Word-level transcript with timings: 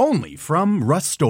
Only 0.00 0.36
from 0.36 0.90
Rust 0.92 1.20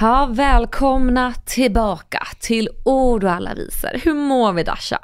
Ja, 0.00 0.28
välkomna 0.30 1.34
tillbaka 1.46 2.26
till 2.40 2.68
Ord 2.84 3.24
och 3.24 3.30
alla 3.30 3.54
visor. 3.54 3.98
Hur 4.04 4.14
mår 4.14 4.52
vi 4.52 4.62
Dasha? 4.62 4.98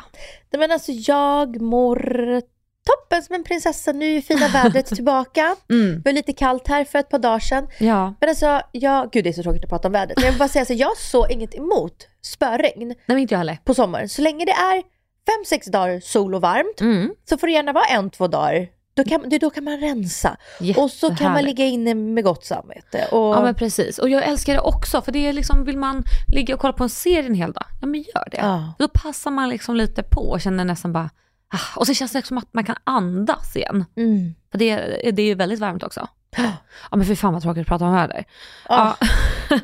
Nej, 0.53 0.61
men 0.61 0.73
alltså 0.73 0.93
jag 0.93 1.61
mår 1.61 1.97
toppen 2.87 3.23
som 3.23 3.35
en 3.35 3.45
prinsessa. 3.45 3.93
Nu 3.93 4.17
är 4.17 4.21
fina 4.21 4.49
vädret 4.49 4.87
tillbaka. 4.95 5.57
Mm. 5.71 5.95
Det 5.95 6.11
var 6.11 6.13
lite 6.13 6.33
kallt 6.33 6.69
här 6.69 6.85
för 6.85 6.99
ett 6.99 7.09
par 7.09 7.19
dagar 7.19 7.39
sedan. 7.39 7.67
Ja. 7.79 8.15
Men 8.21 8.29
alltså, 8.29 8.61
jag, 8.73 9.11
gud 9.11 9.25
det 9.25 9.31
är 9.31 9.33
så 9.33 9.43
tråkigt 9.43 9.65
att 9.65 9.71
prata 9.71 9.89
om 9.89 9.93
vädret. 9.93 10.17
Men 10.17 10.25
jag 10.25 10.33
vill 10.33 10.39
bara 10.39 10.49
säga 10.49 10.65
så 10.65 10.75
jag 10.75 10.97
såg 10.97 11.31
inget 11.31 11.55
emot 11.55 12.09
spöregn. 12.23 12.89
Nej 12.89 12.97
men 13.07 13.19
inte 13.19 13.35
jag 13.35 13.39
heller. 13.39 13.59
På 13.65 13.75
sommaren. 13.75 14.09
Så 14.09 14.23
länge 14.23 14.45
det 14.45 14.53
är 14.53 14.83
fem 15.27 15.45
sex 15.47 15.67
dagar 15.67 16.01
sol 16.01 16.35
och 16.35 16.41
varmt 16.41 16.81
mm. 16.81 17.15
så 17.29 17.39
får 17.39 17.47
det 17.47 17.53
gärna 17.53 17.73
vara 17.73 17.85
en, 17.85 18.11
två 18.11 18.27
dagar 18.27 18.69
då 18.95 19.05
kan, 19.05 19.29
då 19.41 19.51
kan 19.51 19.65
man 19.65 19.81
rensa. 19.81 20.37
Och 20.77 20.91
så 20.91 21.15
kan 21.15 21.33
man 21.33 21.45
ligga 21.45 21.65
inne 21.65 21.95
med 21.95 22.25
gott 22.25 22.45
samvete. 22.45 23.07
Och... 23.11 23.35
Ja 23.35 23.43
men 23.43 23.55
precis. 23.55 23.99
Och 23.99 24.09
jag 24.09 24.25
älskar 24.25 24.55
det 24.55 24.61
också 24.61 25.03
för 25.03 25.13
det 25.13 25.27
är 25.27 25.33
liksom, 25.33 25.65
vill 25.65 25.79
man 25.79 26.05
ligga 26.29 26.55
och 26.55 26.61
kolla 26.61 26.73
på 26.73 26.83
en 26.83 26.91
serie 26.91 27.27
en 27.27 27.35
hel 27.35 27.53
dag, 27.53 27.67
ja 27.81 27.87
men 27.87 28.01
gör 28.01 28.29
det. 28.31 28.37
Ja. 28.37 28.75
Då 28.79 28.89
passar 28.89 29.31
man 29.31 29.49
liksom 29.49 29.77
lite 29.77 30.03
på 30.03 30.21
och 30.21 30.41
känner 30.41 30.65
nästan 30.65 30.93
bara, 30.93 31.11
ah. 31.49 31.79
och 31.79 31.87
så 31.87 31.95
känns 31.95 32.13
det 32.13 32.27
som 32.27 32.39
att 32.39 32.55
man 32.55 32.65
kan 32.65 32.77
andas 32.85 33.57
igen. 33.57 33.85
Mm. 33.97 34.35
För 34.51 34.59
det, 34.59 34.77
det 35.13 35.23
är 35.23 35.27
ju 35.27 35.35
väldigt 35.35 35.61
varmt 35.61 35.83
också. 35.83 36.09
Ja 36.91 36.97
men 36.97 37.07
för 37.07 37.15
fan 37.15 37.33
vad 37.33 37.43
tråkigt 37.43 37.61
att 37.61 37.67
prata 37.67 37.85
om 37.85 37.93
väder. 37.93 38.25
Ja. 38.69 38.97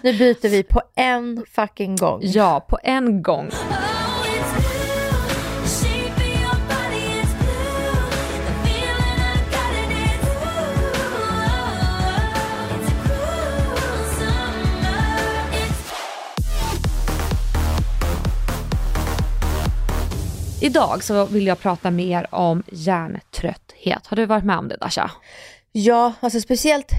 nu 0.02 0.18
byter 0.18 0.48
vi 0.48 0.62
på 0.62 0.82
en 0.96 1.44
fucking 1.50 1.96
gång. 1.96 2.20
Ja, 2.22 2.60
på 2.60 2.78
en 2.82 3.22
gång. 3.22 3.50
Idag 20.62 21.04
så 21.04 21.24
vill 21.24 21.46
jag 21.46 21.60
prata 21.60 21.90
mer 21.90 22.34
om 22.34 22.62
hjärntrötthet. 22.72 24.06
Har 24.06 24.16
du 24.16 24.26
varit 24.26 24.44
med 24.44 24.58
om 24.58 24.68
det 24.68 24.76
Dasha? 24.76 25.10
Ja, 25.72 26.12
alltså 26.20 26.40
speciellt 26.40 26.92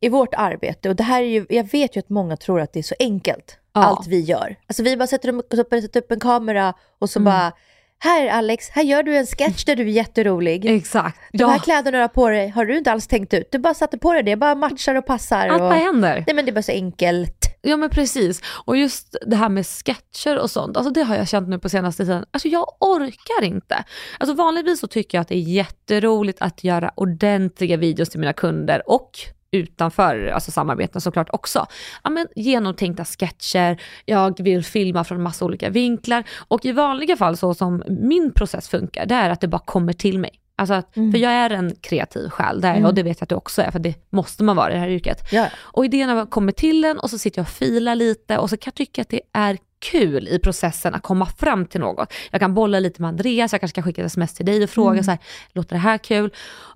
i 0.00 0.08
vårt 0.08 0.34
arbete 0.34 0.88
och 0.88 0.96
det 0.96 1.02
här 1.02 1.22
är 1.22 1.26
ju, 1.26 1.46
jag 1.48 1.70
vet 1.70 1.96
ju 1.96 1.98
att 1.98 2.08
många 2.08 2.36
tror 2.36 2.60
att 2.60 2.72
det 2.72 2.78
är 2.78 2.82
så 2.82 2.94
enkelt, 2.98 3.58
ja. 3.72 3.84
allt 3.84 4.06
vi 4.06 4.20
gör. 4.20 4.56
Alltså 4.66 4.82
vi 4.82 4.96
bara 4.96 5.06
sätter 5.06 5.28
upp, 5.28 5.70
sätter 5.70 6.00
upp 6.00 6.12
en 6.12 6.20
kamera 6.20 6.74
och 6.98 7.10
så 7.10 7.18
mm. 7.18 7.24
bara 7.24 7.52
här 7.98 8.28
Alex, 8.28 8.68
här 8.70 8.82
gör 8.82 9.02
du 9.02 9.16
en 9.16 9.26
sketch 9.26 9.64
där 9.64 9.76
du 9.76 9.82
är 9.82 9.86
jätterolig. 9.86 10.66
Exakt. 10.66 11.18
De 11.32 11.44
här 11.44 11.58
kläderna 11.58 11.98
du 11.98 12.02
har 12.02 12.08
på 12.08 12.28
dig 12.28 12.48
har 12.48 12.64
du 12.64 12.78
inte 12.78 12.92
alls 12.92 13.06
tänkt 13.06 13.34
ut. 13.34 13.48
Du 13.52 13.58
bara 13.58 13.74
satte 13.74 13.98
på 13.98 14.12
dig 14.12 14.22
det, 14.22 14.36
bara 14.36 14.54
matchar 14.54 14.94
och 14.94 15.06
passar. 15.06 15.48
Allt 15.48 15.62
och... 15.62 15.68
bara 15.68 15.78
händer. 15.78 16.24
Nej 16.26 16.36
men 16.36 16.44
det 16.44 16.50
är 16.50 16.54
bara 16.54 16.62
så 16.62 16.72
enkelt. 16.72 17.37
Ja 17.62 17.76
men 17.76 17.90
precis. 17.90 18.42
Och 18.64 18.76
just 18.76 19.16
det 19.26 19.36
här 19.36 19.48
med 19.48 19.66
sketcher 19.66 20.38
och 20.38 20.50
sånt, 20.50 20.76
alltså 20.76 20.92
det 20.92 21.02
har 21.02 21.16
jag 21.16 21.28
känt 21.28 21.48
nu 21.48 21.58
på 21.58 21.68
senaste 21.68 22.04
tiden. 22.04 22.24
Alltså 22.30 22.48
jag 22.48 22.66
orkar 22.80 23.44
inte. 23.44 23.84
Alltså 24.18 24.34
vanligtvis 24.34 24.80
så 24.80 24.86
tycker 24.86 25.18
jag 25.18 25.22
att 25.22 25.28
det 25.28 25.34
är 25.34 25.42
jätteroligt 25.42 26.42
att 26.42 26.64
göra 26.64 26.92
ordentliga 26.96 27.76
videos 27.76 28.08
till 28.08 28.20
mina 28.20 28.32
kunder 28.32 28.90
och 28.90 29.10
utanför 29.50 30.26
alltså 30.26 30.50
samarbeten 30.50 31.00
såklart 31.00 31.28
också. 31.32 31.66
Ja, 32.04 32.10
men 32.10 32.26
genomtänkta 32.36 33.04
sketcher, 33.04 33.80
jag 34.04 34.42
vill 34.42 34.64
filma 34.64 35.04
från 35.04 35.22
massa 35.22 35.44
olika 35.44 35.70
vinklar 35.70 36.24
och 36.48 36.64
i 36.64 36.72
vanliga 36.72 37.16
fall 37.16 37.36
så 37.36 37.54
som 37.54 37.82
min 37.88 38.32
process 38.32 38.68
funkar, 38.68 39.06
det 39.06 39.14
är 39.14 39.30
att 39.30 39.40
det 39.40 39.48
bara 39.48 39.62
kommer 39.64 39.92
till 39.92 40.18
mig. 40.18 40.40
Alltså 40.58 40.74
att, 40.74 40.96
mm. 40.96 41.12
För 41.12 41.18
jag 41.18 41.32
är 41.32 41.50
en 41.50 41.74
kreativ 41.80 42.28
själ, 42.28 42.60
där, 42.60 42.70
mm. 42.70 42.84
och 42.84 42.94
det 42.94 43.02
vet 43.02 43.20
jag 43.20 43.24
att 43.24 43.28
du 43.28 43.34
också 43.34 43.62
är, 43.62 43.70
för 43.70 43.78
det 43.78 43.94
måste 44.10 44.44
man 44.44 44.56
vara 44.56 44.70
i 44.70 44.74
det 44.74 44.80
här 44.80 44.88
yrket. 44.88 45.32
Ja. 45.32 45.46
Och 45.56 45.84
idéerna 45.84 46.26
kommer 46.26 46.52
till 46.52 46.84
en 46.84 46.98
och 46.98 47.10
så 47.10 47.18
sitter 47.18 47.38
jag 47.38 47.44
och 47.44 47.48
filar 47.48 47.94
lite 47.94 48.38
och 48.38 48.50
så 48.50 48.56
kan 48.56 48.70
jag 48.70 48.74
tycka 48.74 49.02
att 49.02 49.08
det 49.08 49.20
är 49.32 49.58
kul 49.78 50.28
i 50.28 50.38
processen 50.38 50.94
att 50.94 51.02
komma 51.02 51.26
fram 51.26 51.66
till 51.66 51.80
något. 51.80 52.12
Jag 52.30 52.40
kan 52.40 52.54
bolla 52.54 52.80
lite 52.80 53.02
med 53.02 53.08
Andreas, 53.08 53.52
jag 53.52 53.60
kanske 53.60 53.74
kan 53.74 53.84
skicka 53.84 54.02
ett 54.02 54.06
sms 54.06 54.34
till 54.34 54.46
dig 54.46 54.64
och 54.64 54.70
fråga 54.70 54.90
mm. 54.90 55.04
så 55.04 55.10
här, 55.10 55.20
låter 55.52 55.74
det 55.74 55.80
här 55.80 55.98
kul? 55.98 56.34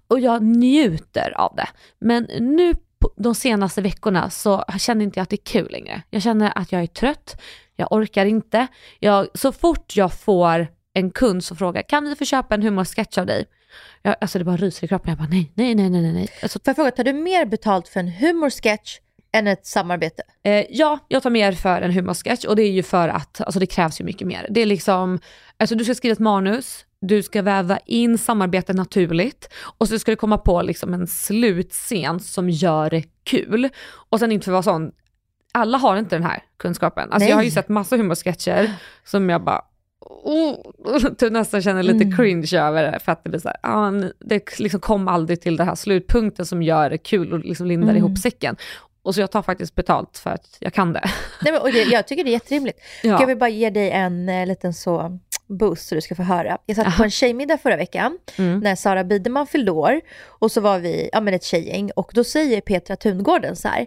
Och 0.09 0.21
jag 0.21 0.42
njuter 0.42 1.32
av 1.37 1.54
det. 1.56 1.69
Men 1.98 2.26
nu 2.41 2.75
de 3.16 3.34
senaste 3.34 3.81
veckorna 3.81 4.31
så 4.31 4.65
känner 4.78 5.04
inte 5.04 5.19
jag 5.19 5.22
att 5.22 5.31
det 5.31 5.37
är 5.37 5.44
kul 5.44 5.72
längre. 5.72 6.03
Jag 6.10 6.22
känner 6.22 6.53
att 6.59 6.72
jag 6.72 6.82
är 6.82 6.87
trött, 6.87 7.41
jag 7.76 7.92
orkar 7.92 8.26
inte. 8.26 8.66
Jag, 8.98 9.28
så 9.34 9.53
fort 9.53 9.97
jag 9.97 10.12
får 10.12 10.66
en 10.94 11.10
kund 11.10 11.44
som 11.44 11.56
frågar, 11.56 11.82
kan 11.82 12.04
vi 12.04 12.16
få 12.16 12.25
köpa 12.25 12.54
en 12.54 12.62
humorsketch 12.62 13.19
av 13.19 13.26
dig? 13.26 13.44
Jag, 14.03 14.16
alltså 14.21 14.38
det 14.38 14.44
bara 14.44 14.56
ryser 14.56 14.84
i 14.84 14.88
kroppen. 14.88 15.10
Jag 15.10 15.19
bara 15.19 15.28
nej, 15.28 15.53
nej, 15.55 15.75
nej, 15.75 15.91
nej, 15.91 16.12
nej. 16.12 16.28
Alltså, 16.43 16.59
Får 16.59 16.62
jag 16.71 16.77
fråga, 16.77 16.91
tar 16.91 17.05
du 17.05 17.12
mer 17.12 17.44
betalt 17.47 17.88
för 17.88 18.00
en 18.00 18.09
humorsketch 18.09 18.99
än 19.33 19.47
ett 19.47 19.66
samarbete? 19.66 20.22
Eh, 20.43 20.65
ja, 20.71 20.99
jag 21.09 21.22
tar 21.22 21.31
mer 21.31 21.53
för 21.53 21.83
en 21.83 21.93
humorsketch 21.93 22.44
och 22.44 22.56
det 22.56 22.62
är 22.62 22.71
ju 22.71 22.83
för 22.83 23.09
att 23.09 23.41
alltså 23.41 23.60
det 23.60 23.66
krävs 23.66 24.00
ju 24.00 24.05
mycket 24.05 24.27
mer. 24.27 24.47
Det 24.50 24.60
är 24.60 24.66
liksom, 24.66 25.19
alltså 25.56 25.75
du 25.75 25.84
ska 25.84 25.94
skriva 25.94 26.12
ett 26.12 26.19
manus, 26.19 26.84
du 27.00 27.22
ska 27.22 27.43
väva 27.43 27.78
in 27.78 28.19
samarbetet 28.19 28.77
naturligt 28.77 29.49
och 29.78 29.89
så 29.89 29.99
ska 29.99 30.12
du 30.12 30.16
komma 30.16 30.39
på 30.39 30.62
liksom 30.62 30.94
en 30.94 31.06
slutscen 31.06 32.21
som 32.21 32.50
gör 32.50 32.91
det 32.91 33.04
kul. 33.25 33.69
Och 34.10 34.19
sen 34.19 34.33
inte 34.33 34.44
för 34.44 34.53
att 34.53 34.66
vara 34.66 34.77
sån, 34.77 34.93
alla 35.53 35.78
har 35.78 35.97
inte 35.97 36.16
den 36.16 36.25
här 36.25 36.43
kunskapen. 36.56 37.12
Alltså 37.12 37.28
jag 37.28 37.37
har 37.37 37.43
ju 37.43 37.50
sett 37.50 37.69
massa 37.69 37.97
humorsketcher 37.97 38.72
som 39.04 39.28
jag 39.28 39.44
bara, 39.44 39.62
oh, 40.22 41.15
typ 41.19 41.33
nästan 41.33 41.62
känner 41.62 41.83
lite 41.83 42.05
mm. 42.05 42.16
cringe 42.16 42.60
över 42.60 42.93
det 42.93 42.99
för 42.99 43.12
att 43.12 43.25
det 43.25 43.31
blir 43.31 43.41
så 43.41 43.49
här, 43.49 43.56
ah, 43.62 43.91
det 44.19 44.59
liksom 44.59 44.81
kom 44.81 45.09
aldrig 45.09 45.41
till 45.41 45.56
den 45.56 45.69
här 45.69 45.75
slutpunkten 45.75 46.47
som 46.47 46.62
gör 46.62 46.91
det 46.91 46.99
kul 46.99 47.33
och 47.33 47.38
liksom 47.38 47.66
lindar 47.66 47.88
mm. 47.88 47.97
ihop 47.97 48.19
säcken. 48.19 48.56
Och 49.03 49.15
så 49.15 49.21
jag 49.21 49.31
tar 49.31 49.43
faktiskt 49.43 49.75
betalt 49.75 50.19
för 50.19 50.31
att 50.31 50.56
jag 50.60 50.72
kan 50.72 50.93
det. 50.93 51.10
Nej, 51.43 51.53
men, 51.53 51.62
och 51.62 51.72
det, 51.72 51.83
jag 51.83 52.06
tycker 52.06 52.25
det 52.25 52.31
är 52.31 52.33
jätterimligt. 52.33 52.78
Ja. 53.03 53.21
Jag 53.21 53.27
vill 53.27 53.38
bara 53.38 53.50
ge 53.50 53.71
dig 53.71 53.91
en 53.91 54.28
eh, 54.28 54.47
liten 54.47 54.75
så 54.75 55.19
boost 55.47 55.88
så 55.88 55.94
du 55.94 56.00
ska 56.00 56.15
få 56.15 56.22
höra. 56.22 56.59
Jag 56.66 56.77
satt 56.77 56.87
Aha. 56.87 56.97
på 56.97 57.04
en 57.04 57.10
tjejmiddag 57.10 57.59
förra 57.59 57.77
veckan 57.77 58.19
mm. 58.39 58.60
när 58.60 58.77
Sara 58.77 59.04
Biderman 59.04 59.47
fyllde 59.47 59.71
år 59.71 60.00
och 60.27 60.53
så 60.53 60.60
var 60.60 60.78
vi 60.78 61.09
ja, 61.12 61.21
men 61.21 61.34
ett 61.34 61.44
tjejgäng 61.44 61.91
och 61.97 62.10
då 62.15 62.25
säger 62.25 62.60
Petra 62.60 62.97
Tungården 62.97 63.56
så 63.56 63.69
här 63.69 63.87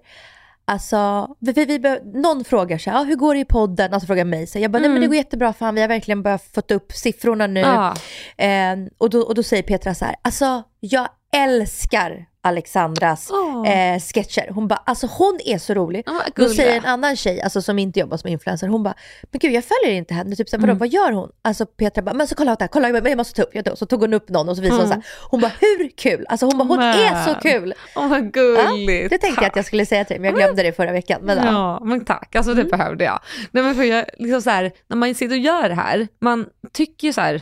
Alltså, 0.67 1.28
vi, 1.40 1.52
vi, 1.52 1.78
vi, 1.78 2.00
någon 2.03 2.44
frågar 2.44 2.78
så 2.78 2.90
här, 2.90 3.02
ah, 3.02 3.03
hur 3.03 3.16
går 3.16 3.34
det 3.34 3.40
i 3.40 3.46
podden? 3.46 3.94
Alltså 3.94 4.08
frågar 4.08 4.26
mig. 4.26 4.47
Så 4.47 4.59
jag 4.59 4.72
bara, 4.72 4.78
mm. 4.78 4.82
nej 4.82 4.90
men 4.90 5.02
det 5.02 5.06
mm. 5.06 5.09
går 5.09 5.16
jättebra 5.16 5.53
fan, 5.53 5.76
vi 5.76 5.82
har 5.82 5.88
verkligen 5.88 6.23
börjat 6.23 6.44
fått 6.56 6.72
upp 6.72 6.91
siffrorna 6.91 7.47
nu. 7.47 7.64
Ah. 7.66 7.96
Eh, 8.38 8.78
och, 8.97 9.09
då, 9.09 9.20
och 9.22 9.35
då 9.35 9.44
säger 9.44 9.64
Petra 9.64 9.96
så 9.96 10.06
här, 10.06 10.16
alltså 10.22 10.64
jag 10.79 11.08
älskar 11.35 12.26
Alexandras 12.45 13.31
oh. 13.31 13.69
eh, 13.69 13.99
sketcher. 13.99 14.51
Hon 14.51 14.67
bara, 14.67 14.81
alltså 14.85 15.07
hon 15.07 15.39
är 15.45 15.57
så 15.57 15.73
rolig. 15.73 16.09
Oh, 16.09 16.21
Då 16.35 16.49
säger 16.49 16.77
en 16.77 16.85
annan 16.85 17.15
tjej, 17.15 17.41
alltså 17.41 17.61
som 17.61 17.79
inte 17.79 17.99
jobbar 17.99 18.17
som 18.17 18.29
influencer, 18.29 18.67
hon 18.67 18.83
bara, 18.83 18.93
men 19.31 19.39
gud 19.39 19.51
jag 19.51 19.63
följer 19.63 19.97
inte 19.97 20.13
henne. 20.13 20.35
Typ 20.35 20.49
så, 20.49 20.57
vadå, 20.57 20.65
mm. 20.65 20.77
vad 20.77 20.87
gör 20.87 21.11
hon? 21.11 21.31
Alltså 21.41 21.65
Petra 21.65 22.01
bara, 22.01 22.13
men 22.13 22.27
så 22.27 22.35
kolla 22.35 22.55
där, 22.55 22.67
kolla 22.67 22.89
jag 22.89 23.17
måste 23.17 23.33
ta 23.33 23.41
upp. 23.41 23.49
Jag 23.53 23.77
så 23.77 23.85
tog 23.85 24.01
hon 24.01 24.13
upp 24.13 24.29
någon 24.29 24.49
och 24.49 24.55
så 24.55 24.61
visade 24.61 24.83
mm. 24.83 24.91
hon 24.91 25.03
så 25.03 25.09
här. 25.09 25.29
Hon 25.29 25.41
bara, 25.41 25.51
hur 25.59 25.89
kul? 25.97 26.25
Alltså 26.29 26.45
hon 26.45 26.57
bara, 26.57 26.67
hon 26.67 26.77
men. 26.77 26.99
är 26.99 27.23
så 27.23 27.35
kul. 27.39 27.73
Åh 27.95 28.05
oh, 28.05 28.09
vad 28.09 28.33
gulligt. 28.33 29.03
Ja, 29.03 29.09
det 29.09 29.17
tänkte 29.17 29.43
jag 29.43 29.49
att 29.49 29.55
jag 29.55 29.65
skulle 29.65 29.85
säga 29.85 30.05
till 30.05 30.13
dig, 30.13 30.19
men 30.19 30.29
jag 30.29 30.35
glömde 30.35 30.63
det 30.63 30.71
förra 30.71 30.91
veckan. 30.91 31.21
Men, 31.23 31.37
ja. 31.37 31.43
ja, 31.79 31.85
men 31.85 32.05
tack. 32.05 32.35
Alltså 32.35 32.53
det 32.53 32.61
mm. 32.61 32.77
behövde 32.77 33.03
jag. 33.03 33.19
Nej 33.51 33.63
men 33.63 33.75
för 33.75 33.83
jag, 33.83 34.05
liksom 34.17 34.41
så 34.41 34.49
här, 34.49 34.71
när 34.87 34.97
man 34.97 35.15
sitter 35.15 35.35
och 35.35 35.41
gör 35.41 35.69
det 35.69 35.75
här, 35.75 36.07
man 36.21 36.45
tycker 36.73 37.07
ju 37.07 37.13
så 37.13 37.21
här, 37.21 37.41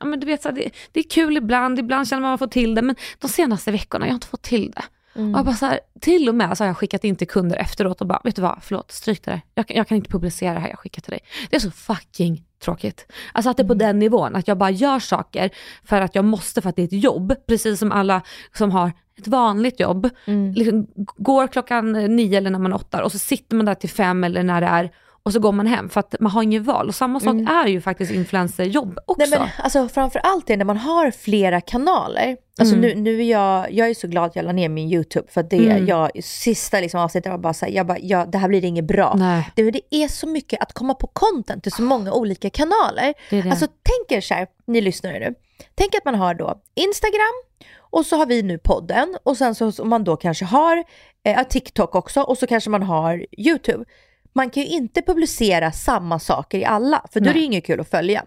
ja, 0.00 0.06
men 0.06 0.20
du 0.20 0.26
vet, 0.26 0.42
så 0.42 0.48
här, 0.48 0.56
det, 0.56 0.70
det, 0.92 1.00
är 1.00 1.10
kul 1.10 1.36
ibland, 1.36 1.78
ibland 1.78 2.08
känner 2.08 2.22
man 2.22 2.34
att 2.34 2.40
man 2.40 2.48
får 2.48 2.52
till 2.52 2.74
det, 2.74 2.82
men 2.82 2.96
de 3.18 3.28
senaste 3.28 3.70
veckorna, 3.70 4.06
jag 4.06 4.10
har 4.10 4.16
inte 4.16 4.26
fått 4.26 4.42
till 4.42 4.70
det. 4.70 4.82
Mm. 5.16 5.34
Och 5.34 5.38
jag 5.38 5.44
bara 5.44 5.54
så 5.54 5.66
här, 5.66 5.80
till 6.00 6.28
och 6.28 6.34
med 6.34 6.58
så 6.58 6.64
har 6.64 6.66
jag 6.66 6.76
skickat 6.76 7.04
in 7.04 7.16
till 7.16 7.28
kunder 7.28 7.56
efteråt 7.56 8.00
och 8.00 8.06
bara, 8.06 8.20
vet 8.24 8.36
du 8.36 8.42
vad, 8.42 8.58
förlåt, 8.62 8.92
stryk 8.92 9.24
det 9.24 9.30
där. 9.30 9.40
Jag, 9.54 9.64
jag 9.68 9.88
kan 9.88 9.96
inte 9.96 10.10
publicera 10.10 10.54
det 10.54 10.60
här 10.60 10.68
jag 10.68 10.78
skickar 10.78 11.02
till 11.02 11.10
dig. 11.10 11.20
Det 11.50 11.56
är 11.56 11.60
så 11.60 11.70
fucking 11.70 12.44
tråkigt. 12.64 13.12
Alltså 13.32 13.50
att 13.50 13.56
det 13.56 13.62
är 13.62 13.66
på 13.66 13.72
mm. 13.72 13.86
den 13.86 13.98
nivån, 13.98 14.36
att 14.36 14.48
jag 14.48 14.58
bara 14.58 14.70
gör 14.70 14.98
saker 14.98 15.50
för 15.84 16.00
att 16.00 16.14
jag 16.14 16.24
måste 16.24 16.62
för 16.62 16.68
att 16.68 16.76
det 16.76 16.82
är 16.82 16.86
ett 16.86 17.04
jobb, 17.04 17.34
precis 17.46 17.78
som 17.78 17.92
alla 17.92 18.22
som 18.52 18.70
har 18.70 18.92
ett 19.18 19.28
vanligt 19.28 19.80
jobb. 19.80 20.10
Mm. 20.24 20.52
Liksom, 20.52 20.86
går 21.16 21.46
klockan 21.46 21.92
nio 21.92 22.38
eller 22.38 22.50
när 22.50 22.58
man 22.58 22.72
åttar 22.72 23.02
och 23.02 23.12
så 23.12 23.18
sitter 23.18 23.56
man 23.56 23.66
där 23.66 23.74
till 23.74 23.90
fem 23.90 24.24
eller 24.24 24.42
när 24.42 24.60
det 24.60 24.66
är 24.66 24.90
och 25.24 25.32
så 25.32 25.40
går 25.40 25.52
man 25.52 25.66
hem 25.66 25.90
för 25.90 26.00
att 26.00 26.14
man 26.20 26.32
har 26.32 26.42
inget 26.42 26.62
val. 26.62 26.88
Och 26.88 26.94
samma 26.94 27.20
sak 27.20 27.32
mm. 27.32 27.46
är 27.46 27.66
ju 27.66 27.80
faktiskt 27.80 28.12
influencerjobb 28.12 28.98
också. 29.06 29.30
Nej, 29.30 29.38
men, 29.38 29.48
alltså, 29.58 29.88
framförallt 29.88 30.50
är 30.50 30.56
när 30.56 30.64
man 30.64 30.76
har 30.76 31.10
flera 31.10 31.60
kanaler. 31.60 32.36
Alltså 32.60 32.74
mm. 32.76 32.88
nu, 32.88 33.00
nu 33.00 33.20
är 33.20 33.30
jag, 33.30 33.72
jag 33.72 33.90
är 33.90 33.94
så 33.94 34.08
glad 34.08 34.24
att 34.24 34.36
jag 34.36 34.44
la 34.44 34.52
ner 34.52 34.68
min 34.68 34.92
YouTube 34.92 35.26
för 35.30 35.42
det 35.42 35.56
mm. 35.56 35.86
jag, 35.86 36.10
sista 36.24 36.80
liksom 36.80 37.00
avsnittet 37.00 37.32
var 37.32 37.38
bara 37.38 37.54
såhär, 37.54 37.72
jag 37.72 37.86
bara, 37.86 37.98
ja, 38.00 38.26
det 38.26 38.38
här 38.38 38.48
blir 38.48 38.64
inget 38.64 38.84
bra. 38.84 39.14
Nej. 39.18 39.50
Det, 39.56 39.70
det 39.70 39.82
är 39.90 40.08
så 40.08 40.26
mycket 40.26 40.62
att 40.62 40.72
komma 40.72 40.94
på 40.94 41.06
content 41.06 41.62
till 41.62 41.72
så 41.72 41.82
många 41.82 42.12
olika 42.12 42.50
kanaler. 42.50 43.14
Det 43.30 43.42
det. 43.42 43.50
Alltså 43.50 43.66
tänk 43.66 44.18
er 44.18 44.20
såhär, 44.20 44.46
ni 44.66 44.80
lyssnar 44.80 45.12
nu. 45.12 45.34
Tänk 45.74 45.94
att 45.94 46.04
man 46.04 46.14
har 46.14 46.34
då 46.34 46.62
Instagram 46.74 47.42
och 47.78 48.06
så 48.06 48.16
har 48.16 48.26
vi 48.26 48.42
nu 48.42 48.58
podden 48.58 49.16
och 49.22 49.36
sen 49.36 49.54
så 49.54 49.82
om 49.82 49.88
man 49.88 50.04
då 50.04 50.16
kanske 50.16 50.44
har 50.44 50.84
eh, 51.24 51.42
TikTok 51.42 51.94
också 51.94 52.20
och 52.20 52.38
så 52.38 52.46
kanske 52.46 52.70
man 52.70 52.82
har 52.82 53.26
YouTube 53.38 53.84
man 54.34 54.50
kan 54.50 54.62
ju 54.62 54.68
inte 54.68 55.02
publicera 55.02 55.72
samma 55.72 56.18
saker 56.18 56.58
i 56.58 56.64
alla, 56.64 57.04
för 57.12 57.20
då 57.20 57.24
Nej. 57.24 57.30
är 57.30 57.34
det 57.34 57.40
ju 57.40 57.46
inget 57.46 57.66
kul 57.66 57.80
att 57.80 57.90
följa. 57.90 58.24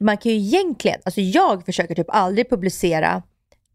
Man 0.00 0.16
kan 0.16 0.32
ju 0.32 0.38
egentligen, 0.38 1.00
alltså 1.04 1.20
jag 1.20 1.64
försöker 1.64 1.94
typ 1.94 2.10
aldrig 2.10 2.50
publicera 2.50 3.22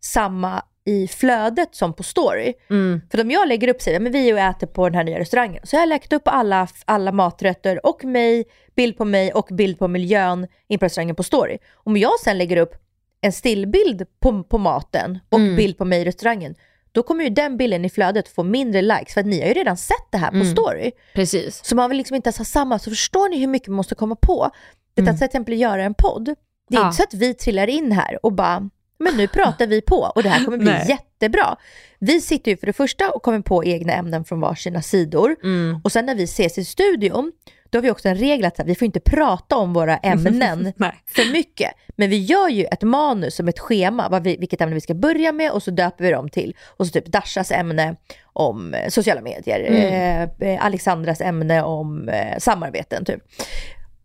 samma 0.01 0.63
i 0.85 1.07
flödet 1.07 1.75
som 1.75 1.93
på 1.93 2.03
story. 2.03 2.53
Mm. 2.69 3.01
För 3.11 3.21
om 3.21 3.31
jag 3.31 3.47
lägger 3.47 3.67
upp, 3.67 3.81
säger 3.81 3.99
men 3.99 4.11
vi 4.11 4.29
är 4.29 4.33
och 4.33 4.39
äter 4.39 4.67
på 4.67 4.89
den 4.89 4.95
här 4.95 5.03
nya 5.03 5.19
restaurangen, 5.19 5.61
så 5.63 5.75
jag 5.75 5.81
har 5.81 5.87
lagt 5.87 6.13
upp 6.13 6.21
alla, 6.25 6.67
alla 6.85 7.11
maträtter 7.11 7.85
och 7.85 8.03
mig, 8.03 8.45
bild 8.75 8.97
på 8.97 9.05
mig 9.05 9.33
och 9.33 9.47
bild 9.51 9.79
på 9.79 9.87
miljön 9.87 10.47
in 10.67 10.79
på 10.79 10.85
restaurangen 10.85 11.15
på 11.15 11.23
story. 11.23 11.57
Om 11.73 11.97
jag 11.97 12.19
sen 12.19 12.37
lägger 12.37 12.57
upp 12.57 12.75
en 13.21 13.31
stillbild 13.31 14.05
på, 14.19 14.43
på 14.43 14.57
maten 14.57 15.19
och 15.29 15.39
mm. 15.39 15.55
bild 15.55 15.77
på 15.77 15.85
mig 15.85 16.01
i 16.01 16.05
restaurangen, 16.05 16.55
då 16.95 17.03
kommer 17.03 17.23
ju 17.23 17.29
den 17.29 17.57
bilden 17.57 17.85
i 17.85 17.89
flödet 17.89 18.27
få 18.27 18.43
mindre 18.43 18.81
likes 18.81 19.13
för 19.13 19.21
att 19.21 19.27
ni 19.27 19.41
har 19.41 19.47
ju 19.47 19.53
redan 19.53 19.77
sett 19.77 20.11
det 20.11 20.17
här 20.17 20.29
på 20.29 20.35
mm. 20.35 20.51
story. 20.51 20.91
Precis. 21.13 21.65
Så 21.65 21.75
man 21.75 21.89
vill 21.89 21.97
liksom 21.97 22.15
inte 22.15 22.27
ens 22.27 22.37
ha 22.37 22.45
samma, 22.45 22.79
så 22.79 22.89
förstår 22.89 23.29
ni 23.29 23.39
hur 23.39 23.47
mycket 23.47 23.67
man 23.67 23.75
måste 23.75 23.95
komma 23.95 24.15
på? 24.15 24.51
Det 24.95 25.01
mm. 25.01 25.13
att 25.13 25.17
till 25.17 25.25
exempel 25.25 25.53
göra 25.53 25.83
en 25.83 25.93
podd, 25.93 26.25
det 26.69 26.75
är 26.75 26.79
ja. 26.79 26.85
inte 26.85 26.97
så 26.97 27.03
att 27.03 27.13
vi 27.13 27.33
trillar 27.33 27.67
in 27.67 27.91
här 27.91 28.25
och 28.25 28.33
bara, 28.33 28.69
men 28.99 29.17
nu 29.17 29.27
pratar 29.27 29.67
vi 29.67 29.81
på 29.81 30.11
och 30.15 30.23
det 30.23 30.29
här 30.29 30.45
kommer 30.45 30.57
bli 30.57 30.71
jättebra. 30.89 31.57
Vi 31.99 32.21
sitter 32.21 32.51
ju 32.51 32.57
för 32.57 32.67
det 32.67 32.73
första 32.73 33.11
och 33.11 33.23
kommer 33.23 33.39
på 33.39 33.63
egna 33.63 33.93
ämnen 33.93 34.25
från 34.25 34.39
varsina 34.39 34.81
sidor 34.81 35.35
mm. 35.43 35.81
och 35.83 35.91
sen 35.91 36.05
när 36.05 36.15
vi 36.15 36.23
ses 36.23 36.57
i 36.57 36.65
studion, 36.65 37.31
då 37.75 37.77
har 37.79 37.83
vi 37.83 37.91
också 37.91 38.09
en 38.09 38.15
regel 38.15 38.45
att 38.45 38.59
vi 38.65 38.75
får 38.75 38.85
inte 38.85 38.99
prata 38.99 39.57
om 39.57 39.73
våra 39.73 39.97
ämnen 39.97 40.73
för 41.05 41.31
mycket. 41.31 41.71
Men 41.95 42.09
vi 42.09 42.17
gör 42.17 42.49
ju 42.49 42.65
ett 42.65 42.81
manus 42.81 43.35
som 43.35 43.47
ett 43.47 43.59
schema, 43.59 44.09
vad 44.09 44.23
vi, 44.23 44.37
vilket 44.37 44.61
ämne 44.61 44.75
vi 44.75 44.81
ska 44.81 44.93
börja 44.93 45.31
med 45.31 45.51
och 45.51 45.63
så 45.63 45.71
döper 45.71 46.03
vi 46.03 46.11
dem 46.11 46.29
till. 46.29 46.55
Och 46.77 46.87
så 46.87 46.91
typ 46.91 47.05
Dashas 47.05 47.51
ämne 47.51 47.95
om 48.23 48.73
eh, 48.73 48.89
sociala 48.89 49.21
medier, 49.21 49.59
mm. 49.59 50.29
eh, 50.39 50.65
Alexandras 50.65 51.21
ämne 51.21 51.63
om 51.63 52.09
eh, 52.09 52.37
samarbeten. 52.37 53.05
Typ. 53.05 53.21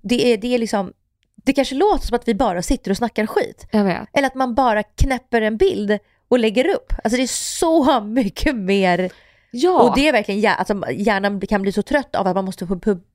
Det, 0.03 0.33
är, 0.33 0.37
det 0.37 0.55
är 0.55 0.59
liksom, 0.59 0.93
det 1.45 1.53
kanske 1.53 1.75
låter 1.75 2.07
som 2.07 2.17
att 2.17 2.29
vi 2.29 2.35
bara 2.35 2.63
sitter 2.63 2.91
och 2.91 2.97
snackar 2.97 3.27
skit. 3.27 3.67
Eller 4.13 4.27
att 4.27 4.35
man 4.35 4.55
bara 4.55 4.83
knäpper 4.83 5.43
en 5.43 5.57
bild 5.57 5.99
och 6.29 6.39
lägger 6.39 6.69
upp. 6.69 6.93
Alltså 7.05 7.17
det 7.17 7.23
är 7.23 7.57
så 7.59 8.01
mycket 8.05 8.57
mer 8.57 9.11
Ja. 9.51 9.83
Och 9.83 9.95
det 9.95 10.09
är 10.09 10.13
verkligen, 10.13 10.55
alltså, 10.59 10.91
hjärnan 10.91 11.41
kan 11.41 11.63
bli 11.63 11.73
så 11.73 11.83
trött 11.83 12.17
av 12.17 12.27
att 12.27 12.35
man 12.35 12.45
måste 12.45 12.67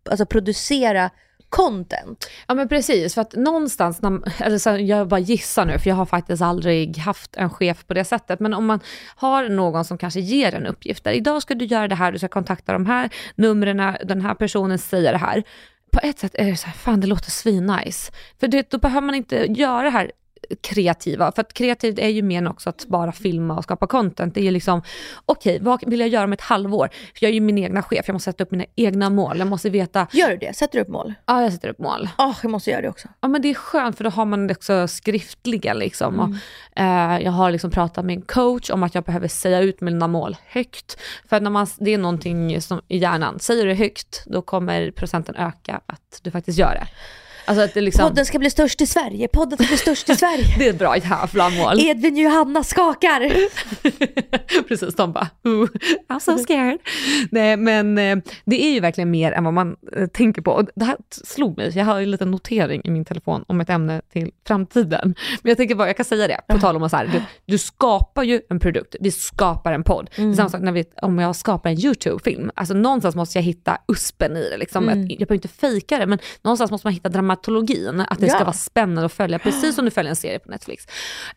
alltså, 0.10 0.26
producera 0.26 1.10
content. 1.50 2.30
Ja 2.48 2.54
men 2.54 2.68
precis, 2.68 3.14
för 3.14 3.22
att 3.22 3.36
någonstans, 3.36 4.02
när, 4.02 4.44
alltså, 4.44 4.78
jag 4.78 5.08
bara 5.08 5.20
gissar 5.20 5.66
nu, 5.66 5.80
för 5.80 5.90
jag 5.90 5.96
har 5.96 6.06
faktiskt 6.06 6.42
aldrig 6.42 6.98
haft 6.98 7.36
en 7.36 7.50
chef 7.50 7.88
på 7.88 7.94
det 7.94 8.06
sättet, 8.06 8.40
men 8.40 8.54
om 8.54 8.66
man 8.66 8.80
har 9.16 9.50
någon 9.50 9.86
som 9.86 9.98
kanske 9.98 10.20
ger 10.20 10.56
en 10.56 10.66
uppgift, 10.66 11.04
där 11.04 11.12
idag 11.12 11.42
ska 11.42 11.56
du 11.56 11.66
göra 11.66 11.88
det 11.88 11.96
här, 11.96 12.12
du 12.12 12.18
ska 12.18 12.28
kontakta 12.28 12.74
de 12.74 12.86
här 12.86 13.10
numren, 13.36 13.96
den 14.04 14.22
här 14.22 14.34
personen 14.34 14.80
säger 14.80 15.12
det 15.12 15.18
här. 15.18 15.44
På 15.92 16.00
ett 16.04 16.20
sätt 16.20 16.36
är 16.36 16.46
det 16.46 16.58
så 16.58 16.68
här, 16.68 16.74
fan 16.74 17.00
det 17.00 17.08
låter 17.08 17.31
svinnice. 17.31 18.12
För 18.40 18.48
det, 18.48 18.70
då 18.70 18.78
behöver 18.78 19.06
man 19.06 19.16
inte 19.16 19.36
göra 19.36 19.84
det 19.84 19.90
här 19.90 20.12
kreativa. 20.62 21.31
För 21.31 21.42
att 21.42 21.53
kreativt 21.53 22.00
är 22.00 22.07
ju 22.07 22.21
mer 22.21 22.38
än 22.38 22.47
också 22.47 22.69
att 22.69 22.86
bara 22.88 23.12
filma 23.12 23.57
och 23.57 23.63
skapa 23.63 23.88
content. 23.88 24.33
Det 24.33 24.39
är 24.39 24.44
ju 24.44 24.51
liksom, 24.51 24.81
okej, 25.25 25.56
okay, 25.56 25.65
vad 25.65 25.89
vill 25.89 26.00
jag 26.00 26.09
göra 26.09 26.24
om 26.24 26.33
ett 26.33 26.42
halvår? 26.42 26.88
För 26.88 27.25
jag 27.25 27.30
är 27.30 27.33
ju 27.33 27.42
min 27.42 27.57
egna 27.57 27.83
chef, 27.83 28.07
jag 28.07 28.13
måste 28.13 28.31
sätta 28.31 28.44
upp 28.44 28.51
mina 28.51 28.65
egna 28.75 29.09
mål. 29.09 29.39
Jag 29.39 29.47
måste 29.47 29.69
veta... 29.69 30.07
Gör 30.12 30.30
du 30.30 30.38
det? 30.38 30.56
Sätter 30.56 30.77
du 30.77 30.81
upp 30.81 30.88
mål? 30.88 31.13
Ja, 31.25 31.42
jag 31.42 31.53
sätter 31.53 31.69
upp 31.69 31.80
mål. 31.80 32.09
Oh, 32.18 32.36
jag 32.42 32.51
måste 32.51 32.69
göra 32.69 32.81
det 32.81 32.89
också. 32.89 33.07
Ja, 33.21 33.27
men 33.27 33.42
det 33.42 33.50
är 33.50 33.53
skönt 33.53 33.97
för 33.97 34.03
då 34.03 34.09
har 34.09 34.25
man 34.25 34.47
det 34.47 34.53
också 34.53 34.88
skriftliga 34.88 35.74
liksom. 35.74 36.13
Mm. 36.13 36.30
Och, 36.30 36.81
eh, 36.81 37.24
jag 37.24 37.31
har 37.31 37.51
liksom 37.51 37.71
pratat 37.71 38.06
med 38.06 38.15
en 38.15 38.21
coach 38.21 38.69
om 38.69 38.83
att 38.83 38.95
jag 38.95 39.03
behöver 39.03 39.27
säga 39.27 39.62
ut 39.62 39.81
mina 39.81 40.07
mål 40.07 40.38
högt. 40.47 40.97
För 41.30 41.39
när 41.39 41.50
man, 41.50 41.68
det 41.80 41.94
är 41.94 41.97
någonting 41.97 42.62
som, 42.62 42.81
i 42.88 42.97
hjärnan, 42.97 43.39
säger 43.39 43.65
du 43.65 43.74
högt, 43.74 44.24
då 44.25 44.42
kommer 44.42 44.92
procenten 44.92 45.36
öka 45.36 45.81
att 45.86 46.19
du 46.21 46.31
faktiskt 46.31 46.59
gör 46.59 46.74
det. 46.74 46.88
Alltså 47.45 47.63
att 47.63 47.74
det 47.74 47.81
liksom... 47.81 48.09
Podden 48.09 48.25
ska 48.25 48.39
bli 48.39 48.50
störst 48.50 48.81
i 48.81 48.86
Sverige, 48.86 49.27
podden 49.27 49.57
ska 49.57 49.68
bli 49.68 49.77
störst 49.77 50.09
i 50.09 50.15
Sverige. 50.15 50.45
det 50.59 50.68
är 50.68 50.69
ett 50.69 50.80
bra 50.80 50.97
jävla 50.97 51.50
mål. 51.50 51.80
Edvin 51.80 52.18
Johanna 52.18 52.63
skakar. 52.63 53.31
Precis, 54.68 54.95
de 54.95 55.13
bara, 55.13 55.27
Ooh, 55.44 55.69
I'm 56.09 56.19
so 56.19 56.38
scared. 56.38 56.80
Nej 57.31 57.57
men 57.57 57.97
eh, 57.97 58.18
det 58.45 58.65
är 58.65 58.74
ju 58.74 58.80
verkligen 58.80 59.12
mer 59.12 59.31
än 59.31 59.44
vad 59.44 59.53
man 59.53 59.75
eh, 59.97 60.07
tänker 60.07 60.42
på. 60.42 60.51
Och 60.51 60.68
det 60.75 60.86
här 60.86 60.97
slog 61.09 61.57
mig, 61.57 61.77
jag 61.77 61.86
har 61.86 62.01
en 62.01 62.12
liten 62.12 62.31
notering 62.31 62.81
i 62.83 62.92
min 62.92 63.06
telefon 63.06 63.45
om 63.47 63.62
ett 63.62 63.69
ämne 63.69 64.01
till 64.13 64.31
framtiden. 64.47 65.15
Men 65.42 65.50
jag 65.50 65.57
tänker 65.57 65.75
bara, 65.75 65.88
jag 65.88 65.97
kan 65.97 66.06
säga 66.06 66.27
det, 66.27 66.42
på 66.47 66.59
tal 66.59 66.75
om 66.75 66.83
att 66.83 66.92
så 66.92 66.97
här, 66.97 67.07
du, 67.07 67.21
du, 67.45 67.57
skapar 67.57 68.24
ju 68.24 68.42
en 68.50 68.59
produkt, 68.59 68.95
vi 69.00 69.12
skapar 69.12 69.74
en 69.74 69.83
podd. 69.83 70.09
Mm. 70.15 70.36
Samma 70.36 70.50
sak 70.50 70.62
när 70.62 70.71
vi, 70.71 70.86
om 71.01 71.19
jag 71.19 71.36
skapar 71.36 71.69
en 71.69 71.80
YouTube-film, 71.80 72.51
alltså 72.56 72.74
någonstans 72.74 73.15
måste 73.15 73.38
jag 73.38 73.44
hitta 73.44 73.77
uspen 73.88 74.38
i 74.38 74.50
det. 74.50 74.57
Liksom. 74.57 74.89
Mm. 74.89 75.00
Jag 75.09 75.18
behöver 75.18 75.36
inte 75.36 75.47
fejka 75.47 75.97
det, 75.97 76.06
men 76.06 76.19
någonstans 76.42 76.71
måste 76.71 76.88
man 76.88 76.94
hitta 76.94 77.09
dramatik 77.09 77.35
dramatologin, 77.36 78.00
att 78.00 78.20
det 78.20 78.28
ja. 78.28 78.34
ska 78.34 78.44
vara 78.44 78.54
spännande 78.54 79.06
att 79.06 79.14
följa, 79.14 79.40
precis 79.40 79.76
som 79.76 79.86
du 79.86 79.92
följer 79.92 80.10
en 80.10 80.16
serie 80.16 80.40
på 80.40 80.50
Netflix. 80.50 80.88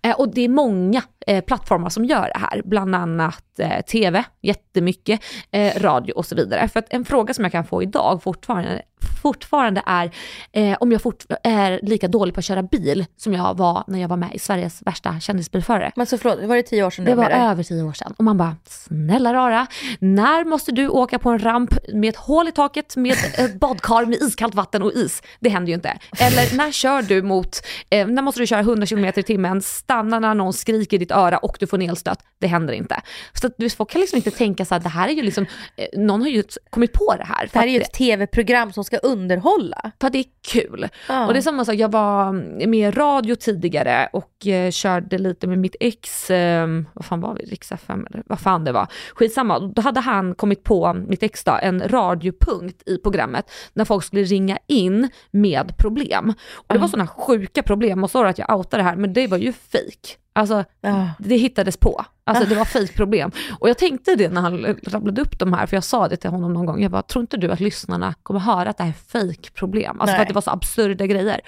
Eh, 0.03 0.21
och 0.21 0.35
det 0.35 0.41
är 0.41 0.49
många 0.49 1.03
eh, 1.29 1.45
plattformar 1.45 1.91
som 1.91 2.05
gör 2.05 2.31
det 2.35 2.39
här, 2.41 2.63
bland 2.65 2.95
annat 2.95 3.59
eh, 3.59 3.81
TV, 3.81 4.25
jättemycket, 4.43 5.21
eh, 5.51 5.81
radio 5.81 6.13
och 6.13 6.27
så 6.27 6.35
vidare. 6.35 6.69
För 6.69 6.79
att 6.79 6.87
en 6.91 7.05
fråga 7.05 7.35
som 7.35 7.45
jag 7.45 7.53
kan 7.53 7.65
få 7.65 7.83
idag 7.83 8.23
fortfarande 8.23 8.83
fortfarande 9.23 9.83
är 9.87 10.11
eh, 10.53 10.77
om 10.81 10.93
jag 10.93 11.03
fort, 11.03 11.25
är 11.43 11.81
lika 11.83 12.09
dålig 12.09 12.35
på 12.35 12.39
att 12.39 12.45
köra 12.45 12.63
bil 12.63 13.07
som 13.17 13.33
jag 13.33 13.57
var 13.57 13.85
när 13.87 13.99
jag 13.99 14.09
var 14.09 14.17
med 14.17 14.35
i 14.35 14.39
Sveriges 14.39 14.83
värsta 14.87 15.21
kändisbilförare. 15.21 15.93
Men 15.97 16.07
så 16.07 16.19
förlåt, 16.19 16.49
var 16.49 16.57
det 16.57 16.63
tio 16.63 16.85
år 16.85 16.91
sedan 16.91 17.05
Det 17.05 17.15
var 17.15 17.31
över 17.31 17.63
tio 17.63 17.83
år 17.83 17.93
sedan. 17.93 18.15
Och 18.19 18.25
man 18.25 18.37
bara, 18.37 18.57
snälla 18.65 19.35
rara, 19.35 19.67
när 20.01 20.45
måste 20.45 20.73
du 20.73 20.89
åka 20.89 21.19
på 21.19 21.31
en 21.31 21.39
ramp 21.39 21.71
med 21.93 22.09
ett 22.09 22.17
hål 22.17 22.49
i 22.49 22.53
taket 22.53 22.97
med 22.97 23.13
ett 23.13 23.61
badkar 23.61 24.07
med 24.07 24.19
iskallt 24.23 24.55
vatten 24.55 24.83
och 24.83 24.93
is? 24.93 25.23
Det 25.41 25.49
händer 25.49 25.69
ju 25.69 25.75
inte. 25.75 25.99
Eller 26.21 26.57
när 26.57 26.73
kör 26.73 27.03
du 27.03 27.23
mot, 27.23 27.57
eh, 27.91 28.07
när 28.07 28.23
måste 28.23 28.41
du 28.41 28.47
köra 28.47 28.61
100 28.61 28.87
km 28.87 29.05
i 29.05 29.23
timmen, 29.23 29.63
stanna 29.63 30.19
när 30.19 30.35
någon 30.35 30.53
skriker 30.53 30.97
i 30.97 30.99
ditt 30.99 31.13
öra 31.19 31.39
och 31.39 31.57
du 31.61 31.67
får 31.67 31.83
en 31.83 31.89
elstöt? 31.89 32.19
Det 32.39 32.47
händer 32.47 32.75
inte. 32.75 33.01
Så 33.33 33.47
att 33.47 33.55
du 33.59 33.69
kan 33.69 34.01
liksom 34.01 34.17
inte 34.17 34.31
tänka 34.31 34.65
så 34.65 34.75
här, 34.75 34.81
det 34.81 34.89
här 34.89 35.09
är 35.09 35.13
ju 35.13 35.23
liksom, 35.23 35.47
eh, 35.77 36.01
någon 36.01 36.21
har 36.21 36.29
ju 36.29 36.43
kommit 36.71 36.93
på 36.93 37.15
det 37.19 37.25
här. 37.25 37.49
Det 37.53 37.59
här 37.59 37.67
är 37.67 37.71
ju 37.71 37.81
ett 37.81 37.93
tv-program 37.93 38.73
som 38.73 38.85
ska 38.85 38.97
underhålla. 38.97 39.93
För 40.01 40.07
att 40.07 40.13
det 40.13 40.19
är 40.19 40.25
kul. 40.53 40.89
Ja. 41.09 41.27
Och 41.27 41.33
det 41.33 41.39
är 41.39 41.43
samma 41.43 41.65
sak, 41.65 41.75
jag 41.75 41.93
var 41.93 42.33
med 42.67 42.89
i 42.89 42.91
radio 42.91 43.35
tidigare 43.35 44.09
och 44.13 44.47
eh, 44.47 44.71
körde 44.71 45.19
lite 45.19 45.47
med 45.47 45.59
mitt 45.59 45.77
ex, 45.81 46.31
eh, 46.31 46.69
vad 46.93 47.05
fan 47.05 47.21
var 47.21 47.35
vi, 47.35 47.45
Rix 47.45 47.73
FM 47.73 48.07
eller 48.07 48.23
vad 48.27 48.41
fan 48.41 48.65
det 48.65 48.73
var. 48.73 48.87
Skitsamma, 49.15 49.59
då 49.59 49.83
hade 49.83 50.01
han 50.01 50.35
kommit 50.35 50.65
på, 50.65 50.93
mitt 51.09 51.23
ex 51.23 51.45
då, 51.45 51.59
en 51.63 51.89
radiopunkt 51.89 52.89
i 52.89 52.99
programmet 52.99 53.51
när 53.73 53.85
folk 53.85 54.05
skulle 54.05 54.23
ringa 54.23 54.59
in 54.67 55.09
med 55.31 55.77
problem. 55.77 56.35
Och 56.55 56.75
det 56.75 56.81
var 56.81 56.89
sådana 56.89 57.07
sjuka 57.07 57.63
problem, 57.63 58.05
och 58.05 58.11
sorry 58.11 58.31
att 58.31 58.39
jag 58.39 58.57
outar 58.57 58.79
det 58.79 58.85
här, 58.85 58.97
men 58.97 59.13
det 59.13 59.27
var 59.27 59.39
ju 59.39 59.53
fejk. 59.53 60.19
Alltså, 60.39 60.65
uh. 60.87 61.11
det 61.19 61.37
hittades 61.37 61.77
på. 61.77 62.05
Alltså 62.25 62.45
det 62.45 62.55
var 62.55 62.65
fejkproblem. 62.65 63.31
Och 63.61 63.69
jag 63.69 63.79
tänkte 63.79 64.15
det 64.15 64.29
när 64.29 64.41
han 64.41 64.77
rabblade 64.83 65.21
upp 65.21 65.39
de 65.39 65.53
här, 65.53 65.67
för 65.67 65.77
jag 65.77 65.85
sa 65.85 66.09
det 66.09 66.17
till 66.17 66.31
honom 66.31 66.53
någon 66.53 66.67
gång. 66.67 66.83
Jag 66.83 66.91
bara, 66.91 67.03
tror 67.03 67.21
inte 67.21 67.37
du 67.37 67.51
att 67.51 67.61
lyssnarna 67.61 68.15
kommer 68.23 68.41
höra 68.41 68.71
att 68.71 68.77
det 68.77 68.83
här 68.83 68.91
är 68.91 69.21
fejkproblem? 69.21 70.01
Alltså 70.01 70.07
Nej. 70.07 70.17
för 70.17 70.23
att 70.23 70.29
det 70.29 70.35
var 70.35 70.43
så 70.43 70.51
absurda 70.51 71.07
grejer. 71.07 71.41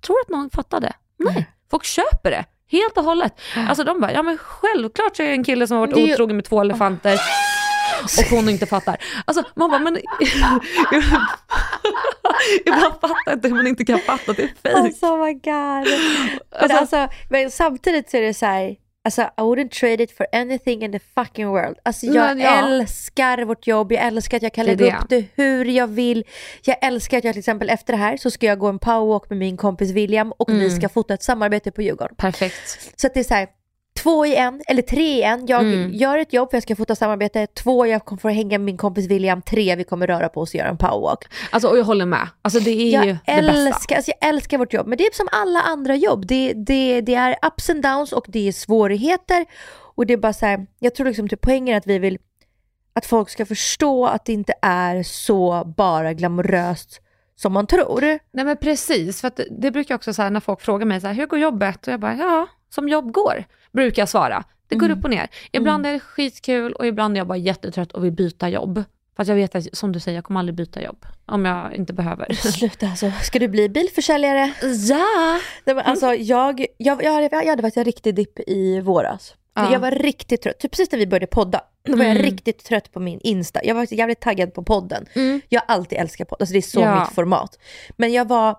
Tror 0.00 0.16
att 0.20 0.28
någon 0.28 0.50
fattade? 0.50 0.92
Nej, 1.18 1.34
Nej. 1.34 1.50
folk 1.70 1.84
köper 1.84 2.30
det. 2.30 2.44
Helt 2.70 2.98
och 2.98 3.04
hållet. 3.04 3.40
Alltså 3.68 3.84
de 3.84 4.00
bara, 4.00 4.12
ja 4.12 4.22
men 4.22 4.38
självklart 4.38 5.16
så 5.16 5.22
är 5.22 5.26
det 5.26 5.32
en 5.32 5.44
kille 5.44 5.66
som 5.66 5.76
har 5.76 5.86
varit 5.86 6.12
otrogen 6.12 6.36
med 6.36 6.44
två 6.44 6.60
elefanter 6.60 7.20
och 8.18 8.24
hon 8.36 8.48
inte 8.48 8.66
fattar. 8.66 8.96
Alltså 9.24 9.44
man 9.56 9.70
bara, 9.70 9.78
men... 9.80 9.94
jag 12.64 12.74
bara 12.80 13.08
fattar 13.08 13.32
inte 13.32 13.48
hur 13.48 13.54
man 13.54 13.66
inte 13.66 13.84
kan 13.84 13.98
fatta 13.98 14.30
att 14.30 14.36
det 14.36 14.42
är 14.42 14.52
fejk. 14.62 14.76
Alltså 14.76 15.06
oh 15.06 15.24
my 15.24 15.32
god. 15.32 15.52
Alltså, 15.52 16.68
men, 16.68 16.76
alltså, 16.76 17.08
men 17.30 17.50
samtidigt 17.50 18.10
så 18.10 18.16
är 18.16 18.22
det 18.22 18.34
så 18.34 18.46
här, 18.46 18.76
Alltså 19.04 19.22
I 19.22 19.40
wouldn't 19.40 19.68
trade 19.80 20.02
it 20.02 20.16
for 20.16 20.26
anything 20.32 20.82
in 20.84 20.92
the 20.92 21.00
fucking 21.14 21.48
world. 21.48 21.76
Alltså 21.82 22.06
jag 22.06 22.40
ja. 22.40 22.48
älskar 22.68 23.44
vårt 23.44 23.66
jobb, 23.66 23.92
jag 23.92 24.04
älskar 24.06 24.36
att 24.36 24.42
jag 24.42 24.52
kan 24.52 24.66
Det 24.66 24.76
lägga 24.76 24.90
det. 24.90 24.98
upp 25.02 25.08
det 25.08 25.42
hur 25.42 25.64
jag 25.64 25.86
vill. 25.86 26.24
Jag 26.64 26.76
älskar 26.82 27.18
att 27.18 27.24
jag 27.24 27.34
till 27.34 27.38
exempel 27.38 27.70
efter 27.70 27.92
det 27.92 27.98
här 27.98 28.16
så 28.16 28.30
ska 28.30 28.46
jag 28.46 28.58
gå 28.58 28.66
en 28.68 28.78
powerwalk 28.78 29.28
med 29.30 29.38
min 29.38 29.56
kompis 29.56 29.90
William 29.90 30.32
och 30.32 30.48
vi 30.50 30.64
Mm. 30.66 30.70
ska 30.76 30.88
fota 30.88 31.14
ett 31.14 31.22
samarbete 31.22 31.70
på 31.70 31.82
Djurgården. 31.82 32.16
Perfekt. 32.16 32.92
Så 33.00 33.06
att 33.06 33.14
det 33.14 33.20
är 33.20 33.24
så 33.24 33.34
här, 33.34 33.48
två 34.06 34.26
i 34.26 34.36
en, 34.36 34.62
eller 34.66 34.82
tre 34.82 35.18
i 35.18 35.22
en. 35.22 35.46
Jag 35.46 35.60
Mm. 35.62 35.92
gör 35.94 36.18
ett 36.18 36.32
jobb 36.32 36.50
för 36.50 36.56
jag 36.56 36.62
ska 36.62 36.76
fota 36.76 36.94
samarbete. 36.94 37.46
Två, 37.46 37.86
jag 37.86 38.04
kommer 38.04 38.20
få 38.20 38.28
hänga 38.28 38.58
med 38.58 38.64
min 38.64 38.76
kompis 38.76 39.06
William. 39.06 39.42
Tre, 39.42 39.76
vi 39.76 39.84
kommer 39.84 40.06
röra 40.06 40.28
på 40.28 40.40
oss 40.40 40.50
och 40.50 40.54
göra 40.54 40.68
en 40.68 40.78
powerwalk. 40.78 41.24
Alltså, 41.50 41.68
och 41.68 41.78
jag 41.78 41.84
håller 41.84 42.06
med. 42.06 42.28
Alltså, 42.42 42.60
det 42.60 42.70
är 42.70 42.74
ju 42.84 42.90
Jag 42.90 43.06
det 43.06 43.42
bästa. 43.42 43.52
älskar, 43.52 43.96
alltså 43.96 44.12
jag 44.20 44.28
älskar 44.28 44.58
vårt 44.58 44.72
jobb, 44.72 44.86
men 44.86 44.98
det 44.98 45.04
är 45.06 45.14
som 45.14 45.28
alla 45.32 45.60
andra 45.60 45.94
jobb. 45.96 46.26
Det, 46.26 46.52
det, 46.52 47.00
det 47.00 47.14
är 47.14 47.36
ups 47.46 47.70
and 47.70 47.82
downs 47.82 48.12
och 48.12 48.24
det 48.28 48.48
är 48.48 48.52
svårigheter. 48.52 49.44
Och 49.96 50.06
det 50.06 50.12
är 50.12 50.16
bara 50.18 50.32
så 50.32 50.46
här, 50.46 50.66
jag 50.78 50.94
tror 50.94 51.06
liksom 51.06 51.28
till 51.28 51.38
poängen 51.38 51.74
är 51.74 51.78
att 51.78 51.86
vi 51.86 51.98
vill 51.98 52.18
att 52.94 53.06
folk 53.06 53.30
ska 53.30 53.46
förstå 53.46 54.06
att 54.06 54.24
det 54.24 54.32
inte 54.32 54.54
är 54.62 55.02
så 55.02 55.64
bara 55.76 56.12
glamoröst 56.12 57.00
som 57.36 57.52
man 57.52 57.66
tror. 57.66 58.00
Nej 58.32 58.44
men 58.44 58.56
precis, 58.56 59.20
för 59.20 59.32
det, 59.60 59.70
brukar 59.70 59.94
också 59.94 60.12
så 60.14 60.22
här 60.22 60.30
när 60.30 60.40
folk 60.40 60.60
frågar 60.60 60.86
mig 60.86 61.00
så 61.00 61.06
här, 61.06 61.14
hur 61.14 61.26
går 61.26 61.38
jobbet? 61.38 61.86
Och 61.86 61.92
jag 61.92 62.00
bara, 62.00 62.14
ja, 62.16 62.46
som 62.70 62.88
jobb 62.88 63.12
går, 63.12 63.44
brukar 63.72 64.02
jag 64.02 64.08
svara. 64.08 64.44
Det 64.68 64.74
går 64.76 64.86
Mm. 64.86 64.98
upp 64.98 65.04
och 65.04 65.10
ner. 65.10 65.28
Ibland 65.52 65.86
är 65.86 65.92
det 65.92 66.00
skitkul 66.00 66.72
och 66.72 66.86
ibland 66.86 67.16
är 67.16 67.20
jag 67.20 67.26
bara 67.26 67.38
jättetrött 67.38 67.92
och 67.92 68.04
vill 68.04 68.12
byta 68.12 68.48
jobb. 68.48 68.84
För 69.16 69.22
att 69.22 69.28
jag 69.28 69.34
vet 69.34 69.54
att, 69.54 69.76
som 69.76 69.92
du 69.92 70.00
säger, 70.00 70.16
jag 70.18 70.24
kommer 70.24 70.40
aldrig 70.40 70.54
byta 70.56 70.82
jobb. 70.82 71.06
Om 71.26 71.44
jag 71.44 71.74
inte 71.74 71.92
behöver. 71.92 72.32
Sluta 72.34 72.86
alltså, 72.86 73.10
ska 73.22 73.38
du 73.38 73.48
bli 73.48 73.68
bilförsäljare? 73.68 74.52
ja! 74.88 75.40
Alltså, 75.84 76.14
jag, 76.14 76.66
jag, 76.78 77.04
jag, 77.04 77.12
hade- 77.12 77.28
jag 77.32 77.46
hade 77.46 77.62
faktiskt 77.62 77.76
en 77.76 77.84
riktig 77.84 78.14
dipp 78.14 78.38
i 78.46 78.80
våras. 78.80 79.34
Ja. 79.54 79.72
Jag 79.72 79.80
var 79.80 79.90
riktigt 79.90 80.42
trött, 80.42 80.58
typ 80.58 80.70
precis 80.70 80.92
när 80.92 80.98
vi 80.98 81.06
började 81.06 81.26
podda. 81.26 81.60
Då 81.84 81.96
var 81.96 82.04
jag 82.04 82.10
Mm. 82.16 82.22
riktigt 82.22 82.64
trött 82.64 82.92
på 82.92 83.00
min 83.00 83.20
Insta. 83.20 83.64
Jag 83.64 83.74
var 83.74 83.94
jävligt 83.94 84.20
taggad 84.20 84.54
på 84.54 84.62
podden. 84.64 85.06
Mm. 85.14 85.40
Jag 85.48 85.60
har 85.66 85.74
alltid 85.74 85.98
älskat 85.98 86.28
podd, 86.28 86.36
alltså 86.42 86.52
det 86.52 86.58
är 86.58 86.62
så 86.62 86.80
Ja. 86.80 87.00
mitt 87.00 87.14
format. 87.14 87.58
Men 87.96 88.12
jag 88.12 88.28
var, 88.28 88.56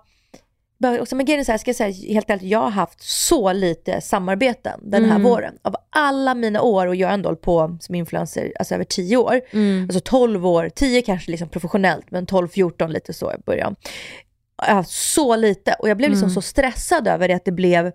men 1.16 1.24
grejen 1.26 1.40
är 1.40 1.44
så 1.44 1.52
här, 1.52 1.58
ska 1.58 1.68
jag 1.68 1.76
säga 1.76 2.12
helt 2.12 2.30
ärligt, 2.30 2.42
jag 2.42 2.58
har 2.58 2.70
haft 2.70 3.02
så 3.02 3.52
lite 3.52 4.00
samarbeten 4.00 4.80
den 4.82 5.04
här 5.04 5.10
Mm. 5.16 5.22
våren. 5.22 5.54
Av 5.62 5.76
alla 5.90 6.34
mina 6.34 6.62
år, 6.62 6.86
och 6.86 6.96
jag 6.96 7.08
har 7.08 7.14
ändå 7.14 7.28
hållit 7.28 7.42
på 7.42 7.78
som 7.80 7.94
influencer 7.94 8.52
alltså 8.58 8.74
över 8.74 8.84
10 8.84 9.16
år. 9.16 9.40
Mm. 9.50 9.84
Alltså 9.84 10.00
12 10.00 10.46
år, 10.46 10.68
10 10.68 11.02
kanske 11.02 11.30
liksom 11.30 11.48
professionellt, 11.48 12.10
men 12.10 12.26
12-14 12.26 12.88
lite 12.88 13.12
så 13.12 13.32
i 13.32 13.36
början. 13.46 13.76
Jag 14.58 14.66
har 14.66 14.74
haft 14.74 14.90
så 14.90 15.36
lite 15.36 15.76
och 15.78 15.88
jag 15.88 15.96
blev 15.96 16.10
liksom 16.10 16.26
Mm. 16.28 16.34
så 16.34 16.42
stressad 16.42 17.08
över 17.08 17.28
det 17.28 17.34
att 17.34 17.44
det 17.44 17.52
blev 17.52 17.92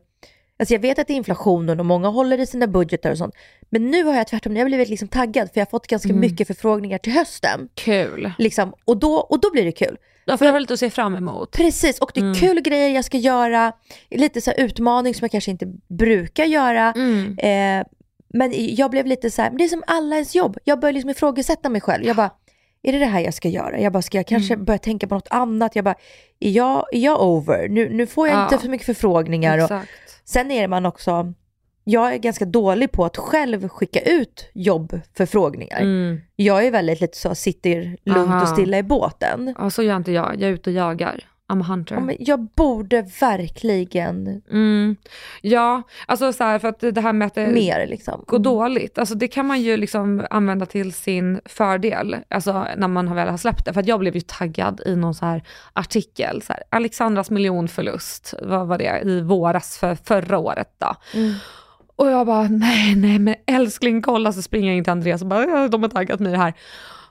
Alltså 0.59 0.73
jag 0.73 0.79
vet 0.81 0.99
att 0.99 1.07
det 1.07 1.13
är 1.13 1.15
inflationen 1.15 1.79
och 1.79 1.85
många 1.85 2.07
håller 2.09 2.39
i 2.39 2.45
sina 2.45 2.67
budgetar 2.67 3.11
och 3.11 3.17
sånt. 3.17 3.35
Men 3.69 3.91
nu 3.91 4.03
har 4.03 4.15
jag 4.15 4.27
tvärtom, 4.27 4.55
jag 4.55 4.63
har 4.63 4.69
blivit 4.69 4.89
liksom 4.89 5.07
taggad 5.07 5.49
för 5.53 5.59
jag 5.59 5.65
har 5.65 5.69
fått 5.69 5.87
ganska 5.87 6.09
Mm. 6.09 6.19
mycket 6.21 6.47
förfrågningar 6.47 6.97
till 6.97 7.13
hösten. 7.13 7.69
Kul. 7.75 8.31
Liksom, 8.37 8.73
och, 8.85 8.97
då, 8.97 9.15
och 9.15 9.39
då 9.41 9.51
blir 9.51 9.65
det 9.65 9.71
kul. 9.71 9.97
Då 10.25 10.37
får 10.37 10.47
jag 10.47 10.61
lite 10.61 10.73
att 10.73 10.79
se 10.79 10.89
fram 10.89 11.15
emot. 11.15 11.51
Precis, 11.51 11.99
och 11.99 12.11
det 12.13 12.19
är 12.19 12.23
Mm. 12.23 12.35
kul 12.35 12.61
grejer 12.61 12.89
jag 12.89 13.05
ska 13.05 13.17
göra. 13.17 13.73
Lite 14.09 14.41
så 14.41 14.51
här 14.51 14.59
utmaning 14.59 15.13
som 15.15 15.25
jag 15.25 15.31
kanske 15.31 15.51
inte 15.51 15.65
brukar 15.89 16.45
göra. 16.45 16.91
Mm. 16.95 17.37
Eh, 17.37 17.85
men 18.33 18.51
jag 18.55 18.91
blev 18.91 19.05
lite 19.05 19.31
så 19.31 19.41
här, 19.41 19.49
men 19.49 19.57
det 19.57 19.63
är 19.63 19.67
som 19.67 19.83
alla 19.87 20.15
ens 20.15 20.35
jobb. 20.35 20.57
Jag 20.63 20.79
började 20.79 20.93
liksom 20.95 21.09
ifrågasätta 21.09 21.69
mig 21.69 21.81
själv. 21.81 22.03
Jag 22.05 22.15
bara, 22.15 22.29
är 22.83 22.91
det 22.93 22.99
det 22.99 23.05
här 23.05 23.19
jag 23.19 23.33
ska 23.33 23.49
göra? 23.49 23.79
Jag 23.79 23.93
bara, 23.93 24.01
ska 24.01 24.17
jag 24.17 24.27
kanske 24.27 24.53
Mm. 24.53 24.65
börja 24.65 24.77
tänka 24.77 25.07
på 25.07 25.15
något 25.15 25.27
annat? 25.29 25.75
Jag 25.75 25.85
bara, 25.85 25.95
är 26.39 26.49
jag, 26.51 26.85
är 26.91 26.99
jag 26.99 27.21
over? 27.21 27.67
Nu, 27.69 27.89
nu 27.89 28.07
får 28.07 28.27
jag 28.27 28.37
Ja. 28.37 28.43
inte 28.43 28.57
för 28.57 28.67
mycket 28.69 28.85
förfrågningar. 28.85 29.57
Och, 29.57 29.63
Exakt. 29.63 29.89
sen 30.25 30.51
är 30.51 30.67
man 30.67 30.85
också, 30.85 31.33
jag 31.83 32.13
är 32.13 32.17
ganska 32.17 32.45
dålig 32.45 32.91
på 32.91 33.05
att 33.05 33.17
själv 33.17 33.69
skicka 33.69 33.99
ut 33.99 34.49
jobbförfrågningar. 34.53 35.81
Mm. 35.81 36.21
Jag 36.35 36.65
är 36.65 36.71
väldigt 36.71 37.01
lite 37.01 37.17
så, 37.17 37.35
sitter 37.35 37.97
lugnt 38.03 38.29
Aha. 38.29 38.41
och 38.41 38.47
stilla 38.47 38.77
i 38.77 38.83
båten. 38.83 39.55
Ja, 39.57 39.69
så 39.69 39.83
gör 39.83 39.95
inte 39.95 40.11
jag. 40.11 40.35
Jag 40.35 40.49
är 40.49 40.53
ute 40.53 40.69
och 40.69 40.75
jagar. 40.75 41.23
I'm 41.47 41.61
a 41.61 41.65
hunter. 41.67 41.95
Ja, 41.95 42.01
men 42.01 42.15
jag 42.19 42.47
borde 42.55 43.01
verkligen 43.19 44.41
Mm. 44.51 44.95
Ja, 45.41 45.81
alltså 46.05 46.33
så 46.33 46.43
här, 46.43 46.59
för 46.59 46.67
att 46.67 46.79
det 46.79 47.01
här 47.01 47.13
med 47.13 47.25
att 47.25 47.35
det 47.35 47.47
mer 47.47 47.87
liksom. 47.87 48.23
går 48.27 48.39
dåligt, 48.39 48.97
alltså 48.97 49.15
det 49.15 49.27
kan 49.27 49.45
man 49.45 49.61
ju 49.61 49.77
liksom 49.77 50.25
använda 50.29 50.65
till 50.65 50.93
sin 50.93 51.41
fördel, 51.45 52.17
alltså 52.29 52.65
när 52.77 52.87
man 52.87 53.15
väl 53.15 53.27
har 53.27 53.37
släppt 53.37 53.65
det. 53.65 53.73
För 53.73 53.79
att 53.79 53.87
jag 53.87 53.99
blev 53.99 54.15
ju 54.15 54.21
taggad 54.21 54.81
i 54.85 54.95
någon 54.95 55.15
så 55.15 55.25
här 55.25 55.43
artikel, 55.73 56.41
så 56.41 56.53
här, 56.53 56.63
Alexandras 56.69 57.29
miljonförlust, 57.29 58.33
vad 58.41 58.67
var 58.67 58.77
det, 58.77 59.01
i 59.05 59.21
våras 59.21 59.77
för 59.77 59.95
förra 59.95 60.37
året 60.37 60.69
då. 60.77 60.95
Mm. 61.13 61.33
Och 61.95 62.11
jag 62.11 62.27
bara, 62.27 62.47
nej, 62.47 62.95
nej, 62.95 63.19
men 63.19 63.35
älskling 63.47 64.01
kolla, 64.01 64.33
så 64.33 64.41
springer 64.41 64.67
jag 64.67 64.77
in 64.77 64.83
till 64.83 64.91
Andreas 64.91 65.21
och 65.21 65.27
bara, 65.27 65.67
de 65.67 65.81
har 65.81 65.89
taggat 65.89 66.19
mig 66.19 66.29
i 66.29 66.31
det 66.31 66.41
här. 66.41 66.53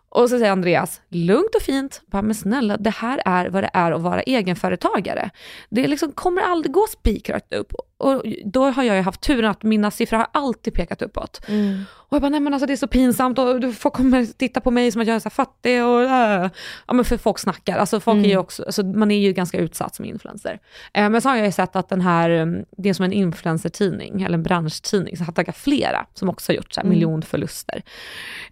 Och 0.09 0.31
så 0.31 0.39
säger 0.39 0.53
Andreas, 0.53 1.01
lugnt 1.09 1.55
och 1.55 1.63
fint, 1.63 2.03
bara, 2.07 2.23
men 2.23 2.35
snälla, 2.35 2.77
det 2.77 2.91
här 2.91 3.23
är 3.25 3.49
vad 3.49 3.63
det 3.65 3.71
är 3.73 3.93
att 3.93 4.03
vara 4.03 4.23
egenföretagare. 4.23 5.31
Det 5.71 5.87
liksom 5.87 6.13
kommer 6.13 6.43
aldrig 6.43 6.73
gå 6.73 6.87
spikrakt 6.87 7.55
upp. 7.55 7.73
Och 8.03 8.23
då 8.45 8.71
har 8.71 8.83
jag 8.83 8.97
ju 8.97 9.03
haft 9.03 9.21
turen 9.21 9.51
att 9.51 9.63
mina 9.63 9.91
siffror 9.91 10.17
har 10.17 10.27
alltid 10.33 10.75
pekat 10.75 11.03
uppåt. 11.03 11.41
Mm. 11.49 11.85
Och 12.13 12.17
jag 12.17 12.23
bara, 12.23 12.29
nej 12.29 12.41
men 12.41 12.55
alltså 12.55 12.67
det 12.67 12.73
är 12.73 12.77
så 12.77 12.87
pinsamt 12.87 13.39
och 13.39 13.61
du- 13.61 13.73
folk 13.73 13.95
kommer 13.95 14.27
titta 14.27 14.61
på 14.61 14.71
mig 14.71 14.93
som 14.93 15.01
att 15.03 15.07
jag 15.09 15.15
är 15.17 15.21
så 15.21 15.31
fattig 15.31 15.85
och 15.85 16.03
äh. 16.03 16.51
Ja 16.87 16.93
men 16.95 17.05
för 17.05 17.17
folk 17.17 17.39
snackar, 17.39 17.79
alltså 17.79 18.01
folk 18.01 18.25
är 18.25 18.29
ju 18.29 18.37
också, 18.37 18.63
alltså 18.65 18.83
man 18.83 19.11
är 19.11 19.19
ju 19.19 19.33
ganska 19.33 19.59
utsatt 19.59 19.95
som 19.95 20.05
influencer. 20.05 20.59
Eh, 20.95 21.09
men 21.11 21.21
så 21.23 21.29
har 21.29 21.37
jag 21.37 21.47
ju 21.47 21.53
sett 21.53 21.77
att 21.77 21.89
den 21.89 22.01
här, 22.01 22.31
mm, 22.31 22.65
det 22.77 22.89
är 22.89 22.95
som 22.95 23.05
en 23.05 23.13
influencertidning, 23.13 24.23
eller 24.23 24.35
en 24.35 24.43
branschtidning, 24.43 25.17
så 25.17 25.25
har 25.25 25.33
taggat 25.33 25.57
flera 25.57 26.07
som 26.15 26.29
också 26.29 26.53
har 26.53 26.57
gjort 26.57 26.73
så 26.73 26.81
här, 26.81 26.89
miljonförluster. 26.89 27.83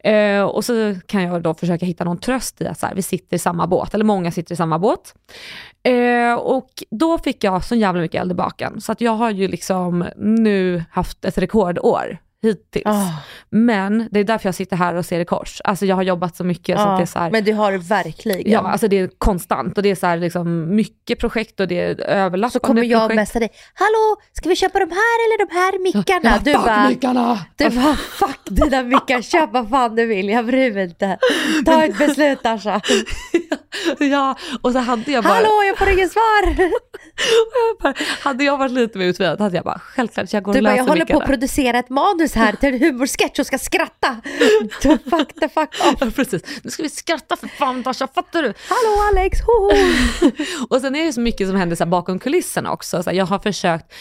Eh, 0.04 0.42
och 0.42 0.64
så 0.64 0.94
kan 1.06 1.22
jag 1.22 1.42
då 1.42 1.54
försöka 1.54 1.86
hitta 1.86 2.04
någon 2.04 2.18
tröst 2.18 2.60
i 2.60 2.66
att 2.66 2.78
så 2.78 2.86
här, 2.86 2.94
vi 2.94 3.02
sitter 3.02 3.36
i 3.36 3.38
samma 3.38 3.66
båt, 3.66 3.94
eller 3.94 4.04
många 4.04 4.30
sitter 4.30 4.52
i 4.52 4.56
samma 4.56 4.78
båt. 4.78 5.14
Eh, 5.82 6.34
och 6.34 6.70
då 6.90 7.18
fick 7.18 7.44
jag 7.44 7.64
så 7.64 7.74
jävla 7.74 8.00
mycket 8.00 8.20
eld 8.20 8.32
i 8.32 8.34
baken, 8.34 8.80
så 8.80 8.92
att 8.92 9.00
jag 9.00 9.12
har 9.12 9.30
ju 9.40 9.48
liksom 9.48 10.04
nu 10.16 10.84
haft 10.90 11.24
ett 11.24 11.38
rekordår 11.38 12.18
hittills. 12.42 12.86
Ah. 12.86 13.12
Men 13.50 14.08
det 14.10 14.20
är 14.20 14.24
därför 14.24 14.48
jag 14.48 14.54
sitter 14.54 14.76
här 14.76 14.94
och 14.94 15.04
ser 15.06 15.20
i 15.20 15.24
kors. 15.24 15.60
Alltså 15.64 15.86
jag 15.86 15.96
har 15.96 16.02
jobbat 16.02 16.36
så 16.36 16.44
mycket 16.44 16.78
så 16.78 16.82
att 16.88 16.98
det 16.98 17.02
är 17.02 17.06
så 17.06 17.18
här, 17.18 17.30
Men 17.30 17.44
du 17.44 17.52
har 17.52 17.72
det 17.72 17.78
verkligen. 17.78 18.52
Ja, 18.52 18.60
alltså 18.70 18.88
det 18.88 18.98
är 18.98 19.10
konstant 19.18 19.76
och 19.76 19.82
det 19.82 19.90
är 19.90 19.94
så 19.94 20.06
här 20.06 20.16
liksom 20.16 20.74
mycket 20.76 21.18
projekt 21.18 21.60
och 21.60 21.68
det 21.68 21.80
är 21.80 22.00
överlappande 22.00 22.50
så 22.52 22.60
kommer 22.60 22.82
jag 22.84 23.00
projekt. 23.00 23.16
messa 23.16 23.38
dig. 23.38 23.48
Hallå, 23.74 24.16
ska 24.32 24.48
vi 24.48 24.56
köpa 24.56 24.78
de 24.78 24.84
här 24.90 25.18
eller 25.26 25.46
de 25.46 25.54
här 25.54 25.78
mickarna? 25.82 26.20
Ja, 26.22 26.38
du 26.44 26.52
fuck 26.52 26.64
bara, 26.64 26.88
mickarna! 26.88 27.38
du 27.56 27.70
bara, 27.70 27.94
fuck 27.96 28.40
dina 28.44 28.82
mickar, 28.82 29.22
köp 29.22 29.52
vad 29.52 29.68
fan 29.70 29.96
du 29.96 30.06
vill, 30.06 30.28
jag 30.28 30.46
bryr 30.46 30.72
mig 30.72 30.84
inte. 30.84 31.18
Ta 31.66 31.84
ett 31.84 31.98
beslut 31.98 32.46
Asha. 32.46 32.80
ja, 33.98 34.36
och 34.62 34.72
så 34.72 34.78
hade 34.78 35.12
jag 35.12 35.24
bara, 35.24 35.34
Hallå, 35.34 35.62
jag 35.68 35.78
får 35.78 35.88
inget 35.88 36.12
svar. 36.12 36.70
hade 38.24 38.44
jag 38.44 38.58
varit 38.58 38.72
lite 38.72 38.98
mer 38.98 39.06
utvilad 39.06 39.40
hade 39.40 39.56
jag 39.56 39.64
bara, 39.64 39.78
självklart 39.78 40.32
jag 40.32 40.42
går 40.42 40.52
Du 40.52 40.58
och 40.58 40.64
bara, 40.64 40.70
löser 40.70 40.82
jag 40.84 40.88
håller 40.88 41.00
på 41.00 41.06
mickarna. 41.06 41.22
att 41.24 41.28
producera 41.30 41.78
ett 41.78 41.88
manus 41.88 42.29
här 42.34 42.52
till 42.52 42.74
en 42.74 42.80
humorsketch 42.80 43.38
och 43.38 43.46
ska 43.46 43.58
skratta. 43.58 44.16
Du 44.82 44.98
fuck 44.98 45.34
the 45.40 45.48
fuck 45.48 45.68
off. 45.68 45.96
Ja, 46.00 46.10
precis. 46.16 46.42
Nu 46.62 46.70
ska 46.70 46.82
vi 46.82 46.88
skratta 46.88 47.36
för 47.36 47.48
fan 47.48 47.82
Tasha, 47.82 48.08
fattar 48.14 48.42
du? 48.42 48.54
Hallå 48.68 49.08
Alex, 49.10 49.38
hoho. 49.40 49.70
Och 50.68 50.80
sen 50.80 50.94
är 50.96 51.04
det 51.04 51.12
så 51.12 51.20
mycket 51.20 51.48
som 51.48 51.56
händer 51.56 51.76
så 51.76 51.86
bakom 51.86 52.18
kulisserna 52.18 52.72
också. 52.72 53.02
Så 53.02 53.10
jag 53.12 53.26
har 53.26 53.38
försökt, 53.38 53.92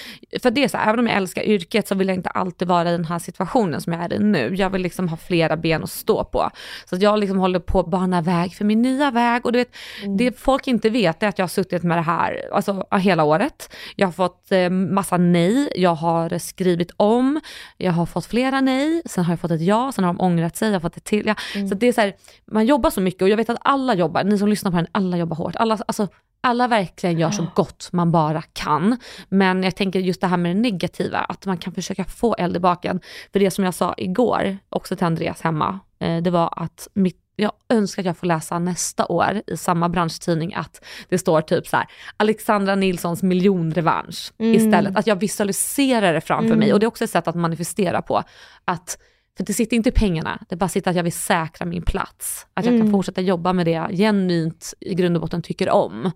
för 0.42 0.52
det 0.52 0.64
är 0.64 0.68
så 0.68 0.78
här, 0.78 0.90
även 0.90 1.00
om 1.00 1.08
jag 1.08 1.16
älskar 1.16 1.44
yrket 1.44 1.88
så 1.88 1.96
vill 1.96 2.08
jag 2.08 2.18
inte 2.18 2.30
alltid 2.30 2.68
vara 2.68 2.90
i 2.90 2.92
den 2.92 3.06
här 3.06 3.20
situationen 3.20 3.82
som 3.82 3.94
jag 3.94 4.04
är 4.04 4.14
i 4.14 4.20
nu. 4.20 4.56
Jag 4.56 4.70
vill 4.70 4.82
liksom 4.82 5.10
ha 5.10 5.18
flera 5.18 5.58
ben 5.58 5.84
att 5.84 5.90
stå 5.90 6.24
på. 6.24 6.50
Så 6.86 6.96
jag 7.00 7.20
liksom 7.20 7.38
håller 7.38 7.60
på 7.60 7.80
att 7.80 7.90
bana 7.90 8.22
väg 8.22 8.54
för 8.56 8.66
min 8.66 8.82
nya 8.82 9.12
väg. 9.12 9.46
Och 9.46 9.52
du 9.52 9.60
vet, 9.60 9.76
det 10.18 10.40
folk 10.40 10.68
inte 10.68 10.90
vet 10.90 11.24
är 11.24 11.28
att 11.28 11.38
jag 11.38 11.44
har 11.44 11.50
suttit 11.50 11.84
med 11.84 11.98
det 11.98 12.02
här 12.02 12.50
alltså, 12.52 12.86
hela 12.92 13.24
året. 13.24 13.76
Jag 13.96 14.08
har 14.08 14.12
fått 14.12 14.52
eh, 14.52 14.70
massa 14.70 15.18
nej, 15.18 15.70
jag 15.76 15.96
har 15.96 16.40
skrivit 16.40 16.92
om, 16.98 17.42
jag 17.78 17.92
har 17.92 18.06
fått 18.06 18.19
flera 18.28 18.62
nej, 18.62 19.02
sen 19.06 19.24
har 19.24 19.32
jag 19.32 19.40
fått 19.40 19.52
ett 19.52 19.62
ja, 19.62 19.92
sen 19.92 20.04
har 20.04 20.14
de 20.14 20.22
ångrat 20.22 20.58
sig, 20.58 20.68
jag 20.68 20.76
har 20.76 20.80
fått 20.80 20.98
ett 20.98 21.04
till 21.04 21.26
ja. 21.26 21.36
Så 21.70 21.76
det 21.76 21.88
är 21.88 21.94
så 21.94 22.02
här, 22.02 22.14
man 22.46 22.66
jobbar 22.66 22.90
så 22.90 23.02
mycket 23.02 23.22
och 23.22 23.30
jag 23.30 23.38
vet 23.38 23.50
att 23.50 23.58
alla 23.62 23.94
jobbar, 23.94 24.24
ni 24.24 24.38
som 24.38 24.48
lyssnar 24.48 24.72
på 24.72 24.78
den, 24.78 24.88
alla 24.92 25.18
jobbar 25.18 25.36
hårt. 25.36 25.56
Alla, 25.56 25.80
alltså, 25.88 26.08
alla 26.42 26.68
verkligen 26.68 27.20
gör 27.20 27.32
så 27.32 27.48
gott 27.56 27.90
man 27.92 28.12
bara 28.12 28.42
kan. 28.42 28.98
Men 29.30 29.64
jag 29.64 29.76
tänker 29.76 30.00
just 30.00 30.22
det 30.22 30.28
här 30.28 30.38
med 30.38 30.56
det 30.56 30.62
negativa, 30.62 31.18
att 31.18 31.46
man 31.46 31.58
kan 31.58 31.74
försöka 31.74 32.06
få 32.06 32.36
eld 32.36 32.56
i 32.56 32.60
baken. 32.60 33.00
För 33.34 33.40
det 33.40 33.52
som 33.52 33.64
jag 33.64 33.74
sa 33.74 33.94
igår, 33.98 34.58
också 34.70 34.96
till 34.96 35.06
Andreas 35.06 35.42
hemma, 35.42 35.80
eh, 36.00 36.18
det 36.18 36.32
var 36.32 36.54
att 36.56 36.88
mitt 36.94 37.29
jag 37.40 37.52
önskar 37.70 38.02
att 38.02 38.06
jag 38.06 38.18
får 38.18 38.28
läsa 38.28 38.60
nästa 38.60 39.06
år 39.06 39.42
i 39.48 39.58
samma 39.58 39.90
branschtidning 39.90 40.54
att 40.54 40.86
det 41.10 41.18
står 41.18 41.42
typ 41.42 41.68
så 41.68 41.78
här 41.78 41.86
Alexandra 42.18 42.76
Nilssons 42.76 43.24
miljonrevansch 43.24 44.32
istället. 44.38 44.98
Att 44.98 45.08
jag 45.08 45.16
visualiserar 45.16 46.14
det 46.14 46.22
framför 46.22 46.56
mig 46.56 46.74
och 46.74 46.80
det 46.80 46.86
är 46.86 46.88
också 46.88 47.04
ett 47.04 47.10
sätt 47.10 47.28
att 47.28 47.36
manifestera 47.36 48.02
på. 48.02 48.24
Att 48.66 48.98
för 49.40 49.46
det 49.46 49.54
sitter 49.54 49.76
inte 49.76 49.90
i 49.90 49.92
pengarna, 49.92 50.40
det 50.50 50.56
bara 50.56 50.70
sitter 50.70 50.90
att 50.92 50.98
jag 50.98 51.04
vill 51.04 51.14
säkra 51.14 51.66
min 51.66 51.82
plats. 51.84 52.46
Att 52.54 52.66
jag 52.66 52.74
Mm. 52.74 52.86
kan 52.88 52.92
fortsätta 52.92 53.22
jobba 53.22 53.54
med 53.54 53.66
det 53.66 53.72
jag 53.72 53.92
genuint 53.92 54.74
i 54.80 54.96
grund 54.96 55.16
och 55.16 55.22
botten 55.22 55.42
tycker 55.42 55.70
om. 55.70 56.12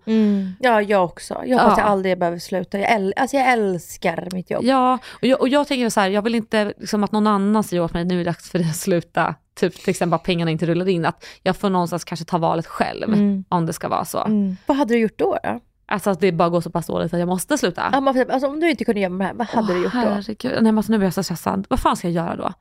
Ja, 0.60 0.82
jag 0.82 1.04
också. 1.04 1.42
Jag 1.46 1.58
hoppas 1.58 1.78
Ja. 1.78 1.82
jag 1.84 1.90
aldrig 1.90 2.18
behöver 2.18 2.38
sluta. 2.38 2.78
Jag, 2.78 2.90
äl- 2.90 3.12
alltså, 3.16 3.36
jag 3.36 3.52
älskar 3.52 4.28
mitt 4.32 4.50
jobb. 4.50 4.64
Ja, 4.64 4.98
och 5.20 5.24
jag, 5.26 5.40
och 5.40 5.48
jag 5.48 5.68
tänker 5.68 5.88
så 5.90 6.00
här, 6.00 6.08
jag 6.08 6.22
vill 6.22 6.34
inte 6.34 6.72
liksom 6.78 7.04
att 7.04 7.12
någon 7.12 7.26
annan 7.26 7.64
säger 7.64 7.82
åt 7.82 7.92
mig, 7.94 8.04
nu 8.04 8.14
är 8.14 8.18
det 8.18 8.24
dags 8.30 8.50
för 8.50 8.58
dig 8.58 8.68
att 8.68 8.76
sluta. 8.76 9.34
Typ 9.56 9.74
till 9.74 9.90
exempel 9.90 10.14
att 10.16 10.22
pengarna 10.22 10.50
inte 10.50 10.66
rullar 10.66 10.88
in, 10.88 11.04
att 11.06 11.24
jag 11.42 11.56
får 11.56 11.70
någonstans 11.70 12.04
kanske 12.04 12.24
ta 12.26 12.38
valet 12.38 12.66
själv, 12.66 13.14
om 13.48 13.66
det 13.66 13.72
ska 13.72 13.88
vara 13.88 14.04
så. 14.04 14.24
Mm. 14.24 14.56
Vad 14.66 14.76
hade 14.76 14.94
du 14.94 15.00
gjort 15.00 15.18
då? 15.18 15.38
då? 15.44 15.60
Alltså 15.86 16.10
att 16.10 16.20
det 16.20 16.32
bara 16.32 16.48
går 16.48 16.60
så 16.60 16.70
pass 16.70 16.86
dåligt 16.86 17.14
att 17.14 17.20
jag 17.20 17.28
måste 17.28 17.58
sluta. 17.58 17.88
Ja, 17.92 18.00
man, 18.00 18.30
alltså, 18.30 18.48
om 18.48 18.60
du 18.60 18.70
inte 18.70 18.84
kunde 18.84 19.00
göra 19.00 19.12
det 19.12 19.24
här, 19.24 19.34
vad 19.34 19.46
hade 19.46 19.72
Åh, 19.72 19.76
du 19.78 19.82
gjort 19.84 19.92
då? 19.92 19.98
Herregud. 19.98 20.52
Nej 20.52 20.62
men 20.62 20.78
alltså 20.78 20.92
nu 20.92 20.98
blir 20.98 21.06
jag 21.06 21.14
så 21.14 21.22
stressad. 21.22 21.66
Vad 21.70 21.80
fan 21.80 21.96
ska 21.96 22.08
jag 22.08 22.14
göra 22.26 22.36
då? 22.36 22.52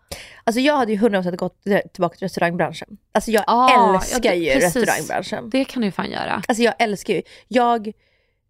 Alltså 0.44 0.60
jag 0.60 0.78
hade 0.78 0.92
ju 0.94 0.98
100% 1.00 1.36
gått 1.36 1.64
tillbaka 1.94 2.16
till 2.18 2.26
restaurangbranschen. 2.26 2.88
Alltså 3.12 3.32
jag 3.32 3.44
Ah, 3.48 3.94
älskar 3.96 4.20
ja, 4.24 4.32
det- 4.32 4.36
ju 4.38 4.54
precis. 4.54 4.76
restaurangbranschen. 4.76 5.50
Det 5.50 5.66
kan 5.66 5.82
du 5.82 5.88
ju 5.88 5.92
fan 5.92 6.12
göra. 6.12 6.42
Alltså 6.48 6.64
jag 6.64 6.74
älskar 6.80 7.14
ju, 7.14 7.22
jag, 7.48 7.88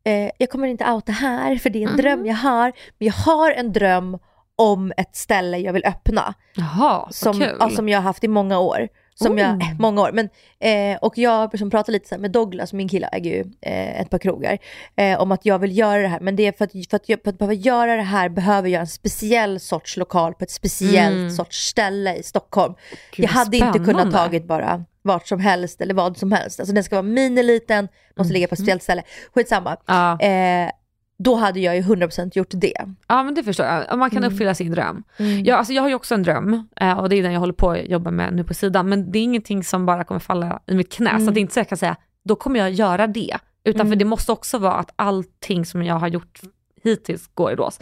eh, 0.06 0.32
jag 0.38 0.50
kommer 0.50 0.68
inte 0.68 0.92
outa 0.92 1.12
här 1.12 1.56
för 1.56 1.70
det 1.70 1.80
är 1.80 1.88
en 1.88 1.94
Mhm. 1.94 1.98
dröm 2.01 2.25
jag 2.25 2.36
har, 2.36 2.72
men 3.00 3.06
jag 3.08 3.13
har 3.13 3.51
en 3.51 3.74
dröm 3.74 4.18
om 4.56 4.94
ett 4.98 5.15
ställe 5.15 5.58
jag 5.58 5.74
vill 5.74 5.86
öppna. 5.86 6.34
Jaha, 6.56 7.08
Som, 7.12 7.34
kul. 7.39 7.58
ja, 7.60 7.70
som 7.70 7.89
jag 7.89 7.98
har 7.98 8.03
haft 8.03 8.24
i 8.24 8.27
många 8.27 8.60
år. 8.60 8.88
Som 9.15 9.38
jag, 9.38 9.50
Oh. 9.55 9.72
eh, 9.72 9.75
många 9.79 10.01
år. 10.01 10.12
Men, 10.13 10.29
eh, 10.60 10.98
och 11.01 11.17
jag 11.17 11.60
som 11.60 11.70
pratar 11.70 11.93
lite 11.93 12.08
så 12.10 12.17
med 12.17 12.32
Douglas, 12.32 12.74
min 12.74 12.89
kille 12.89 13.08
äger 13.12 13.32
ju 13.32 13.39
eh, 13.62 14.01
ett 14.01 14.10
par 14.10 14.17
krogar, 14.17 14.58
eh, 14.96 15.20
om 15.22 15.32
att 15.32 15.46
jag 15.46 15.60
vill 15.60 15.77
göra 15.77 16.01
det 16.01 16.08
här. 16.08 16.20
Men 16.20 16.36
det 16.36 16.43
är 16.48 16.51
för 16.51 16.65
att, 16.65 16.72
för 16.89 16.96
att, 16.96 17.10
jag, 17.10 17.20
för 17.24 17.29
att 17.29 17.38
behöva 17.38 17.53
göra 17.53 17.96
det 17.96 18.01
här 18.01 18.29
behöver 18.29 18.70
jag 18.70 18.79
en 18.79 18.88
speciell 18.88 19.60
sorts 19.60 19.98
lokal 19.98 20.34
på 20.34 20.43
ett 20.43 20.51
speciellt 20.51 21.15
Mm. 21.17 21.32
sorts 21.32 21.58
ställe 21.67 22.15
i 22.15 22.24
Stockholm. 22.24 22.74
Gud, 23.12 23.24
jag 23.25 23.29
hade 23.29 23.58
inte 23.58 23.72
kunnat 23.72 23.86
spännande. 23.86 24.17
tagit 24.17 24.48
bara 24.48 24.86
vart 25.01 25.27
som 25.27 25.39
helst 25.39 25.82
eller 25.82 25.93
vad 25.93 26.17
som 26.17 26.32
helst. 26.32 26.60
Alltså 26.60 26.75
den 26.75 26.84
ska 26.84 26.96
vara 26.96 27.01
miniliten, 27.03 27.88
måste 28.17 28.34
ligga 28.34 28.48
på 28.48 28.53
ett 28.53 28.60
speciellt 28.60 28.84
ställe. 28.84 29.03
Skitsamma. 29.34 29.70
Mm. 29.70 29.79
Ja. 29.86 30.20
Eh, 30.20 30.72
då 31.17 31.36
hade 31.36 31.60
jag 31.60 31.75
ju 31.75 31.82
100% 31.82 32.32
gjort 32.34 32.48
det. 32.51 32.86
ja 33.08 33.24
men 33.24 33.34
det 33.34 33.43
förstår 33.43 33.65
jag, 33.65 34.00
man 34.00 34.10
kan 34.10 34.17
Mm. 34.24 34.34
uppfylla 34.34 34.55
sin 34.55 34.72
dröm. 34.72 35.03
Ja, 35.43 35.55
alltså 35.55 35.74
jag 35.74 35.82
har 35.82 35.89
ju 35.89 35.96
också 35.96 36.15
en 36.15 36.24
dröm 36.24 36.67
eh, 36.82 37.00
och 37.00 37.10
det 37.10 37.15
är 37.15 37.24
den 37.24 37.34
jag 37.34 37.39
håller 37.39 37.53
på 37.53 37.72
att 37.72 37.86
jobba 37.86 38.12
med 38.12 38.34
nu 38.34 38.43
på 38.43 38.53
sidan. 38.53 38.89
Men 38.89 39.12
det 39.12 39.20
är 39.20 39.24
ingenting 39.24 39.63
som 39.63 39.86
bara 39.86 40.03
kommer 40.03 40.20
falla 40.20 40.60
i 40.67 40.75
mitt 40.75 40.93
knä. 40.93 41.20
Så 41.20 41.27
att 41.27 41.34
det 41.34 41.39
är 41.39 41.41
inte 41.41 41.53
så 41.53 41.60
jag 41.60 41.70
kan 41.70 41.77
säga, 41.77 41.96
då 42.25 42.36
kommer 42.36 42.60
jag 42.60 42.72
göra 42.72 43.08
det. 43.08 43.38
Utan 43.63 43.89
för 43.89 43.96
det 43.96 44.05
måste 44.05 44.32
också 44.32 44.58
vara 44.58 44.74
att 44.74 44.93
allting 44.96 45.65
som 45.65 45.84
jag 45.84 45.96
har 45.96 46.08
gjort 46.08 46.39
hittills 46.84 47.27
går 47.34 47.51
i 47.51 47.55
lås. 47.55 47.79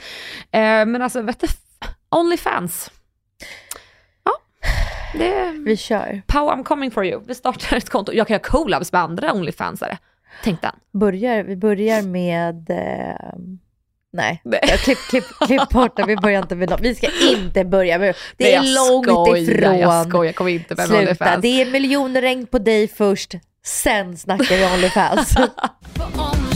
Eh, 0.51 0.59
men 0.61 1.01
alltså 1.01 1.21
vet 1.21 1.39
du, 1.39 1.47
Onlyfans. 2.09 2.91
Ja, 4.23 4.31
det 5.13 5.51
Vi 5.65 5.77
kör. 5.77 6.21
Pow, 6.27 6.49
I'm 6.51 6.63
coming 6.63 6.91
for 6.91 7.05
you. 7.05 7.21
Vi 7.27 7.35
startar 7.35 7.77
ett 7.77 7.89
konto. 7.89 8.13
Jag 8.13 8.27
kan 8.27 8.33
göra 8.33 8.43
collabs 8.43 8.91
med 8.91 9.01
andra 9.01 9.33
Onlyfansare. 9.33 9.97
Tänk 10.43 10.61
den. 10.61 10.75
Börjar, 10.93 11.43
vi 11.43 11.55
börjar 11.55 12.01
med... 12.01 12.69
Eh, 12.69 13.39
nej, 14.13 14.41
Nej. 14.43 14.59
jag 14.67 14.79
klipp, 14.79 14.97
klipp, 14.97 15.23
klipp 15.47 15.69
bort 15.69 15.97
det. 15.97 16.05
Vi 16.07 16.15
börjar 16.15 16.41
inte 16.41 16.55
med 16.55 16.69
dem. 16.69 16.79
Vi 16.81 16.95
ska 16.95 17.07
inte 17.31 17.65
börja 17.65 17.97
med 17.97 18.15
Det 18.37 18.43
Nej, 18.43 18.53
är 18.53 18.91
långt 18.91 19.05
skojar, 19.05 19.37
ifrån. 19.37 19.79
Jag 19.79 20.07
skojar, 20.07 20.25
jag 20.25 20.35
kommer 20.35 20.51
inte 20.51 20.75
med 20.75 20.87
Sluta. 20.87 21.37
Det 21.37 21.61
är 21.61 21.71
miljonregn 21.71 22.47
på 22.47 22.59
dig 22.59 22.87
först. 22.87 23.33
Sen 23.65 24.17
snackar 24.17 24.55
vi 24.57 24.65
Onlyfans 24.65 25.35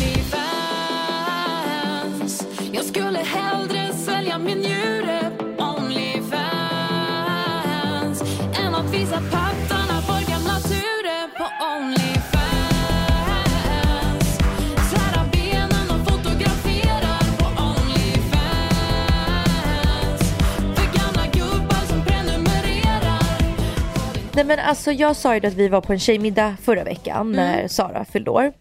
Nej 24.36 24.46
men 24.46 24.60
alltså 24.60 24.92
jag 24.92 25.15
sa 25.15 25.36
ju 25.36 25.48
att 25.48 25.54
vi 25.54 25.68
var 25.68 25.82
på 25.82 25.94
en 25.94 26.00
tjejmiddag 26.00 26.56
förra 26.62 26.84
veckan 26.84 27.32
när 27.32 27.68
Sara 27.68 28.06
fyllde 28.06 28.32
år. 28.32 28.54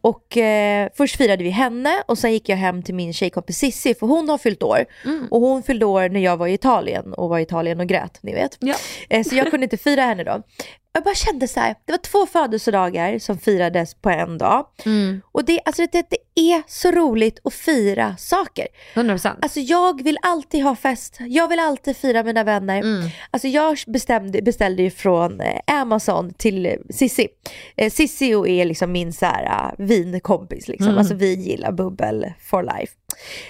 Och 0.00 0.36
eh, 0.36 0.88
först 0.94 1.16
firade 1.16 1.44
vi 1.44 1.50
henne 1.50 2.02
och 2.06 2.18
sen 2.18 2.32
gick 2.32 2.48
jag 2.48 2.56
hem 2.56 2.82
till 2.82 2.94
min 2.94 3.12
tjejkompis 3.12 3.58
Sissi 3.58 3.94
för 3.94 4.06
hon 4.06 4.28
har 4.28 4.38
fyllt 4.38 4.62
år. 4.62 4.84
Och 5.30 5.40
hon 5.40 5.62
fyllde 5.62 5.86
år 5.86 6.08
när 6.08 6.20
jag 6.20 6.36
var 6.36 6.46
i 6.46 6.52
Italien 6.52 7.14
och 7.14 7.28
var 7.28 7.38
i 7.38 7.42
Italien 7.42 7.80
och 7.80 7.86
grät, 7.86 8.18
ni 8.22 8.34
vet. 8.34 8.56
Ja. 8.60 8.74
Eh, 9.10 9.24
så 9.24 9.34
jag 9.34 9.50
kunde 9.50 9.64
inte 9.64 9.76
fira 9.76 10.02
henne 10.02 10.24
då. 10.24 10.42
Jag 10.94 11.04
bara 11.04 11.14
kände 11.14 11.48
så 11.48 11.60
här, 11.60 11.74
det 11.84 11.92
var 11.92 11.98
två 11.98 12.26
födelsedagar 12.26 13.18
som 13.18 13.38
firades 13.38 13.94
på 13.94 14.10
en 14.10 14.38
dag. 14.38 14.66
Och 15.32 15.44
det, 15.44 15.60
alltså 15.64 15.86
det, 15.92 16.06
det 16.10 16.40
är 16.40 16.62
så 16.66 16.90
roligt 16.90 17.40
att 17.44 17.54
fira 17.54 18.16
saker. 18.16 18.66
100%. 18.94 19.36
Alltså 19.42 19.60
jag 19.60 20.02
vill 20.02 20.18
alltid 20.22 20.62
ha 20.62 20.76
fest, 20.76 21.18
jag 21.20 21.48
vill 21.48 21.58
alltid 21.58 21.96
fira 21.96 22.22
mina 22.22 22.44
vänner. 22.44 22.82
Alltså 23.30 23.48
jag 23.48 23.78
bestämde, 23.86 24.42
beställde 24.42 24.82
ju 24.82 24.90
från 24.90 25.40
eh, 25.40 25.60
Amazon 25.66 26.34
till 26.34 26.66
eh, 26.66 26.72
Sissi. 26.90 27.28
Eh, 27.76 27.90
Sissi 27.90 28.30
är 28.30 28.64
liksom 28.64 28.92
min 28.92 29.12
så 29.12 29.26
här, 29.26 29.44
uh, 29.44 29.86
vinkompis, 29.86 30.68
liksom. 30.68 30.98
alltså 30.98 31.14
vi 31.14 31.34
gillar 31.34 31.72
bubbel 31.72 32.32
for 32.40 32.62
life. 32.62 32.92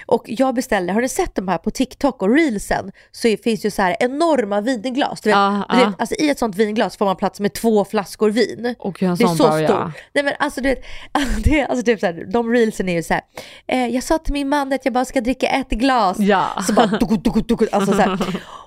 Och 0.06 0.24
jag 0.26 0.54
beställde, 0.54 0.92
har 0.92 1.00
ni 1.00 1.08
sett 1.08 1.34
de 1.34 1.48
här 1.48 1.58
på 1.58 1.70
TikTok 1.70 2.22
och 2.22 2.34
reelsen 2.34 2.92
så 3.12 3.36
finns 3.44 3.64
ju 3.64 3.70
så 3.70 3.82
här 3.82 3.96
enorma 4.00 4.60
vinglas. 4.60 5.20
Du 5.20 5.30
vet, 5.30 5.36
Ja, 5.36 5.66
du 5.70 5.76
vet, 5.76 6.00
alltså 6.00 6.14
I 6.14 6.30
ett 6.30 6.38
sånt 6.38 6.56
vinglas 6.56 6.96
får 6.96 7.04
man 7.04 7.16
plats 7.16 7.31
med 7.40 7.52
två 7.52 7.84
flaskor 7.84 8.30
vin. 8.30 8.74
Och 8.78 9.02
en 9.02 9.14
Det 9.14 9.24
är 9.24 9.26
så 9.28 9.34
stort. 9.34 9.60
ja. 9.60 9.92
Nej 10.12 10.24
men 10.24 10.34
alltså 10.38 10.60
du 10.60 10.68
vet, 10.68 10.82
det 11.44 11.60
är, 11.60 11.66
alltså, 11.66 11.84
typ 11.84 12.00
så 12.00 12.06
här, 12.06 12.24
de 12.32 12.52
reelsen 12.52 12.88
är 12.88 12.92
ju 12.92 13.02
så 13.02 13.14
här. 13.14 13.22
Eh, 13.66 13.86
jag 13.86 14.02
sa 14.02 14.18
till 14.18 14.32
min 14.32 14.48
man 14.48 14.72
att 14.72 14.84
jag 14.84 14.94
bara 14.94 15.04
ska 15.04 15.20
dricka 15.20 15.46
ett 15.46 15.70
glas. 15.70 16.18
Ja. 16.18 16.46
Så 16.66 16.72
bara 16.72 16.86
duku, 17.00 17.16
duku, 17.16 17.40
duku, 17.40 17.66
alltså 17.72 17.92
så 17.92 17.98
här. 18.00 18.18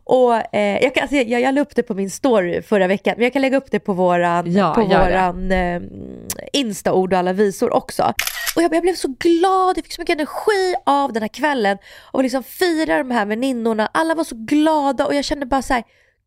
Och 0.08 0.56
eh, 0.56 0.84
jag, 0.84 0.94
kan, 0.96 1.02
alltså, 1.02 1.16
jag, 1.16 1.42
jag 1.42 1.56
la 1.56 1.62
upp 1.62 1.76
det 1.76 1.84
på 1.84 1.94
min 1.94 2.10
story 2.10 2.62
förra 2.62 2.88
veckan, 2.88 3.14
men 3.18 3.24
jag 3.24 3.34
kan 3.34 3.42
lägga 3.42 3.58
upp 3.58 3.72
det 3.72 3.80
på 3.80 3.94
våran, 3.94 4.52
Ja, 4.52 4.74
på 4.74 4.82
det. 4.82 4.88
våran 4.88 5.52
eh, 5.52 5.82
Insta-ord 6.54 7.14
och 7.14 7.20
alla 7.20 7.34
visor 7.34 7.74
också. 7.74 8.14
Och 8.56 8.62
jag, 8.62 8.74
jag 8.76 8.82
blev 8.82 8.96
så 8.96 9.08
glad, 9.20 9.78
jag 9.78 9.84
fick 9.86 9.94
så 9.94 10.02
mycket 10.02 10.16
energi 10.16 10.76
av 10.86 11.14
den 11.14 11.22
här 11.24 11.28
kvällen 11.30 11.78
och 12.12 12.24
liksom 12.24 12.44
fira 12.44 12.98
de 12.98 13.12
här 13.12 13.26
väninnorna. 13.26 13.90
Alla 13.94 14.16
var 14.16 14.24
så 14.24 14.36
glada 14.36 15.06
och 15.06 15.16
jag 15.16 15.26
kände 15.26 15.46
bara 15.46 15.62
så 15.62 15.74
här, 15.74 15.84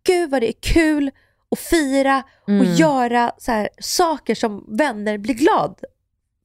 gud 0.07 0.31
vad 0.31 0.41
det 0.43 0.49
är 0.49 0.61
kul 0.63 1.11
att 1.53 1.59
fira 1.59 2.23
och 2.43 2.49
Mm. 2.49 2.75
göra 2.75 3.33
så 3.39 3.53
här, 3.53 3.69
saker 3.81 4.35
som 4.35 4.65
vänner 4.69 5.19
blir 5.19 5.35
glad 5.35 5.81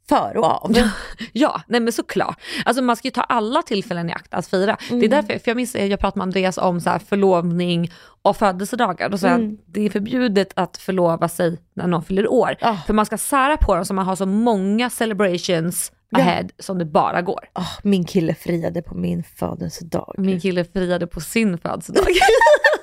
för 0.10 0.38
och 0.38 0.46
av. 0.46 0.74
Ja, 1.34 1.62
nej 1.68 1.80
men 1.80 1.94
såklart. 1.94 2.40
Alltså 2.66 2.84
man 2.84 2.96
ska 2.96 3.08
ju 3.08 3.12
ta 3.12 3.22
alla 3.22 3.62
tillfällen 3.62 4.10
i 4.10 4.14
akt 4.14 4.34
att 4.34 4.48
fira. 4.48 4.78
Det 4.90 4.94
Mm. 4.96 5.04
är 5.04 5.08
därför, 5.08 5.28
för 5.40 5.52
jag 5.52 5.56
minns, 5.56 5.76
jag 5.76 6.00
pratade 6.00 6.18
med 6.20 6.24
Andreas 6.24 6.58
om 6.58 6.82
så 6.82 6.90
här 6.90 7.00
förlovning 7.00 7.92
och 8.22 8.38
födelsedagar. 8.38 9.10
Då 9.10 9.18
sa 9.18 9.28
jag 9.28 9.36
Mm. 9.40 9.54
att 9.54 9.60
det 9.74 9.82
är 9.86 9.90
förbjudet 9.90 10.54
att 10.56 10.78
förlova 10.78 11.30
sig 11.30 11.58
när 11.74 11.88
någon 11.88 12.04
fyller 12.04 12.32
år. 12.32 12.56
Ah. 12.62 12.78
För 12.88 12.94
man 12.94 13.06
ska 13.06 13.18
sära 13.18 13.58
på 13.58 13.76
dem 13.76 13.86
så 13.86 13.94
man 13.94 14.06
har 14.06 14.16
så 14.16 14.26
många 14.26 14.90
celebrations 14.90 15.92
Ja. 16.10 16.20
ahead 16.20 16.48
som 16.60 16.78
det 16.78 16.86
bara 16.86 17.22
går. 17.22 17.40
Ah, 17.54 17.66
min 17.84 18.06
kille 18.06 18.36
friade 18.36 18.82
på 18.82 18.96
min 18.96 19.24
födelsedag. 19.24 20.16
Min 20.18 20.40
kille 20.42 20.66
friade 20.66 21.08
på 21.08 21.22
sin 21.22 21.58
födelsedag. 21.58 22.04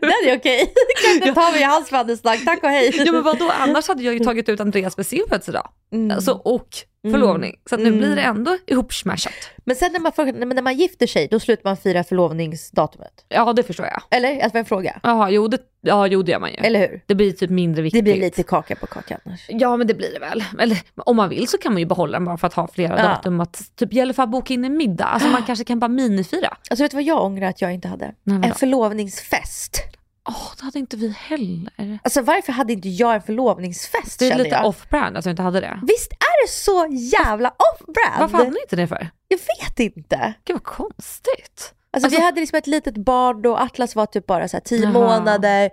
Det 0.00 0.30
är 0.30 0.38
okej. 0.38 0.72
Kan 1.04 1.14
inte 1.14 1.34
ta 1.34 1.50
mig 1.50 1.60
i 1.60 1.64
hans 1.64 1.88
födelsedag, 1.88 2.44
tack 2.44 2.62
och 2.62 2.68
hej. 2.68 2.92
ja 3.04 3.12
men 3.12 3.22
vadå, 3.22 3.50
annars 3.60 3.88
hade 3.88 4.02
jag 4.02 4.14
ju 4.14 4.20
tagit 4.20 4.48
ut 4.48 4.60
Andreas 4.60 4.94
för 4.94 5.02
sin 5.02 5.24
födelsedag. 5.28 5.68
Mm. 5.92 6.16
Alltså, 6.16 6.32
och 6.32 6.68
förlovning. 7.12 7.56
Så 7.68 7.74
att 7.74 7.80
nu 7.80 7.92
blir 7.92 8.16
det 8.16 8.22
ändå 8.22 8.56
ihopsmashat. 8.66 9.32
Men 9.64 9.76
sen 9.76 9.92
när 9.92 10.00
man, 10.00 10.38
men 10.38 10.48
när 10.48 10.62
man 10.62 10.76
gifter 10.76 11.06
sig, 11.06 11.28
då 11.30 11.40
slutar 11.40 11.62
man 11.64 11.76
fira 11.76 12.04
förlovningsdatumet. 12.04 13.24
Ja 13.28 13.52
det 13.52 13.62
förstår 13.62 13.86
jag. 13.86 14.02
Eller? 14.10 14.46
Att 14.46 14.52
det 14.52 14.58
en 14.58 14.64
fråga. 14.64 15.00
Jaha, 15.02 15.30
jo 15.30 15.48
det, 15.48 15.58
ja, 15.80 16.06
jo 16.06 16.22
det 16.22 16.32
gör 16.32 16.38
man 16.40 16.50
ju. 16.50 16.56
Eller 16.56 16.80
hur? 16.80 17.00
Det 17.06 17.14
blir 17.14 17.32
typ 17.32 17.50
mindre 17.50 17.82
viktigt. 17.82 18.04
Det 18.04 18.12
blir 18.12 18.20
lite 18.20 18.42
kaka 18.42 18.76
på 18.76 18.86
kaka 18.86 19.18
annars. 19.24 19.46
Ja 19.48 19.76
men 19.76 19.86
det 19.86 19.94
blir 19.94 20.12
det 20.12 20.18
väl. 20.18 20.44
Eller 20.58 20.78
om 20.96 21.16
man 21.16 21.28
vill 21.28 21.48
så 21.48 21.58
kan 21.58 21.72
man 21.72 21.80
ju 21.80 21.86
behålla 21.86 22.12
den 22.18 22.24
bara 22.24 22.36
för 22.36 22.46
att 22.46 22.54
ha 22.54 22.68
flera 22.68 22.96
Ja. 22.98 23.02
datum. 23.08 23.40
Att, 23.40 23.76
typ 23.76 23.94
i 23.94 24.00
alla 24.00 24.14
fall 24.14 24.28
boka 24.28 24.54
in 24.54 24.64
en 24.64 24.76
middag. 24.76 25.04
Alltså 25.04 25.28
man 25.28 25.42
kanske 25.42 25.64
kan 25.64 25.78
bara 25.78 25.88
minifira. 25.88 26.56
Alltså 26.70 26.84
vet 26.84 26.90
du 26.90 26.96
vad 26.96 27.04
jag 27.04 27.24
ångrar 27.24 27.48
att 27.48 27.60
jag 27.62 27.74
inte 27.74 27.88
hade? 27.88 28.14
Nej, 28.24 28.48
en 28.48 28.54
förlovningsfest. 28.54 29.80
Åh, 30.28 30.52
det 30.58 30.64
hade 30.64 30.78
inte 30.78 30.96
vi 30.96 31.08
heller. 31.18 31.98
Alltså 32.02 32.22
varför 32.22 32.52
hade 32.52 32.72
inte 32.72 32.88
jag 32.88 33.14
en 33.14 33.22
förlovningsfest 33.22 34.18
Det 34.18 34.30
är 34.30 34.38
lite 34.38 34.60
off-brand 34.62 35.16
att 35.16 35.24
jag 35.24 35.32
inte 35.32 35.42
hade 35.42 35.60
det. 35.60 35.80
Visst 35.88 36.12
är 36.12 36.46
det 36.46 36.50
så 36.52 36.86
jävla 36.90 37.48
off-brand? 37.48 38.20
Varför 38.20 38.38
hade 38.38 38.50
ni 38.50 38.60
inte 38.60 38.76
det 38.76 38.86
för? 38.86 39.10
Jag 39.28 39.38
vet 39.38 39.80
inte. 39.96 40.34
Gud 40.44 40.54
vad 40.54 40.64
konstigt. 40.64 41.74
Alltså, 41.90 42.06
Alltså- 42.06 42.20
vi 42.20 42.24
hade 42.24 42.40
liksom 42.40 42.58
ett 42.58 42.66
litet 42.66 42.96
barn 42.96 43.42
då, 43.42 43.56
Atlas 43.56 43.96
var 43.96 44.06
typ 44.06 44.26
bara 44.26 44.48
så 44.48 44.60
tio 44.64 44.82
Jaha. 44.82 44.92
månader. 44.92 45.70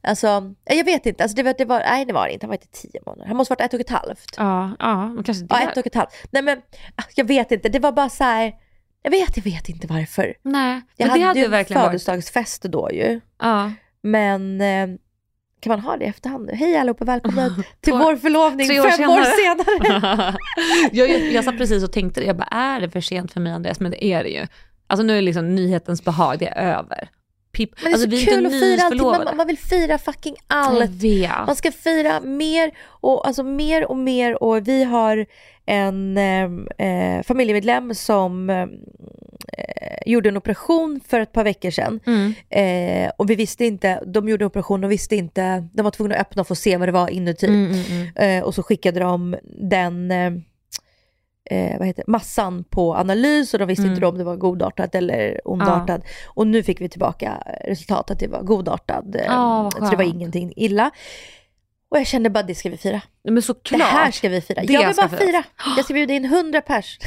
Alltså, 0.00 0.54
jag 0.64 0.84
vet 0.84 1.06
inte, 1.06 1.22
alltså 1.22 1.36
det 1.36 1.42
var, 1.42 1.54
det 1.58 1.64
var, 1.64 1.80
nej 1.80 2.04
det 2.04 2.12
var 2.12 2.26
det 2.26 2.32
inte, 2.32 2.46
han 2.46 2.48
var 2.48 2.54
inte 2.54 2.80
tio 2.80 3.00
månader. 3.06 3.26
Han 3.26 3.36
måste 3.36 3.52
varit 3.52 3.60
ett 3.60 3.74
och 3.74 3.80
ett 3.80 3.90
halvt. 3.90 4.34
Ja, 4.36 4.70
ja 4.78 5.06
men 5.08 5.24
kanske 5.24 5.44
det. 5.44 5.48
Ja, 5.50 5.70
ett 5.70 5.76
och 5.76 5.86
ett 5.86 5.94
halvt. 5.94 6.12
Nej 6.30 6.42
men, 6.42 6.60
jag 7.14 7.24
vet 7.24 7.52
inte, 7.52 7.68
det 7.68 7.78
var 7.78 7.92
bara 7.92 8.08
så 8.08 8.24
här. 8.24 8.52
Jag 9.02 9.10
vet, 9.10 9.36
jag 9.36 9.44
vet 9.44 9.68
inte 9.68 9.86
varför. 9.86 10.34
Nej, 10.42 10.80
Jag 10.96 11.08
men 11.08 11.20
det 11.20 11.26
hade 11.26 11.40
ju 11.40 11.48
verkligen 11.48 11.82
varit... 11.82 11.88
födelsedagsfest 11.90 12.62
då 12.62 12.90
ju. 12.92 13.20
Ja. 13.40 13.72
Men 14.02 14.60
eh, 14.60 14.88
kan 15.60 15.70
man 15.70 15.80
ha 15.80 15.96
det 15.96 16.04
i 16.04 16.08
efterhand 16.08 16.46
nu? 16.46 16.52
Hej 16.52 16.76
allihopa, 16.76 17.04
välkomna 17.04 17.64
till 17.80 17.92
vår 17.92 18.16
förlovning 18.16 18.66
fem 18.66 19.10
år 19.10 19.22
senare. 19.22 20.36
jag, 20.92 21.10
jag, 21.10 21.32
jag 21.32 21.44
satt 21.44 21.58
precis 21.58 21.84
och 21.84 21.92
tänkte 21.92 22.20
det, 22.20 22.26
jag 22.26 22.36
bara 22.36 22.48
är 22.50 22.80
det 22.80 22.90
för 22.90 23.00
sent 23.00 23.32
för 23.32 23.40
mig 23.40 23.52
Andreas? 23.52 23.80
Men 23.80 23.90
det 23.90 24.04
är 24.04 24.22
det 24.22 24.30
ju. 24.30 24.46
Alltså 24.86 25.04
nu 25.04 25.18
är 25.18 25.22
liksom 25.22 25.54
nyhetens 25.54 26.04
behag, 26.04 26.38
det 26.38 26.46
är 26.46 26.78
över. 26.78 27.08
Pip. 27.52 27.70
Men 27.82 27.84
det 27.84 27.88
är 27.90 27.92
alltså, 27.92 28.04
så 28.04 28.10
vi 28.10 28.22
är 28.22 28.26
kul 28.26 28.44
inte 28.44 28.56
att 28.56 28.62
fira 28.62 28.82
allting, 28.82 29.24
man, 29.24 29.36
man 29.36 29.46
vill 29.46 29.58
fira 29.58 29.98
fucking 29.98 30.36
allt. 30.46 30.92
Man 31.46 31.56
ska 31.56 31.72
fira 31.72 32.20
mer 32.20 32.70
och, 32.80 33.26
alltså 33.26 33.42
mer 33.42 33.90
och 33.90 33.96
mer 33.96 34.42
och 34.42 34.68
vi 34.68 34.84
har 34.84 35.26
en 35.68 36.18
eh, 36.18 36.86
eh, 36.88 37.22
familjemedlem 37.22 37.94
som 37.94 38.50
eh, 38.50 38.66
gjorde 40.06 40.28
en 40.28 40.36
operation 40.36 41.00
för 41.08 41.20
ett 41.20 41.32
par 41.32 41.44
veckor 41.44 41.70
sedan. 41.70 42.00
Mm. 42.06 42.34
Eh, 42.50 43.10
och 43.16 43.30
vi 43.30 43.34
visste 43.34 43.64
inte, 43.64 44.02
de 44.06 44.28
gjorde 44.28 44.46
operation 44.46 44.84
och 44.84 44.90
visste 44.90 45.16
inte, 45.16 45.68
de 45.72 45.82
var 45.82 45.90
tvungna 45.90 46.14
att 46.14 46.20
öppna 46.20 46.40
och 46.40 46.48
få 46.48 46.54
se 46.54 46.76
vad 46.76 46.88
det 46.88 46.92
var 46.92 47.08
inuti. 47.08 47.46
Mm, 47.46 47.70
mm, 47.70 47.84
mm. 47.90 48.38
Eh, 48.38 48.44
och 48.44 48.54
så 48.54 48.62
skickade 48.62 49.00
de 49.00 49.36
den 49.60 50.10
eh, 50.10 50.32
eh, 51.50 51.78
vad 51.78 51.86
heter, 51.86 52.04
massan 52.06 52.64
på 52.64 52.94
analys 52.94 53.54
och 53.54 53.58
de 53.58 53.68
visste 53.68 53.82
Mm. 53.82 53.94
inte 53.94 54.06
om 54.06 54.18
det 54.18 54.24
var 54.24 54.36
godartat 54.36 54.94
eller 54.94 55.40
ondartat. 55.44 56.00
Och 56.26 56.46
nu 56.46 56.62
fick 56.62 56.80
vi 56.80 56.88
tillbaka 56.88 57.42
resultatet 57.64 58.10
att 58.10 58.18
det 58.18 58.28
var 58.28 58.42
godartad. 58.42 59.16
Eh, 59.16 59.62
vad 59.62 59.72
så 59.72 59.90
det 59.90 59.96
var 59.96 60.04
ingenting 60.04 60.52
illa. 60.56 60.90
Och 61.90 61.98
jag 61.98 62.06
kände 62.06 62.30
bara 62.30 62.42
det 62.42 62.54
ska 62.54 62.70
vi 62.70 62.76
fira. 62.76 63.00
Men 63.24 63.42
såklart. 63.42 63.78
Det 63.80 63.84
här 63.84 64.10
ska 64.10 64.28
vi 64.28 64.40
fira. 64.40 64.64
Jag 64.64 64.86
vill 64.86 64.96
bara 64.96 65.08
firas. 65.08 65.22
fira. 65.22 65.44
Jag 65.76 65.84
ska 65.84 65.94
bjuda 65.94 66.14
in 66.14 66.24
100 66.24 66.60
pers. 66.60 66.98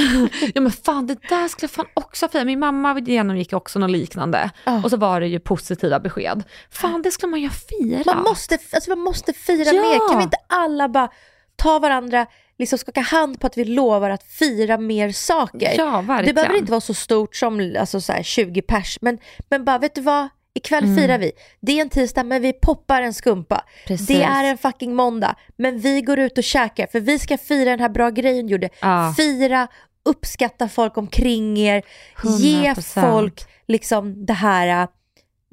ja 0.54 0.60
men 0.60 0.72
fan 0.72 1.06
det 1.06 1.16
där 1.28 1.48
skulle 1.48 1.64
jag 1.64 1.70
fan 1.70 1.86
också 1.94 2.28
fira. 2.28 2.44
Min 2.44 2.58
mamma 2.58 3.00
genomgick 3.00 3.52
också 3.52 3.78
något 3.78 3.90
liknande. 3.90 4.50
Ja. 4.64 4.80
Och 4.84 4.90
så 4.90 4.96
var 4.96 5.20
det 5.20 5.26
ju 5.26 5.40
positiva 5.40 6.00
besked. 6.00 6.42
Fan 6.70 7.02
det 7.02 7.10
skulle 7.10 7.30
man 7.30 7.40
ju 7.40 7.50
fira. 7.50 8.14
Man 8.14 8.22
måste, 8.22 8.58
alltså 8.72 8.90
man 8.90 8.98
måste 8.98 9.32
fira 9.32 9.72
Ja. 9.72 9.82
mer. 9.82 10.08
Kan 10.08 10.18
vi 10.18 10.24
inte 10.24 10.38
alla 10.46 10.88
bara 10.88 11.08
ta 11.56 11.78
varandra, 11.78 12.26
liksom 12.58 12.78
skaka 12.78 13.00
hand 13.00 13.40
på 13.40 13.46
att 13.46 13.58
vi 13.58 13.64
lovar 13.64 14.10
att 14.10 14.22
fira 14.22 14.78
mer 14.78 15.12
saker? 15.12 15.74
Ja 15.78 16.00
verkligen. 16.00 16.24
Det 16.26 16.32
behöver 16.32 16.58
inte 16.58 16.70
vara 16.70 16.80
så 16.80 16.94
stort 16.94 17.36
som 17.36 17.74
alltså, 17.80 18.00
så 18.00 18.12
här 18.12 18.22
20 18.22 18.62
pers, 18.62 18.98
men, 19.00 19.18
men 19.50 19.64
bara 19.64 19.78
vet 19.78 19.94
du 19.94 20.00
vad? 20.00 20.28
Ikväll 20.54 20.96
firar 20.96 21.18
vi. 21.18 21.32
Det 21.60 21.72
är 21.72 21.82
en 21.82 21.90
tisdag 21.90 22.24
men 22.24 22.42
vi 22.42 22.52
poppar 22.52 23.02
en 23.02 23.14
skumpa. 23.14 23.54
Mm. 23.54 23.86
Precis. 23.86 24.06
Det 24.06 24.22
är 24.22 24.44
en 24.44 24.58
fucking 24.58 24.94
måndag. 24.94 25.34
Men 25.56 25.78
vi 25.78 26.00
går 26.02 26.18
ut 26.18 26.38
och 26.38 26.44
käkar 26.44 26.86
för 26.86 27.00
vi 27.00 27.18
ska 27.18 27.38
fira 27.38 27.70
den 27.70 27.80
här 27.80 27.88
bra 27.88 28.10
grejen 28.10 28.48
gjorde. 28.48 28.68
Ja. 28.80 29.14
Fira, 29.16 29.68
uppskatta 30.04 30.68
folk 30.68 30.96
omkring 30.96 31.58
er. 31.58 31.82
Ge 32.38 32.72
100%. 32.72 33.00
folk 33.00 33.44
liksom 33.68 34.26
det 34.26 34.32
här, 34.32 34.82
äh, 34.82 34.88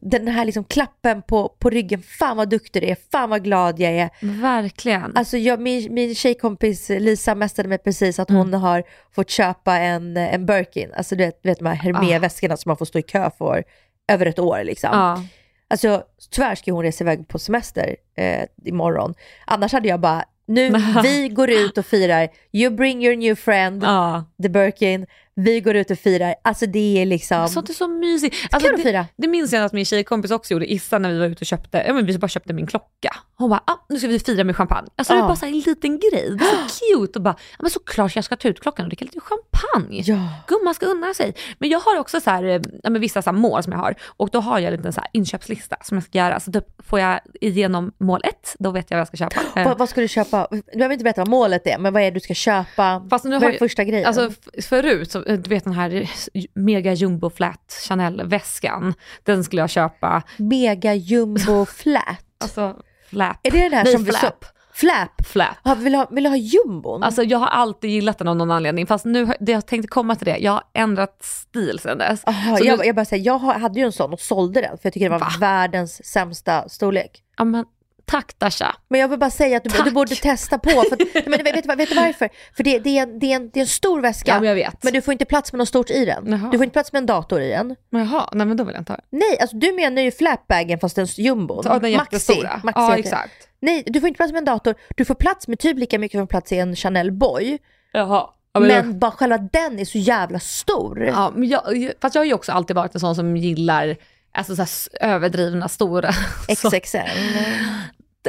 den 0.02 0.28
här 0.28 0.46
liksom 0.46 0.64
klappen 0.64 1.22
på, 1.22 1.50
på 1.60 1.70
ryggen. 1.70 2.02
Fan 2.02 2.38
vad 2.38 2.50
duktig 2.50 2.82
du 2.82 2.88
är, 2.88 2.98
fan 3.12 3.30
vad 3.30 3.44
glad 3.44 3.80
jag 3.80 3.92
är. 3.92 4.10
Verkligen. 4.42 5.18
Alltså 5.18 5.38
jag, 5.38 5.62
min, 5.62 5.94
min 5.94 6.16
tjejkompis 6.16 6.90
Lisa 6.90 7.36
mästade 7.36 7.70
mig 7.70 7.78
precis 7.78 8.20
att 8.20 8.30
hon 8.30 8.54
har 8.54 8.84
fått 9.16 9.30
köpa 9.30 9.78
en, 9.78 10.18
en 10.18 10.46
Birkin. 10.46 10.94
Alltså 10.94 11.16
du 11.16 11.26
vet, 11.26 11.44
du 11.44 11.50
vet 11.50 11.60
de 11.60 11.66
här 11.66 11.76
Hermé-väskorna 11.76 12.58
som 12.58 12.70
man 12.70 12.78
får 12.78 12.86
stå 12.86 13.00
i 13.00 13.04
kö 13.04 13.30
för 13.38 13.64
över 14.08 14.26
ett 14.26 14.40
år 14.40 14.64
liksom. 14.64 14.90
ja. 14.94 15.24
Alltså 15.70 16.04
tyvärr 16.32 16.56
ska 16.56 16.72
hon 16.72 16.84
resa 16.84 17.04
iväg 17.04 17.28
på 17.28 17.40
semester 17.40 17.96
eh, 18.16 18.44
imorgon. 18.66 19.14
Annars 19.46 19.74
hade 19.74 19.88
jag 19.88 20.00
bara, 20.00 20.26
nu 20.46 20.74
vi 21.04 21.30
går 21.30 21.50
ut 21.50 21.78
och 21.78 21.86
firar, 21.86 22.30
you 22.52 22.76
bring 22.76 23.06
your 23.06 23.16
new 23.16 23.36
friend, 23.36 23.84
ja. 23.84 24.26
the 24.44 24.50
Birkin, 24.50 25.06
vi 25.40 25.60
går 25.62 25.76
ut 25.76 25.92
och 25.92 26.00
firar. 26.00 26.36
Alltså 26.44 26.66
det 26.66 27.02
är 27.02 27.06
liksom, 27.06 27.48
Sånt 27.48 27.70
är 27.70 27.74
så 27.74 27.88
mysigt. 27.88 28.36
Alltså, 28.52 28.72
det, 28.72 28.84
fira. 28.84 29.06
det 29.18 29.28
minns 29.28 29.54
jag 29.54 29.64
att 29.66 29.74
min 29.74 29.86
tjejkompis 29.86 30.32
också 30.32 30.54
gjorde, 30.54 30.72
Issa, 30.74 31.00
när 31.00 31.10
vi 31.12 31.20
var 31.20 31.26
ute 31.26 31.42
och 31.42 31.46
köpte, 31.46 31.84
ja 31.88 31.94
men 31.94 32.06
vi 32.06 32.18
bara 32.18 32.28
köpte 32.28 32.54
min 32.54 32.68
klocka. 32.68 33.16
Hon 33.36 33.50
bara, 33.50 33.64
ah, 33.66 33.86
nu 33.90 34.00
ska 34.00 34.08
vi 34.08 34.20
fira 34.20 34.44
med 34.44 34.56
champagne. 34.58 34.88
Alltså 34.96 35.14
det 35.14 35.20
är 35.20 35.22
Ja. 35.22 35.28
bara 35.28 35.36
så 35.36 35.46
en 35.46 35.60
liten 35.60 36.00
grej, 36.00 36.30
det 36.38 36.44
är 36.46 36.68
så 36.68 36.86
cute 37.06 37.20
och 37.20 37.24
bara, 37.24 37.36
ja 37.40 37.58
men 37.62 37.72
såklart 37.72 38.16
jag 38.16 38.26
ska 38.26 38.36
ta 38.36 38.48
ut 38.48 38.60
klockan 38.60 38.86
och 38.86 38.90
dricka 38.90 39.06
lite 39.06 39.20
champagne. 39.20 40.02
Ja. 40.06 40.30
Gumman 40.48 40.74
ska 40.74 40.86
unna 40.86 41.14
sig. 41.14 41.34
Men 41.60 41.70
jag 41.70 41.80
har 41.80 42.00
också 42.00 42.22
så 42.22 42.30
här, 42.30 42.44
eh, 42.44 42.62
ja, 42.84 42.90
men 42.90 43.02
vissa 43.02 43.22
så 43.22 43.32
mål 43.32 43.64
som 43.64 43.74
jag 43.74 43.80
har 43.80 43.96
och 44.04 44.30
då 44.30 44.40
har 44.40 44.60
jag 44.60 44.72
en 44.74 44.78
liten 44.78 44.94
så 44.94 45.02
inköpslista 45.14 45.78
som 45.84 45.98
jag 45.98 46.04
ska 46.04 46.18
göra. 46.18 46.40
Så 46.40 46.52
typ 46.52 46.66
får 46.88 47.00
jag 47.00 47.20
igenom 47.42 47.92
mål 47.98 48.22
ett, 48.24 48.56
då 48.60 48.72
vet 48.72 48.92
jag 48.92 48.98
vad 48.98 49.02
jag 49.02 49.08
ska 49.08 49.18
köpa. 49.18 49.62
Eh, 49.62 49.78
vad, 49.78 49.90
ska 49.90 50.02
du 50.02 50.08
köpa? 50.08 50.48
Du 50.52 50.62
behöver 50.78 50.94
inte 50.94 51.04
berätta 51.04 51.22
vad 51.22 51.28
målet 51.30 51.68
är, 51.68 51.78
men 51.78 51.94
vad 51.94 52.02
är 52.02 52.06
det 52.06 52.12
du 52.12 52.20
ska 52.20 52.34
köpa? 52.34 53.08
Fast 53.10 53.26
nu 53.26 53.32
vad 53.32 53.44
har 53.44 53.52
är 53.52 53.58
första 53.58 53.84
grejen? 53.84 54.06
Alltså 54.08 54.32
förut, 54.62 55.12
så, 55.12 55.24
du 55.28 55.50
vet 55.50 55.64
den 55.64 55.74
här 55.74 56.10
mega 56.54 56.94
jumbo 56.94 57.30
flat 57.30 57.74
Chanel-väskan, 57.88 58.94
den 59.24 59.44
skulle 59.44 59.62
jag 59.62 59.70
köpa. 59.70 60.24
Mega 60.38 60.94
jumbo 60.94 61.66
flat. 61.78 62.20
Alltså 62.40 62.76
flap. 63.10 63.38
Är 63.44 63.52
det 63.52 63.62
den 63.62 63.74
här 63.74 63.84
Nej, 63.84 63.94
som 63.94 64.04
vi 64.04 64.12
så- 64.12 64.18
flap. 64.18 64.46
Flap? 64.74 65.28
Flap. 65.28 65.56
Ja, 65.64 65.76
vill, 65.76 65.92
du 65.92 65.98
ha, 65.98 66.08
vill 66.12 66.24
du 66.24 66.30
ha 66.30 66.38
jumbon? 66.38 67.04
Alltså 67.04 67.24
jag 67.24 67.38
har 67.38 67.48
alltid 67.48 67.90
gillat 67.90 68.18
den 68.18 68.28
av 68.28 68.36
någon 68.36 68.52
anledning, 68.52 68.88
fast 68.88 69.06
nu, 69.06 69.28
det 69.40 69.52
jag 69.52 69.66
tänkte 69.66 69.88
komma 69.88 70.16
till 70.16 70.26
det, 70.26 70.38
jag 70.38 70.52
har 70.52 70.64
ändrat 70.74 71.18
stil 71.24 71.80
sedan 71.80 71.98
dess. 71.98 72.22
Aha, 72.28 72.58
jag, 72.60 72.80
nu- 72.80 72.86
jag 72.86 72.96
bara 72.96 73.06
säger, 73.06 73.26
jag 73.26 73.40
hade 73.40 73.80
ju 73.80 73.86
en 73.86 73.92
sån 73.92 74.14
och 74.14 74.20
sålde 74.20 74.62
den 74.62 74.70
för 74.78 74.86
jag 74.86 74.94
tycker 74.94 75.06
det 75.06 75.12
var 75.12 75.20
Va? 75.20 75.32
världens 75.40 76.06
sämsta 76.06 76.70
storlek. 76.70 77.24
Ja, 77.38 77.44
men, 77.44 77.66
tack 78.12 78.40
Dasha. 78.40 78.76
Men 78.88 79.00
jag 79.02 79.08
vill 79.08 79.20
bara 79.20 79.30
säga 79.30 79.58
att 79.58 79.64
du, 79.64 79.84
du 79.84 79.92
borde 79.92 80.16
testa 80.16 80.58
på. 80.58 80.70
För, 80.70 80.94
att, 80.94 81.26
men 81.28 81.44
vet, 81.44 81.66
vet 81.66 81.90
du 81.90 81.96
varför? 81.96 82.30
För 82.56 82.64
det, 82.64 82.80
det, 82.80 82.98
är 82.98 83.04
en, 83.04 83.20
det, 83.20 83.32
är 83.32 83.36
en, 83.36 83.50
det 83.50 83.60
är 83.60 83.62
en 83.62 83.68
stor 83.68 84.02
väska. 84.02 84.32
Ja 84.32 84.40
men 84.40 84.48
jag 84.50 84.56
vet. 84.56 84.84
Men 84.84 84.94
du 84.94 85.02
får 85.02 85.12
inte 85.12 85.26
plats 85.26 85.54
med 85.54 85.58
något 85.58 85.68
stort 85.68 85.90
i 85.90 86.06
den. 86.06 86.28
Jaha. 86.32 86.50
Du 86.52 86.58
får 86.58 86.64
inte 86.64 86.74
plats 86.74 86.94
med 86.94 87.00
en 87.00 87.06
dator 87.06 87.42
i 87.42 87.50
den. 87.50 87.76
Men 87.90 88.06
jaha, 88.10 88.30
nej 88.34 88.48
men 88.48 88.58
då 88.58 88.64
vill 88.64 88.74
jag 88.74 88.82
inte 88.82 88.92
ha. 88.92 89.00
Nej, 89.10 89.40
alltså 89.42 89.58
du 89.58 89.74
menar 89.74 90.02
ju 90.02 90.12
flapbagen 90.12 90.80
fast 90.80 90.96
den 90.96 91.06
jumbon. 91.06 91.62
Ja, 91.66 91.80
den 91.80 91.92
Maxi. 91.92 91.92
jättestora. 92.16 92.62
Maxi 92.64 92.80
Ja 92.80 92.90
heter 92.90 92.96
det. 92.96 93.00
exakt. 93.00 93.48
Nej, 93.60 93.84
du 93.88 94.00
får 94.00 94.08
inte 94.08 94.18
plats 94.18 94.32
med 94.32 94.40
en 94.40 94.46
dator. 94.46 94.76
Du 94.96 95.06
får 95.06 95.16
plats 95.16 95.48
med 95.48 95.60
typ 95.60 95.78
lika 95.78 96.00
mycket 96.00 96.20
som 96.20 96.28
plats 96.28 96.52
i 96.52 96.58
en 96.58 96.76
Chanel 96.76 97.12
Boy. 97.12 97.58
Jaha. 97.92 98.30
Ja, 98.54 98.60
men 98.60 98.70
jag- 98.70 98.96
bara 98.96 99.12
själva 99.12 99.38
den 99.38 99.80
är 99.80 99.86
så 99.86 99.98
jävla 99.98 100.40
stor. 100.40 101.04
Ja, 101.06 101.32
men 101.36 101.50
jag, 101.50 101.92
fast 102.02 102.16
jag 102.16 102.20
har 102.20 102.26
ju 102.26 102.34
också 102.34 102.52
alltid 102.52 102.76
varit 102.76 102.94
en 102.94 103.00
sån 103.00 103.16
som 103.16 103.38
gillar 103.38 103.98
alltså, 104.32 104.66
så 104.66 104.90
överdrivna 105.02 105.68
stora. 105.68 106.12
Så- 106.58 106.72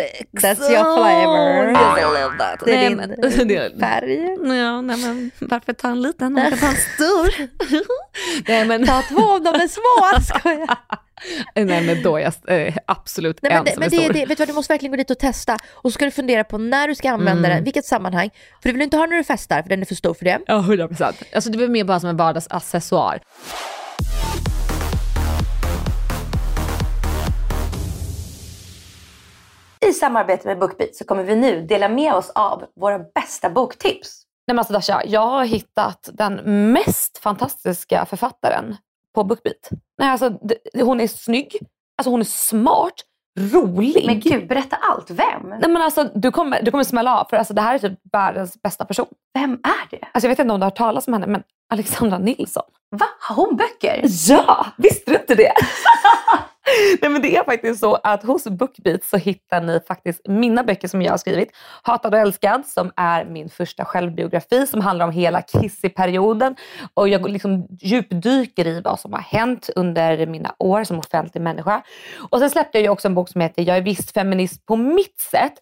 XXL. 0.00 0.46
That's 0.46 0.70
your 0.70 0.84
flavor. 0.96 1.70
Yes, 1.70 1.98
I 1.98 2.22
love 2.22 2.38
that. 2.38 2.60
Det 2.64 2.74
är 2.74 2.76
Nej, 2.76 3.44
din 3.44 3.58
men- 3.58 3.80
färg. 3.80 4.36
Ja, 4.58 4.80
nej 4.80 4.96
men 4.96 5.30
varför 5.38 5.72
ta 5.72 5.88
en 5.88 6.02
liten 6.02 6.32
man 6.32 6.50
kan 6.50 6.58
ta 6.58 6.66
en 6.66 6.74
stor? 6.74 7.48
nej 8.48 8.64
men, 8.66 8.86
Ta 8.86 9.02
två 9.02 9.22
om 9.22 9.44
de 9.44 9.54
är 9.54 9.68
små. 9.68 10.20
Skojar. 10.38 10.76
nej 11.64 11.86
men 11.86 12.02
då 12.02 12.16
är 12.16 12.32
jag 12.46 12.66
eh, 12.66 12.74
absolut 12.86 13.38
Nej, 13.42 13.52
men 13.52 13.58
en 13.58 13.64
det, 13.64 13.72
men 13.76 13.86
är 13.86 13.90
det, 13.90 13.96
stor. 14.04 14.12
det, 14.12 14.26
vet 14.26 14.38
du 14.38 14.42
vad, 14.42 14.48
du 14.48 14.52
måste 14.52 14.72
verkligen 14.72 14.90
gå 14.92 14.96
dit 14.96 15.10
och 15.10 15.18
testa. 15.18 15.58
Och 15.74 15.90
så 15.92 15.94
ska 15.94 16.04
du 16.04 16.10
fundera 16.10 16.44
på 16.44 16.58
när 16.58 16.88
du 16.88 16.94
ska 16.94 17.10
använda 17.10 17.32
Mm. 17.48 17.50
den, 17.56 17.64
vilket 17.64 17.84
sammanhang. 17.84 18.30
För 18.62 18.68
du 18.68 18.72
vill 18.72 18.82
inte 18.82 18.96
ha 18.96 19.06
när 19.06 19.16
du 19.16 19.24
festar, 19.24 19.62
för 19.62 19.68
den 19.68 19.80
är 19.80 19.86
för 19.86 19.94
stor 19.94 20.14
för 20.14 20.24
det. 20.24 20.38
Ja, 20.46 20.58
100 20.58 20.88
procent. 20.88 21.22
Alltså 21.34 21.50
det 21.50 21.58
var 21.58 21.66
mer 21.68 21.84
bara 21.84 22.00
som 22.00 22.08
en 22.08 22.16
vardagsaccessoar. 22.16 23.20
I 29.88 29.92
samarbete 29.92 30.48
med 30.48 30.58
Bookbeat 30.58 30.94
så 30.94 31.04
kommer 31.04 31.22
vi 31.24 31.36
nu 31.36 31.60
dela 31.62 31.88
med 31.88 32.14
oss 32.14 32.30
av 32.30 32.64
våra 32.80 32.98
bästa 32.98 33.50
boktips. 33.50 34.22
Nej 34.46 34.54
men 34.54 34.58
alltså 34.58 34.72
Dasha, 34.72 35.02
jag 35.06 35.20
har 35.26 35.44
hittat 35.44 36.08
den 36.12 36.72
mest 36.72 37.18
fantastiska 37.18 38.06
författaren 38.06 38.76
på 39.14 39.24
Bookbeat. 39.24 39.68
Nej 39.98 40.08
alltså 40.08 40.38
hon 40.74 41.00
är 41.00 41.06
snygg, 41.08 41.56
alltså 41.98 42.10
hon 42.10 42.20
är 42.20 42.24
smart, 42.24 42.94
rolig. 43.38 44.06
Men 44.06 44.20
gud, 44.20 44.48
berätta 44.48 44.76
allt. 44.76 45.10
Vem? 45.10 45.42
Nej 45.48 45.70
men 45.70 45.82
alltså 45.82 46.04
du 46.14 46.30
kommer, 46.30 46.62
du 46.62 46.70
kommer 46.70 46.84
smälla 46.84 47.20
av 47.20 47.24
för 47.30 47.36
alltså 47.36 47.54
det 47.54 47.62
här 47.62 47.74
är 47.74 47.78
typ 47.78 47.98
världens 48.12 48.62
bästa 48.62 48.84
person. 48.84 49.08
Vem 49.34 49.52
är 49.52 49.90
det? 49.90 50.08
Alltså 50.12 50.26
jag 50.26 50.30
vet 50.30 50.38
inte 50.38 50.52
om 50.52 50.60
du 50.60 50.64
har 50.64 50.70
hört 50.70 50.78
talas 50.78 51.06
om 51.06 51.12
henne 51.12 51.26
men 51.26 51.42
Alexandra 51.72 52.18
Nilsson. 52.18 52.62
Va? 52.96 53.06
Har 53.20 53.34
hon 53.36 53.56
böcker? 53.56 54.04
Ja, 54.28 54.66
visste 54.76 55.10
du 55.10 55.16
inte 55.16 55.34
det? 55.34 55.52
Nej 57.02 57.10
men 57.10 57.22
det 57.22 57.36
är 57.36 57.44
faktiskt 57.44 57.80
så 57.80 57.94
att 57.94 58.22
hos 58.22 58.44
Bookbeat 58.44 59.04
så 59.04 59.16
hittar 59.16 59.60
ni 59.60 59.80
faktiskt 59.88 60.28
mina 60.28 60.64
böcker 60.64 60.88
som 60.88 61.02
jag 61.02 61.12
har 61.12 61.18
skrivit. 61.18 61.48
Hatad 61.82 62.14
och 62.14 62.20
älskad 62.20 62.66
som 62.66 62.92
är 62.96 63.24
min 63.24 63.48
första 63.48 63.84
självbiografi 63.84 64.66
som 64.66 64.80
handlar 64.80 65.06
om 65.06 65.12
hela 65.12 65.42
Kissy-perioden. 65.42 66.56
Och 66.94 67.08
jag 67.08 67.30
liksom 67.30 67.66
djupdyker 67.80 68.66
i 68.66 68.80
vad 68.80 69.00
som 69.00 69.12
har 69.12 69.20
hänt 69.20 69.70
under 69.76 70.26
mina 70.26 70.54
år 70.58 70.84
som 70.84 70.98
offentlig 70.98 71.40
människa. 71.40 71.82
Och 72.30 72.38
sen 72.38 72.50
släppte 72.50 72.78
jag 72.78 72.82
ju 72.82 72.88
också 72.88 73.08
en 73.08 73.14
bok 73.14 73.28
som 73.28 73.40
heter 73.40 73.62
Jag 73.62 73.76
är 73.76 73.82
visst 73.82 74.14
feminist 74.14 74.66
på 74.66 74.76
mitt 74.76 75.20
sätt. 75.20 75.54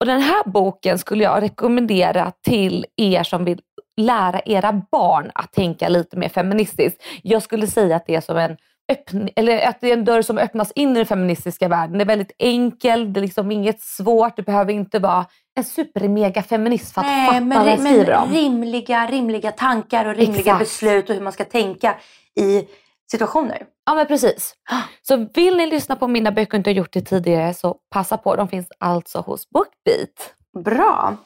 Och 0.00 0.06
den 0.06 0.20
här 0.20 0.50
boken 0.50 0.98
skulle 0.98 1.24
jag 1.24 1.42
rekommendera 1.42 2.32
till 2.44 2.86
er 2.96 3.22
som 3.22 3.44
vill 3.44 3.60
lära 3.96 4.40
era 4.46 4.82
barn 4.92 5.30
att 5.34 5.52
tänka 5.52 5.88
lite 5.88 6.16
mer 6.16 6.28
feministiskt. 6.28 7.02
Jag 7.22 7.42
skulle 7.42 7.66
säga 7.66 7.96
att 7.96 8.06
det 8.06 8.14
är 8.14 8.20
som 8.20 8.36
en 8.36 8.56
öppn- 8.92 9.30
eller 9.36 9.68
att 9.68 9.80
det 9.80 9.88
är 9.88 9.92
en 9.92 10.04
dörr 10.04 10.22
som 10.22 10.38
öppnas 10.38 10.72
in 10.74 10.90
i 10.90 10.94
den 10.94 11.06
feministiska 11.06 11.68
världen. 11.68 11.98
Det 11.98 12.04
är 12.04 12.06
väldigt 12.06 12.32
enkel, 12.38 13.12
det 13.12 13.20
är 13.20 13.22
liksom 13.22 13.52
inget 13.52 13.80
svårt, 13.80 14.36
du 14.36 14.42
behöver 14.42 14.72
inte 14.72 14.98
vara 14.98 15.26
en 15.56 15.64
super-mega 15.64 16.42
feminist 16.42 16.94
för 16.94 17.00
att 17.00 17.26
fatta 17.26 17.40
men, 17.40 17.58
vad 17.58 17.68
jag 17.68 17.80
skriver 17.80 18.16
om. 18.16 18.30
rimliga, 18.32 19.06
rimliga 19.06 19.52
tankar 19.52 20.04
och 20.04 20.14
rimliga 20.14 20.40
Exakt. 20.40 20.58
beslut 20.58 21.08
och 21.10 21.14
hur 21.14 21.22
man 21.22 21.32
ska 21.32 21.44
tänka 21.44 21.96
i 22.40 22.64
situationer. 23.10 23.62
Ja 23.86 23.94
men 23.94 24.06
precis. 24.06 24.54
Så 25.02 25.28
vill 25.34 25.56
ni 25.56 25.66
lyssna 25.66 25.96
på 25.96 26.08
mina 26.08 26.32
böcker 26.32 26.54
och 26.54 26.58
inte 26.58 26.70
har 26.70 26.74
gjort 26.74 26.92
det 26.92 27.00
tidigare 27.00 27.54
så 27.54 27.76
passa 27.90 28.16
på. 28.16 28.36
De 28.36 28.48
finns 28.48 28.66
alltså 28.78 29.18
hos 29.20 29.50
Bookbeat. 29.50 30.33
Bra. 30.54 31.16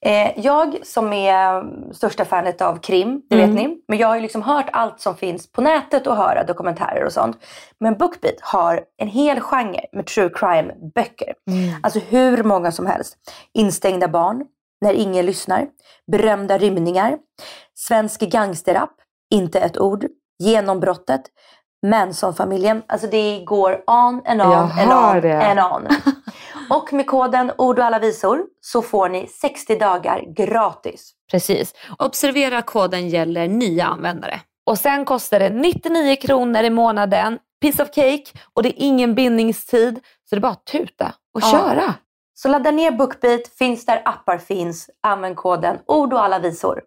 Eh, 0.00 0.40
jag 0.40 0.76
som 0.82 1.12
är 1.12 1.64
största 1.94 2.24
fanet 2.24 2.60
av 2.62 2.76
krim, 2.76 3.22
det 3.30 3.36
vet 3.36 3.54
ni. 3.54 3.78
Men 3.88 3.98
jag 3.98 4.08
har 4.08 4.14
ju 4.16 4.22
liksom 4.22 4.42
hört 4.42 4.66
allt 4.72 5.00
som 5.00 5.16
finns 5.16 5.52
på 5.52 5.60
nätet 5.60 6.06
och 6.06 6.16
höra 6.16 6.44
dokumentärer 6.44 7.04
och 7.04 7.12
sånt. 7.12 7.36
Men 7.80 7.96
Bookbeat 7.98 8.40
har 8.40 8.84
en 8.96 9.08
hel 9.08 9.40
genre 9.40 9.80
med 9.92 10.06
true 10.06 10.28
crime-böcker. 10.34 11.34
Alltså 11.82 11.98
hur 12.08 12.42
många 12.42 12.72
som 12.72 12.86
helst. 12.86 13.16
Instängda 13.54 14.08
barn, 14.08 14.44
När 14.80 14.92
ingen 14.92 15.26
lyssnar, 15.26 15.66
Berömda 16.12 16.58
rymningar, 16.58 17.18
Svensk 17.74 18.20
gangsterrap, 18.20 18.90
Inte 19.30 19.60
ett 19.60 19.78
ord, 19.78 20.06
Genombrottet, 20.38 21.22
Manson-familjen. 21.90 22.82
Alltså 22.86 23.06
det 23.06 23.42
går 23.44 23.72
on 23.86 24.22
and 24.26 24.42
on 24.42 24.52
and 24.52 24.92
on 24.92 25.20
det. 25.22 25.42
and 25.46 25.58
on. 25.60 25.88
Och 26.70 26.92
med 26.92 27.06
koden 27.06 27.52
ord 27.58 27.78
och 27.78 27.84
alla 27.84 27.98
visor 27.98 28.42
så 28.60 28.82
får 28.82 29.08
ni 29.08 29.26
60 29.26 29.78
dagar 29.78 30.24
gratis. 30.36 31.10
Precis. 31.30 31.74
Observera 31.98 32.62
koden 32.62 33.08
gäller 33.08 33.48
nya 33.48 33.86
användare. 33.86 34.40
Och 34.66 34.78
sen 34.78 35.04
kostar 35.04 35.38
det 35.40 35.50
99 35.50 36.16
kronor 36.16 36.62
i 36.62 36.70
månaden, 36.70 37.38
piece 37.62 37.82
of 37.82 37.88
cake 37.88 38.24
och 38.54 38.62
det 38.62 38.68
är 38.68 38.74
ingen 38.76 39.14
bindningstid. 39.14 40.00
Så 40.30 40.34
det 40.36 40.38
är 40.38 40.40
bara 40.40 40.52
att 40.52 40.64
tuta 40.66 41.12
och 41.34 41.40
Ja. 41.40 41.50
köra. 41.50 41.94
Så 42.34 42.48
ladda 42.48 42.70
ner 42.70 42.90
Bookbeat, 42.90 43.40
finns 43.58 43.86
där 43.86 44.02
appar 44.04 44.38
finns. 44.38 44.90
Använd 45.02 45.36
koden 45.36 45.78
ord 45.86 46.12
och 46.12 46.22
alla 46.24 46.38
visor. 46.38 46.80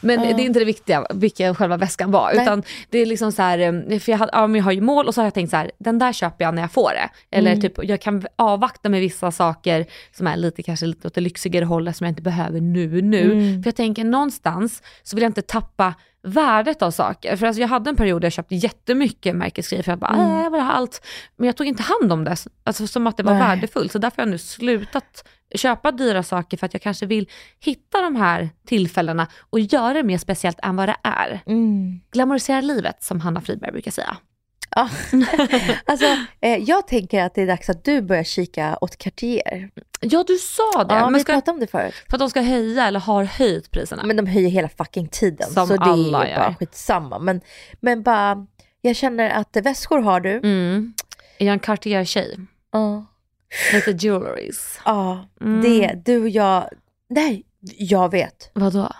Men 0.00 0.20
det 0.20 0.42
är 0.42 0.46
inte 0.46 0.58
det 0.58 0.64
viktiga, 0.64 1.06
vilken 1.14 1.54
själva 1.54 1.76
väskan 1.76 2.10
var. 2.10 2.32
Nej. 2.34 2.42
Utan 2.42 2.62
det 2.90 2.98
är 2.98 3.06
liksom 3.06 3.32
så 3.32 3.42
här, 3.42 3.58
eh, 3.58 3.98
för 3.98 4.12
jag, 4.12 4.18
hade, 4.18 4.32
ja, 4.32 4.56
jag 4.56 4.64
har 4.64 4.72
ju 4.72 4.80
mål 4.80 5.06
och 5.06 5.14
så 5.14 5.20
har 5.20 5.26
jag 5.26 5.34
tänkt 5.34 5.50
så 5.50 5.56
här, 5.56 5.70
den 5.78 5.98
där 5.98 6.12
köper 6.12 6.44
jag 6.44 6.54
när 6.54 6.62
jag 6.62 6.72
får 6.72 6.90
det. 6.90 7.36
Eller 7.36 7.56
typ, 7.56 7.84
jag 7.84 8.00
kan 8.00 8.26
avvakta 8.36 8.88
med 8.88 9.00
vissa 9.00 9.30
saker 9.30 9.86
som 10.12 10.26
är 10.26 10.36
lite 10.36 10.62
kanske 10.62 10.86
lite 10.86 11.06
åt 11.08 11.14
det 11.14 11.20
lyxigare 11.20 11.64
hållet 11.64 11.96
som 11.96 12.04
jag 12.04 12.10
inte 12.10 12.22
behöver 12.22 12.60
nu 12.60 13.02
nu. 13.02 13.30
För 13.62 13.68
jag 13.68 13.76
tänker 13.76 14.04
någonstans 14.04 14.82
så 15.02 15.16
vill 15.16 15.22
jag 15.22 15.30
inte 15.30 15.42
tappa 15.42 15.94
värdet 16.22 16.82
av 16.82 16.90
saker. 16.90 17.36
För 17.36 17.46
alltså 17.46 17.60
jag 17.60 17.68
hade 17.68 17.90
en 17.90 17.96
period 17.96 18.22
där 18.22 18.26
jag 18.26 18.32
köpte 18.32 18.54
jättemycket 18.54 19.36
märkesgrejer 19.36 19.82
för 19.82 19.92
jag 19.92 19.98
bara, 19.98 20.16
äh, 20.16 20.42
jag 20.42 20.50
vill 20.50 20.60
ha 20.60 20.72
allt. 20.72 21.06
Men 21.36 21.46
jag 21.46 21.56
tog 21.56 21.66
inte 21.66 21.82
hand 21.82 22.12
om 22.12 22.24
det, 22.24 22.36
alltså 22.64 22.86
som 22.86 23.06
att 23.06 23.16
det 23.16 23.22
var 23.22 23.32
Nej. 23.32 23.42
värdefullt. 23.42 23.92
Så 23.92 23.98
därför 23.98 24.16
har 24.16 24.26
jag 24.26 24.30
nu 24.30 24.38
slutat 24.38 25.24
köpa 25.54 25.92
dyra 25.92 26.22
saker 26.22 26.56
för 26.56 26.66
att 26.66 26.74
jag 26.74 26.82
kanske 26.82 27.06
vill 27.06 27.28
hitta 27.60 28.02
de 28.02 28.16
här 28.16 28.50
tillfällena 28.66 29.26
och 29.50 29.60
göra 29.60 29.92
det 29.92 30.02
mer 30.02 30.18
speciellt 30.18 30.58
än 30.62 30.76
vad 30.76 30.88
det 30.88 30.96
är. 31.02 31.40
Mm. 31.46 32.00
Glamorisera 32.12 32.60
livet 32.60 33.02
som 33.02 33.20
Hanna 33.20 33.40
Friberg 33.40 33.72
brukar 33.72 33.90
säga. 33.90 34.16
Ja. 34.76 34.88
alltså, 35.84 36.06
eh, 36.40 36.56
jag 36.56 36.86
tänker 36.86 37.22
att 37.22 37.34
det 37.34 37.42
är 37.42 37.46
dags 37.46 37.70
att 37.70 37.84
du 37.84 38.02
börjar 38.02 38.24
kika 38.24 38.78
åt 38.80 38.96
Cartier. 38.96 39.70
Ja 40.00 40.24
du 40.26 40.36
sa 40.38 40.84
det, 40.84 40.94
Ja, 40.94 41.04
men 41.04 41.14
vi 41.14 41.20
ska, 41.20 41.32
pratade 41.32 41.50
om 41.54 41.60
det 41.60 41.66
förut. 41.66 41.94
för 42.08 42.16
att 42.16 42.20
de 42.20 42.30
ska 42.30 42.40
höja 42.40 42.86
eller 42.86 43.00
har 43.00 43.24
höjt 43.24 43.70
priserna. 43.70 44.02
Men 44.04 44.16
de 44.16 44.26
höjer 44.26 44.48
hela 44.50 44.68
fucking 44.68 45.08
tiden. 45.08 45.50
Som 45.50 45.66
så 45.66 45.76
det 45.76 45.80
alla 45.82 46.26
är 46.26 46.36
bara 46.36 46.46
gör. 46.48 46.54
skitsamma. 46.58 47.18
Men, 47.18 47.40
men 47.80 48.02
bara, 48.02 48.46
jag 48.80 48.96
känner 48.96 49.30
att 49.30 49.56
väskor 49.56 49.98
har 50.00 50.20
du. 50.20 50.30
mm. 50.36 50.94
Är 51.38 51.46
jag 51.46 51.52
en 51.52 51.58
Cartier-tjej? 51.60 52.36
Ja. 52.72 53.06
Lite 53.72 53.90
jewelries. 54.06 54.80
Ja, 54.84 55.28
Mm. 55.40 55.62
det, 55.62 55.92
du 56.04 56.22
och 56.22 56.28
jag. 56.28 56.68
Nej, 57.08 57.44
jag 57.78 58.10
vet. 58.10 58.50
Vadå? 58.54 58.92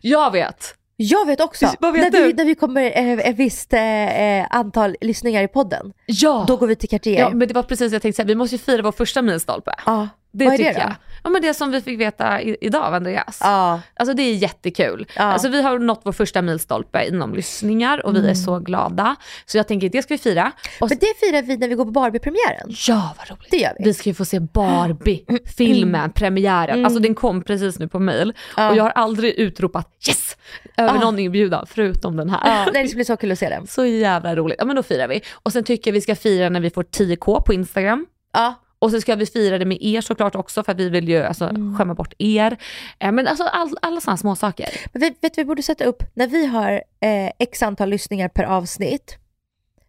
Jag 0.00 0.30
vet! 0.32 0.74
Jag 0.96 1.26
vet 1.26 1.40
också. 1.40 1.66
Vad 1.80 1.92
vet 1.92 2.12
när, 2.12 2.20
Vi, 2.22 2.26
du? 2.26 2.34
när 2.36 2.44
vi 2.44 2.54
kommer 2.54 2.82
eh, 2.98 3.12
ett 3.28 3.36
visst 3.36 3.72
eh, 3.72 4.40
eh, 4.40 4.46
antal 4.50 4.96
lyssningar 5.00 5.42
i 5.42 5.48
podden, 5.48 5.92
Ja! 6.06 6.44
då 6.48 6.56
går 6.56 6.66
vi 6.66 6.76
till 6.76 6.88
Cartier. 6.88 7.18
ja 7.20 7.30
men 7.30 7.48
det 7.48 7.54
var 7.54 7.62
precis 7.62 7.90
det 7.90 7.94
jag 7.94 8.02
tänkte 8.02 8.16
säga, 8.16 8.26
vi 8.26 8.34
måste 8.34 8.54
ju 8.56 8.58
fira 8.58 8.82
vår 8.82 8.92
första 8.92 9.22
milstolpe. 9.22 9.70
Ja, 9.86 10.08
Det 10.38 10.44
vad 10.44 10.56
tycker 10.56 10.74
det 10.74 10.80
jag. 10.80 10.94
Ja 11.24 11.30
men 11.30 11.42
det 11.42 11.54
som 11.54 11.70
vi 11.70 11.80
fick 11.80 12.00
veta 12.00 12.42
i, 12.42 12.56
idag 12.60 12.84
av 12.84 12.94
Andreas. 12.94 13.38
Ja. 13.40 13.80
Alltså 13.94 14.14
det 14.14 14.22
är 14.22 14.34
jättekul. 14.34 15.06
Ja. 15.16 15.22
Alltså 15.22 15.48
vi 15.48 15.62
har 15.62 15.78
nått 15.78 16.00
vår 16.04 16.12
första 16.12 16.42
milstolpe 16.42 17.04
inom 17.08 17.34
lyssningar 17.34 18.06
och 18.06 18.16
vi 18.16 18.28
är 18.30 18.34
så 18.34 18.58
glada. 18.58 19.16
Så 19.46 19.56
jag 19.56 19.68
tänker 19.68 19.88
det 19.88 20.02
ska 20.02 20.14
vi 20.14 20.18
fira. 20.18 20.52
Och 20.80 20.88
Men 20.88 20.98
det 20.98 21.06
firar 21.20 21.42
vi 21.42 21.56
när 21.56 21.68
vi 21.68 21.74
går 21.74 21.84
på 21.84 21.90
Barbie-premiären. 21.90 22.68
Ja 22.88 23.14
vad 23.18 23.30
roligt. 23.30 23.50
Det 23.50 23.56
gör 23.56 23.72
vi. 23.78 23.84
Vi 23.84 23.94
ska 23.94 24.08
ju 24.10 24.14
få 24.14 24.24
se 24.24 24.40
Barbie-filmen, 24.40 26.12
premiären. 26.12 26.84
Alltså 26.84 27.00
den 27.00 27.14
kom 27.14 27.42
precis 27.42 27.78
nu 27.78 27.88
på 27.88 27.98
mail. 27.98 28.32
Ja. 28.56 28.70
Och 28.70 28.76
jag 28.76 28.82
har 28.84 28.90
aldrig 28.90 29.34
utropat 29.34 29.90
yes 30.08 30.36
över 30.76 30.94
Ja. 30.94 31.00
någon 31.00 31.18
inbjudan 31.18 31.66
förutom 31.70 32.16
den 32.16 32.30
här. 32.30 32.70
Nej, 32.72 32.82
det 32.82 32.88
ska 32.88 32.96
bli 32.96 33.04
så 33.04 33.16
kul 33.16 33.32
att 33.32 33.38
se 33.38 33.48
den. 33.48 33.66
Så 33.76 33.86
jävla 33.86 34.36
roligt. 34.36 34.56
Ja 34.58 34.64
men 34.64 34.76
då 34.76 34.82
firar 34.82 35.08
vi. 35.08 35.20
Och 35.32 35.52
sen 35.52 35.64
tycker 35.64 35.90
jag 35.90 35.92
vi 35.92 36.00
ska 36.00 36.16
fira 36.16 36.48
när 36.48 36.60
vi 36.60 36.70
får 36.70 36.82
10k 36.82 37.42
på 37.42 37.52
Instagram. 37.54 38.06
Ja, 38.32 38.54
Och 38.78 38.90
så 38.90 39.00
ska 39.00 39.14
vi 39.14 39.26
fira 39.26 39.58
det 39.58 39.64
med 39.64 39.78
er 39.80 40.00
såklart 40.00 40.34
också 40.34 40.64
för 40.64 40.72
att 40.72 40.78
vi 40.78 40.88
vill 40.88 41.08
ju 41.08 41.22
alltså, 41.22 41.48
skämma 41.78 41.94
bort 41.94 42.14
er. 42.18 42.56
Eh, 42.98 43.12
Men 43.12 43.26
alltså 43.26 43.44
all, 43.44 43.76
alla 43.82 44.00
sådana 44.00 44.16
små 44.16 44.36
saker. 44.36 44.68
men 44.92 45.00
vet, 45.00 45.24
vet 45.24 45.38
vi 45.38 45.44
borde 45.44 45.62
sätta 45.62 45.84
upp, 45.84 46.02
när 46.14 46.26
vi 46.26 46.46
har 46.46 46.72
eh, 47.00 47.30
x 47.38 47.62
antal 47.62 47.88
lyssningar 47.88 48.28
per 48.28 48.44
avsnitt, 48.44 49.18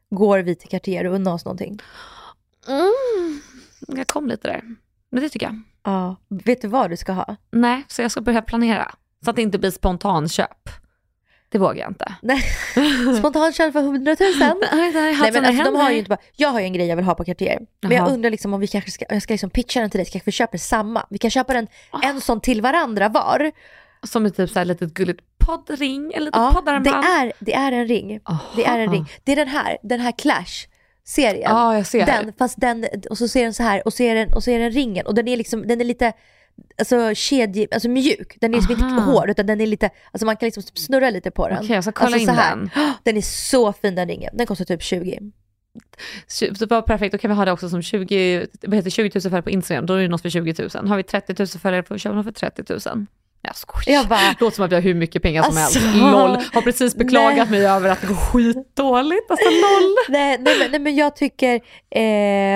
går 0.10 0.40
vi 0.40 0.56
till 0.56 0.70
Cartier 0.70 1.06
och 1.08 1.16
unnar 1.16 1.34
oss 1.34 1.46
någonting. 1.46 1.80
Mm. 2.68 3.42
Jag 3.88 4.08
kom 4.08 4.28
lite 4.28 4.48
där. 4.48 4.62
Men 5.10 5.24
det 5.24 5.30
tycker 5.30 5.46
jag. 5.46 5.62
Ja. 5.84 6.16
Vet 6.28 6.62
du 6.62 6.68
vad 6.68 6.90
du 6.90 6.98
ska 6.98 7.12
ha? 7.12 7.36
Nej, 7.52 7.86
så 7.88 8.02
jag 8.02 8.12
ska 8.12 8.22
börja 8.22 8.42
planera. 8.42 8.96
Så 9.24 9.30
att 9.30 9.36
det 9.36 9.42
inte 9.42 9.60
blir 9.60 9.72
spontanköp. 9.72 10.70
Det 11.50 11.58
vågar 11.58 11.76
jag 11.76 11.90
inte. 11.90 12.16
Nej. 12.22 12.42
Spontanköp 13.20 13.74
för 13.74 13.80
100 13.80 14.16
000? 14.20 14.30
Nej, 14.72 14.92
nej, 14.94 15.32
men 15.32 15.46
alltså, 15.46 15.64
de 15.64 15.76
har 15.76 15.92
ju 15.92 15.98
inte 15.98 16.10
bara, 16.10 16.20
jag 16.36 16.50
har 16.50 16.60
ju 16.60 16.66
en 16.66 16.74
grej 16.74 16.88
jag 16.88 16.96
vill 16.96 17.06
ha 17.06 17.16
på 17.16 17.24
Cartier. 17.24 17.60
Men 17.82 17.92
jag 17.92 18.12
undrar 18.12 18.30
liksom 18.30 18.54
om 18.54 18.60
vi 18.60 18.68
kanske 18.68 18.92
ska, 18.92 19.06
jag 19.10 19.22
ska 19.22 19.34
liksom 19.34 19.50
pitcha 19.50 19.80
den 19.80 19.90
till 19.90 19.98
dig, 19.98 20.06
så 20.06 20.12
kanske 20.12 20.26
vi 20.26 20.32
köper 20.32 20.58
samma. 20.58 21.06
Vi 21.10 21.18
kan 21.18 21.32
köpa 21.32 21.54
den 21.54 21.68
Ah. 21.92 22.00
en 22.04 22.22
sån 22.22 22.42
till 22.42 22.62
varandra 22.62 23.10
var. 23.10 23.52
Som 24.04 24.26
ett 24.26 24.38
typ 24.38 24.50
så 24.50 24.60
här 24.60 24.66
litet 24.66 24.94
gulligt 24.94 25.20
poddring, 25.38 26.08
liten 26.08 26.30
Ja, 26.34 26.62
det 26.84 26.90
är, 26.90 27.34
det 27.40 27.54
är 27.54 27.72
en 27.72 27.88
ring. 27.88 28.20
Det 28.56 28.66
är 28.66 28.80
en 28.80 28.92
ring. 28.92 29.06
Det 29.24 29.32
är 29.32 29.36
den 29.36 29.48
här, 29.48 29.78
den 29.84 30.00
här 30.00 30.12
Clash 30.12 30.68
serien. 31.06 31.52
Ja, 31.52 31.76
jag 31.76 31.86
ser. 31.86 32.06
Den, 32.06 32.34
fast 32.38 32.62
den, 32.62 32.86
och 33.10 33.18
så 33.18 33.28
ser 33.28 33.44
den 33.44 33.54
så 33.54 33.64
här 33.64 33.88
och 33.88 33.94
så 33.94 34.04
är 34.04 34.16
den, 34.16 34.34
och 34.34 34.44
så 34.44 34.52
är 34.52 34.60
den 34.60 34.72
ringen 34.72 35.06
och 35.06 35.16
den 35.16 35.28
är 35.28 35.38
liksom, 35.38 35.68
den 35.68 35.82
är 35.82 35.86
lite 35.86 36.14
alltså 36.78 37.16
kedje, 37.16 37.68
alltså 37.72 37.90
mjuk. 37.90 38.38
Den 38.42 38.54
är 38.54 38.58
liksom 38.58 38.74
inte 38.74 38.86
Aha. 38.86 39.12
hård 39.12 39.30
utan 39.30 39.46
den 39.46 39.62
är 39.62 39.68
lite, 39.68 39.90
alltså 40.12 40.26
man 40.26 40.38
kan 40.38 40.48
liksom 40.48 40.64
snurra 40.64 41.10
lite 41.10 41.32
på 41.32 41.48
den. 41.48 41.58
Okej, 41.58 41.76
jag 41.76 41.84
ska 41.84 41.92
kolla 41.92 42.06
alltså, 42.06 42.20
in 42.20 42.26
så 42.26 42.34
här. 42.34 42.56
den. 42.56 42.70
Den 43.04 43.18
är 43.18 43.22
så 43.22 43.74
fin 43.74 43.96
den 43.96 44.08
ringen. 44.08 44.38
Den 44.38 44.48
kostar 44.48 44.66
typ 44.66 44.84
20. 44.84 45.20
Så 46.28 46.66
var 46.70 46.82
perfekt, 46.82 47.12
då 47.12 47.18
kan 47.18 47.32
vi 47.32 47.36
ha 47.36 47.46
det 47.46 47.52
också 47.52 47.70
som 47.70 47.82
20, 47.82 48.48
vad 48.62 48.76
heter, 48.76 48.90
20 48.90 49.12
000 49.16 49.22
följare 49.22 49.42
på 49.42 49.50
Instagram, 49.50 49.86
då 49.86 49.94
är 49.94 50.02
det 50.02 50.08
något 50.08 50.22
för 50.22 50.30
20 50.30 50.70
000. 50.76 50.88
Har 50.88 50.98
vi 50.98 51.04
30 51.04 51.36
000 51.40 51.48
följare 51.48 51.84
vi 51.90 52.00
köpa 52.00 52.16
något 52.16 52.26
för 52.26 52.32
30 52.32 52.90
000. 52.96 53.06
Jag 53.48 53.56
skojar. 53.56 54.00
Jag 54.00 54.08
bara- 54.08 54.36
Låter 54.40 54.56
som 54.56 54.66
att 54.66 54.72
vi 54.72 54.76
har 54.76 54.82
hur 54.82 54.94
mycket 54.94 55.22
pengar 55.22 55.44
som 55.44 55.58
Alltså. 55.58 55.80
helst. 55.80 56.02
LOL. 56.02 56.38
Har 56.54 56.62
precis 56.62 56.96
beklagat 56.96 57.50
mig 57.50 57.66
över 57.68 57.90
att 57.90 58.02
det 58.02 58.08
går 58.08 58.16
skitdåligt. 58.16 59.32
Alltså 59.32 59.50
LOL. 59.50 59.96
Nej, 60.10 60.38
nej, 60.40 60.60
men, 60.60 60.72
nej 60.72 60.80
men 60.80 60.96
jag 60.96 61.16
tycker, 61.16 61.56
eh, 61.90 62.02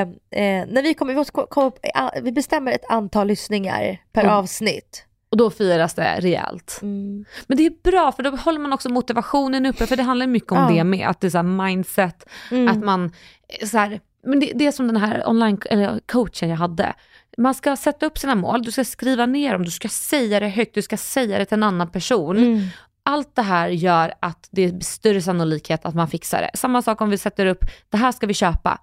eh, 0.02 0.08
när 0.68 0.82
vi 0.84 0.94
kommer, 0.94 1.14
vi, 1.14 1.18
måste 1.18 1.32
ko- 1.34 1.48
komma 1.50 1.68
upp, 1.68 1.80
eh, 1.84 2.22
vi 2.24 2.32
bestämmer 2.32 2.72
ett 2.72 2.86
antal 2.92 3.28
lyssningar 3.28 3.98
per 4.14 4.22
Mm. 4.24 4.34
avsnitt. 4.36 5.06
Och 5.32 5.38
då 5.38 5.50
firas 5.50 5.94
det 5.94 6.16
rejält. 6.20 6.80
Mm. 6.82 7.26
Men 7.48 7.58
det 7.58 7.66
är 7.66 7.92
bra 7.92 8.12
för 8.12 8.24
då 8.24 8.30
håller 8.30 8.60
man 8.60 8.74
också 8.74 8.90
motivationen 8.90 9.66
uppe 9.66 9.88
för 9.88 9.96
det 9.96 10.04
handlar 10.04 10.28
mycket 10.28 10.52
om 10.52 10.58
Ja. 10.58 10.70
det 10.70 10.84
med. 10.84 11.08
Att 11.08 11.22
det 11.22 11.28
är 11.28 11.32
så 11.32 11.44
mindset, 11.44 12.26
Mm. 12.52 12.68
att 12.68 12.84
man 12.86 13.06
eh, 13.60 13.68
så 13.68 13.78
här, 13.78 14.00
men 14.26 14.40
det, 14.40 14.52
det 14.56 14.68
är 14.68 14.72
som 14.72 14.88
den 14.88 14.98
här 14.98 15.30
online 15.30 15.60
eller 15.70 16.00
coachen 16.12 16.50
jag 16.50 16.58
hade. 16.58 16.94
Man 17.38 17.54
ska 17.54 17.76
sätta 17.76 18.06
upp 18.06 18.18
sina 18.18 18.36
mål, 18.36 18.62
du 18.62 18.72
ska 18.72 18.84
skriva 18.84 19.26
ner 19.26 19.54
dem, 19.54 19.64
du 19.64 19.72
ska 19.72 19.90
säga 19.90 20.40
det 20.40 20.48
högt, 20.48 20.76
du 20.76 20.82
ska 20.82 20.98
säga 20.98 21.40
det 21.40 21.46
till 21.46 21.58
en 21.58 21.64
annan 21.64 21.92
person. 21.92 22.38
Mm. 22.38 22.68
Allt 23.04 23.36
det 23.36 23.42
här 23.42 23.70
gör 23.70 24.14
att 24.20 24.48
det 24.52 24.62
är 24.62 24.80
större 24.80 25.22
sannolikhet 25.22 25.86
att 25.86 25.96
man 25.96 26.08
fixar 26.08 26.42
det. 26.42 26.52
Samma 26.54 26.82
sak 26.82 27.02
om 27.02 27.10
vi 27.10 27.18
sätter 27.18 27.46
upp, 27.46 27.66
det 27.90 27.98
här 27.98 28.12
ska 28.12 28.28
vi 28.28 28.34
köpa 28.34 28.82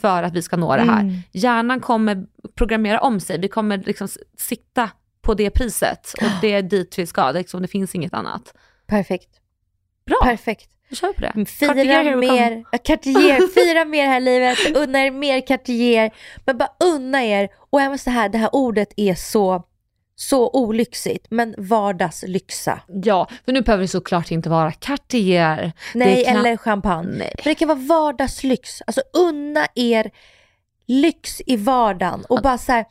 för 0.00 0.22
att 0.22 0.34
vi 0.34 0.42
ska 0.42 0.56
nå 0.56 0.76
det 0.76 0.82
här. 0.82 1.00
Mm. 1.00 1.16
Hjärnan 1.32 1.80
kommer 1.80 2.26
programmera 2.54 3.00
om 3.00 3.20
sig, 3.20 3.40
vi 3.40 3.48
kommer 3.48 3.78
liksom 3.78 4.08
sikta 4.38 4.90
på 5.22 5.34
det 5.34 5.50
priset 5.50 6.12
och 6.22 6.30
det 6.40 6.52
är 6.52 6.62
dit 6.62 6.98
vi 6.98 7.06
ska, 7.06 7.30
liksom, 7.30 7.62
det 7.62 7.68
finns 7.68 7.94
inget 7.94 8.14
annat. 8.14 8.54
Perfekt. 8.86 9.30
Bra, 10.06 10.18
Perfekt. 10.22 10.70
Då 10.90 10.96
kör 10.96 11.08
vi 11.08 11.14
på 11.14 11.20
det. 11.20 11.46
Fira 11.46 11.74
Cartier, 11.74 12.16
mer, 12.16 12.64
Cartier, 12.84 13.48
fira 13.54 13.84
mer 13.84 14.06
här 14.06 14.16
i 14.20 14.20
livet, 14.24 14.58
unna 14.76 15.06
er 15.06 15.10
mer 15.10 15.46
Cartier. 15.46 16.10
Men 16.44 16.58
bara 16.58 16.68
unna 16.84 17.24
er, 17.24 17.48
och 17.70 17.80
även 17.80 17.98
så 17.98 18.10
här, 18.10 18.28
det 18.28 18.38
här 18.38 18.50
ordet 18.54 18.88
är 18.96 19.14
så 19.14 19.62
så 20.18 20.50
olyxigt, 20.50 21.26
men 21.30 21.54
vardagslyxa. 21.58 22.80
Ja, 22.86 23.28
för 23.44 23.52
nu 23.52 23.60
behöver 23.62 23.82
det 23.82 23.88
såklart 23.88 24.30
inte 24.30 24.48
vara 24.48 24.72
Cartier. 24.72 25.72
Nej, 25.94 26.16
Det 26.16 26.24
kan- 26.24 26.36
eller 26.36 26.56
champagne. 26.56 27.18
Nej. 27.18 27.34
För 27.42 27.50
det 27.50 27.54
kan 27.54 27.68
vara 27.68 27.78
vardagslyx. 27.78 28.82
Alltså 28.86 29.00
unna 29.12 29.66
er 29.74 30.10
lyx 30.86 31.40
i 31.46 31.56
vardagen 31.56 32.24
och 32.28 32.42
bara 32.42 32.58
så 32.58 32.72
här, 32.72 32.84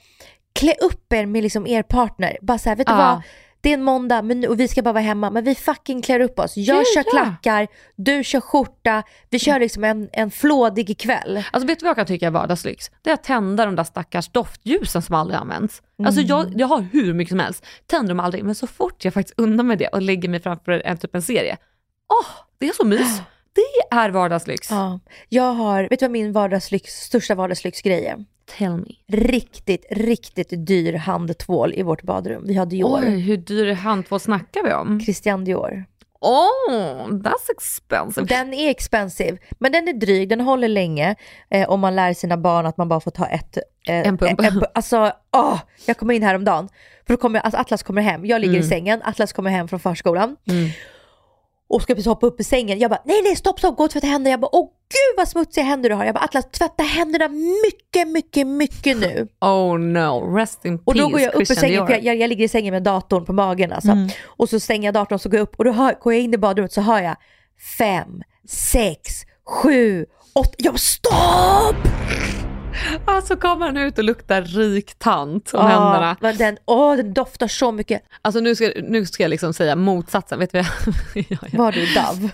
klä 0.54 0.74
upp 0.82 1.14
er 1.14 1.26
med 1.26 1.44
liksom 1.44 1.68
er 1.68 1.84
partner. 1.84 2.38
Bara 2.42 2.58
så 2.58 2.70
här, 2.70 2.76
vet 2.76 2.88
du 2.88 2.94
Ja. 2.94 2.98
vad? 2.98 3.22
Det 3.66 3.70
är 3.70 3.74
en 3.74 3.84
måndag 3.84 4.22
men, 4.22 4.48
och 4.48 4.60
vi 4.60 4.68
ska 4.68 4.82
bara 4.82 4.94
vara 4.94 5.04
hemma, 5.04 5.30
men 5.30 5.44
vi 5.44 5.56
fucking 5.56 6.02
klär 6.02 6.20
upp 6.20 6.40
oss. 6.40 6.58
Jag 6.58 6.78
Ja, 6.78 6.84
kör 6.96 7.04
ja. 7.06 7.12
klackar, 7.12 7.68
du 7.96 8.24
kör 8.24 8.40
skjorta, 8.40 9.04
vi 9.30 9.40
kör 9.40 9.60
liksom 9.60 9.84
en, 9.84 10.10
en 10.14 10.32
flådig 10.32 10.98
kväll. 11.00 11.44
Alltså 11.52 11.68
vet 11.68 11.80
du 11.80 11.84
vad 11.84 11.90
jag 11.90 11.96
kan 11.96 12.06
tycka 12.06 12.28
är 12.28 12.32
vardagslyx? 12.32 12.92
Det 13.02 13.10
är 13.10 13.14
att 13.14 13.24
tända 13.24 13.66
de 13.66 13.76
där 13.76 13.84
stackars 13.84 14.30
doftljusen 14.32 15.02
som 15.02 15.16
aldrig 15.16 15.40
används. 15.40 15.82
Alltså 16.06 16.22
Mm. 16.22 16.30
jag, 16.30 16.54
jag 16.62 16.68
har 16.68 16.82
hur 16.82 17.14
mycket 17.14 17.30
som 17.30 17.40
helst, 17.40 17.66
tänder 17.88 18.10
dem 18.10 18.20
aldrig, 18.20 18.44
men 18.44 18.56
så 18.56 18.68
fort 18.68 19.06
jag 19.06 19.14
faktiskt 19.14 19.40
unnar 19.40 19.64
mig 19.64 19.78
det 19.78 19.88
och 19.88 20.02
lägger 20.02 20.30
mig 20.30 20.40
framför 20.42 20.72
en, 20.86 20.98
typ 20.98 21.16
en 21.16 21.22
serie, 21.22 21.58
åh, 22.14 22.28
det 22.58 22.68
är 22.68 22.74
så 22.74 22.86
mys. 22.86 23.22
Det 23.56 23.96
är 23.96 24.10
vardagslyx. 24.10 24.72
Ja. 24.72 25.00
Jag 25.30 25.54
har, 25.54 25.88
vet 25.90 26.00
du 26.00 26.06
vad 26.06 26.12
min 26.12 26.32
vardagslyx, 26.32 26.92
största 26.94 27.36
vardagslyxgrej 27.36 28.06
är? 28.06 28.26
Tell 28.58 28.78
me. 28.78 29.18
Riktigt, 29.18 29.86
riktigt 29.92 30.48
dyr 30.68 30.94
handtvål 30.94 31.74
i 31.74 31.84
vårt 31.84 32.02
badrum. 32.04 32.44
Vi 32.48 32.54
har 32.56 32.66
Dior. 32.66 33.00
Oj, 33.04 33.20
hur 33.20 33.38
dyr 33.38 33.74
handtvål 33.74 34.20
snackar 34.20 34.64
vi 34.64 34.74
om? 34.74 35.00
Christian 35.00 35.44
Dior. 35.46 35.86
Oh, 36.22 37.08
that's 37.10 37.52
expensive. 37.58 38.26
Den 38.28 38.54
är 38.54 38.70
expensive, 38.70 39.38
men 39.60 39.72
den 39.72 39.88
är 39.88 39.94
dryg, 39.94 40.30
den 40.30 40.42
håller 40.42 40.68
länge. 40.68 41.16
Eh, 41.50 41.70
om 41.70 41.80
man 41.80 41.96
lär 41.96 42.14
sina 42.14 42.38
barn 42.38 42.66
att 42.66 42.78
man 42.78 42.90
bara 42.90 43.00
får 43.00 43.12
ta 43.12 43.26
ett... 43.26 43.58
Eh, 43.88 44.08
En 44.08 44.18
pump. 44.18 44.42
eh, 44.42 44.54
alltså, 44.74 45.12
åh, 45.36 45.60
jag 45.86 45.98
kommer 45.98 46.14
in 46.14 46.24
häromdagen. 46.24 46.70
För 47.08 47.14
då 47.14 47.18
kommer, 47.18 47.40
alltså 47.40 47.62
Atlas 47.62 47.84
kommer 47.84 48.02
hem, 48.02 48.26
jag 48.26 48.42
ligger 48.42 48.60
i 48.60 48.64
sängen, 48.64 49.02
Atlas 49.04 49.34
kommer 49.34 49.50
hem 49.50 49.68
från 49.68 49.80
förskolan. 49.80 50.36
Mm. 50.50 50.70
Och 51.68 51.82
ska 51.82 51.94
precis 51.94 52.08
hoppa 52.08 52.28
upp 52.28 52.40
i 52.40 52.44
sängen. 52.44 52.80
Jag 52.80 52.92
bara, 52.92 53.02
nej 53.06 53.22
nej 53.24 53.36
stopp 53.36 53.60
stopp, 53.60 53.78
gå 53.78 53.84
och 53.84 53.92
tvätta 53.92 54.08
händerna. 54.08 54.32
Jag 54.32 54.40
bara, 54.40 54.56
åh 54.56 54.70
gud 54.90 55.18
vad 55.18 55.28
smutsiga 55.28 55.64
händer 55.64 55.90
du 55.90 55.96
har. 55.96 56.06
Jag 56.06 56.16
bara, 56.16 56.24
Atlas 56.24 56.52
tvätta 56.52 56.84
händerna 56.84 57.28
mycket, 57.64 58.08
mycket, 58.08 58.48
mycket 58.48 58.98
nu. 58.98 59.28
Oh 59.42 59.80
no, 59.80 60.36
rest 60.36 60.66
in 60.66 60.80
Och 60.86 60.94
peace 60.94 61.00
då 61.00 61.10
går 61.10 61.20
jag 61.20 61.34
upp 61.34 61.42
i 61.42 61.46
sängen, 61.46 61.88
för 61.88 61.94
jag, 61.94 62.04
jag, 62.04 62.16
jag 62.16 62.30
ligger 62.30 62.46
i 62.46 62.48
sängen 62.48 62.74
med 62.74 62.84
datorn 62.84 63.26
på 63.26 63.34
magen 63.34 63.72
alltså. 63.72 63.92
Mm. 63.92 64.10
Och 64.26 64.50
så 64.50 64.60
stänger 64.60 64.88
jag 64.88 64.94
datorn 64.94 65.16
och 65.16 65.22
så 65.22 65.30
går 65.30 65.38
jag 65.38 65.44
upp 65.44 65.56
och 65.56 65.66
då 65.66 65.72
hör, 65.72 65.96
går 66.02 66.14
jag 66.14 66.22
in 66.22 66.34
i 66.34 66.38
badrummet 66.38 66.74
så 66.74 66.82
hör 66.82 67.02
jag 67.02 67.16
fem, 67.78 68.22
sex, 68.48 69.22
sju, 69.46 70.06
åtta. 70.34 70.54
Jag 70.58 70.74
bara 70.74 70.78
stopp! 70.78 71.76
Alltså 73.06 73.36
kommer 73.36 73.66
han 73.66 73.78
ut 73.78 73.98
och 73.98 74.04
luktar 74.04 74.42
rik 74.42 74.96
tant 75.00 75.54
om 75.54 75.68
händerna. 75.68 76.18
men 76.22 76.38
den, 76.38 76.58
åh, 76.66 76.96
den 76.96 77.14
doftar 77.14 77.48
så 77.48 77.72
mycket. 77.72 78.02
Alltså 78.22 78.40
nu 78.40 78.56
ska, 78.56 78.72
nu 78.84 79.06
ska 79.06 79.24
jag 79.24 79.30
liksom 79.30 79.54
säga 79.54 79.76
motsatsen, 79.76 80.40
vet 80.40 80.52
du 80.52 80.58
vad 80.58 80.66
jag... 81.16 81.26
ja, 81.30 81.38
ja. 81.52 81.58
Var 81.58 81.72
du 81.72 81.86
Dove? 81.86 82.30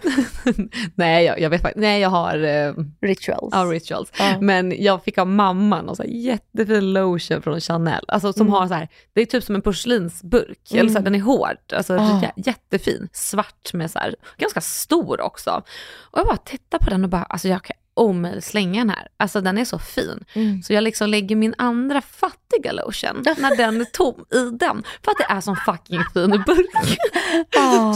Nej, 0.96 1.26
jag, 1.26 1.40
jag 1.40 1.50
vet 1.50 1.62
faktiskt, 1.62 1.82
nej 1.82 2.02
jag 2.02 2.10
har 2.10 2.44
eh, 2.44 2.74
Rituals. 3.02 3.50
ja, 3.52 3.60
rituals. 3.66 4.12
Ja. 4.20 4.38
Men 4.42 4.84
jag 4.84 5.04
fick 5.04 5.18
av 5.18 5.28
mamma 5.28 5.82
någon 5.82 5.96
så 5.96 6.04
här 6.04 6.10
jättefin 6.10 6.94
lotion 6.94 7.42
från 7.42 7.60
Chanel. 7.62 8.06
Alltså 8.08 8.34
som 8.34 8.42
Mm. 8.48 8.54
har 8.54 8.68
så 8.68 8.74
här, 8.74 8.88
det 9.14 9.22
är 9.22 9.26
typ 9.26 9.44
som 9.44 9.56
en 9.56 9.62
porslinsburk, 9.62 10.72
eller 10.74 10.90
så 10.90 10.98
här, 10.98 11.04
den 11.06 11.16
är 11.16 11.20
hård. 11.20 11.58
Alltså 11.76 11.94
Ah. 11.94 12.22
jä- 12.24 12.32
jättefin, 12.36 13.10
svart 13.14 13.74
med 13.74 13.92
så 13.92 14.00
här, 14.00 14.16
ganska 14.38 14.62
stor 14.62 15.22
också. 15.22 15.62
Och 16.00 16.20
jag 16.20 16.26
bara 16.28 16.38
tittar 16.38 16.78
på 16.80 16.90
den 16.90 17.04
och 17.04 17.10
bara, 17.10 17.24
alltså 17.24 17.48
jag 17.48 17.64
kan 17.64 17.76
slänga 18.42 18.82
den 18.82 18.90
här. 18.90 19.08
Alltså 19.18 19.42
den 19.42 19.58
är 19.58 19.66
så 19.66 19.80
fin. 19.80 20.24
Mm. 20.34 20.62
Så 20.62 20.74
jag 20.74 20.84
liksom 20.84 21.10
lägger 21.10 21.36
min 21.36 21.56
andra 21.58 22.02
fattiga 22.02 22.72
lotion 22.72 23.24
när 23.38 23.58
den 23.58 23.82
är 23.82 23.86
tom 23.86 24.26
i 24.34 24.58
den. 24.58 24.84
För 25.06 25.12
att 25.12 25.18
det 25.18 25.34
är 25.34 25.42
som 25.42 25.56
fucking 25.56 26.04
fin 26.14 26.44
burk. 26.46 26.98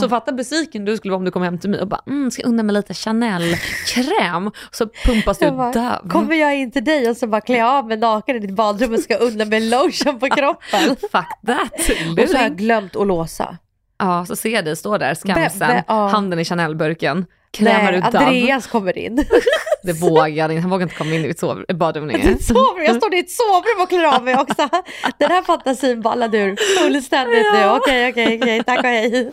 Så 0.00 0.08
fatta 0.08 0.32
besviken 0.32 0.84
du 0.84 0.96
skulle 0.96 1.10
vara 1.10 1.18
om 1.18 1.24
du 1.24 1.30
kom 1.30 1.42
hem 1.42 1.58
till 1.58 1.70
mig 1.70 1.80
och 1.80 1.88
bara, 1.88 2.00
mm, 2.06 2.30
ska 2.30 2.42
jag 2.42 2.48
unna 2.48 2.62
mig 2.62 2.74
lite 2.74 2.94
Chanel-kräm. 2.94 4.50
Så 4.70 4.86
pumpas 5.04 5.38
du 5.38 5.44
Jag 5.44 5.56
bara, 5.56 5.72
Dove. 5.72 6.08
Kommer 6.10 6.34
jag 6.34 6.56
in 6.56 6.70
till 6.70 6.84
dig 6.84 7.10
och 7.10 7.16
så 7.16 7.26
bara 7.26 7.40
klä 7.40 7.64
av 7.64 7.86
mig 7.86 7.96
naken 7.96 8.36
i 8.36 8.38
ditt 8.38 8.56
badrum 8.56 8.94
och 8.94 9.00
ska 9.00 9.16
unna 9.16 9.44
mig 9.44 9.60
lotion 9.60 10.18
på 10.18 10.26
kroppen? 10.26 10.96
Fuck 11.00 11.46
that. 11.46 11.72
och 12.22 12.28
så 12.28 12.36
har 12.36 12.42
jag 12.42 12.56
glömt 12.56 12.96
att 12.96 13.06
låsa. 13.06 13.56
Ja, 13.98 14.26
så 14.26 14.36
ser 14.36 14.50
jag 14.50 14.64
dig 14.64 14.76
stå 14.76 14.98
där 14.98 15.14
skamsen, 15.14 15.58
Bebbe, 15.58 15.84
ja. 15.88 16.08
handen 16.08 16.38
i 16.38 16.44
Chanel-burken. 16.44 17.26
Krämar 17.50 17.92
ut. 17.92 18.04
Andreas 18.04 18.66
kommer 18.66 18.98
in. 18.98 19.24
Det 19.86 19.92
vågar 19.92 20.48
han, 20.48 20.58
han 20.58 20.70
vågar 20.70 20.82
inte 20.82 20.94
komma 20.94 21.14
in 21.14 21.24
i 21.24 21.28
mitt 21.28 21.40
badrum 21.78 22.06
längre. 22.06 22.28
Ditt 22.28 22.46
sovrum, 22.46 22.84
jag 22.86 22.96
står 22.96 23.14
i 23.14 23.18
ett 23.18 23.30
sovrum 23.30 23.82
och 23.82 23.88
klär 23.88 24.16
av 24.16 24.24
mig 24.24 24.36
också. 24.36 24.68
Den 25.18 25.30
här 25.30 25.42
fantasin 25.42 26.00
ballade 26.00 26.38
ur 26.38 26.56
fullständigt 26.78 27.46
nu. 27.52 27.68
Okej, 27.70 28.10
okej, 28.10 28.38
okej, 28.42 28.64
tack 28.64 28.78
och 28.78 28.84
hej. 28.84 29.32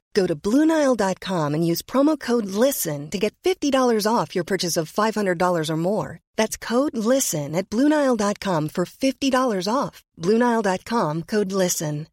Go 0.13 0.27
to 0.27 0.35
BlueNile.com 0.35 1.53
and 1.53 1.71
use 1.71 1.81
promo 1.81 2.19
code 2.19 2.45
LISTEN 2.45 3.09
to 3.09 3.17
get 3.17 3.33
$50 3.43 4.07
off 4.07 4.35
your 4.35 4.43
purchase 4.43 4.77
of 4.77 4.91
$500 4.91 5.69
or 5.69 5.77
more. 5.77 6.19
That's 6.37 6.57
code 6.57 6.97
LISTEN 6.97 7.55
at 7.55 7.69
BlueNile.com 7.69 8.69
for 8.69 8.85
$50 8.85 9.67
off. 9.67 10.03
BlueNile.com 10.21 11.23
code 11.23 11.51
LISTEN. 11.51 12.05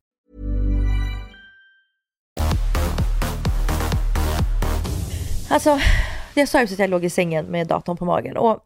Alltså, 5.50 5.80
jag 6.34 6.48
sa 6.48 6.58
ju 6.58 6.64
att 6.64 6.78
jag 6.78 6.90
låg 6.90 7.04
i 7.04 7.10
sängen 7.10 7.46
med 7.46 7.66
datorn 7.66 7.96
på 7.96 8.04
magen. 8.04 8.36
Och, 8.36 8.64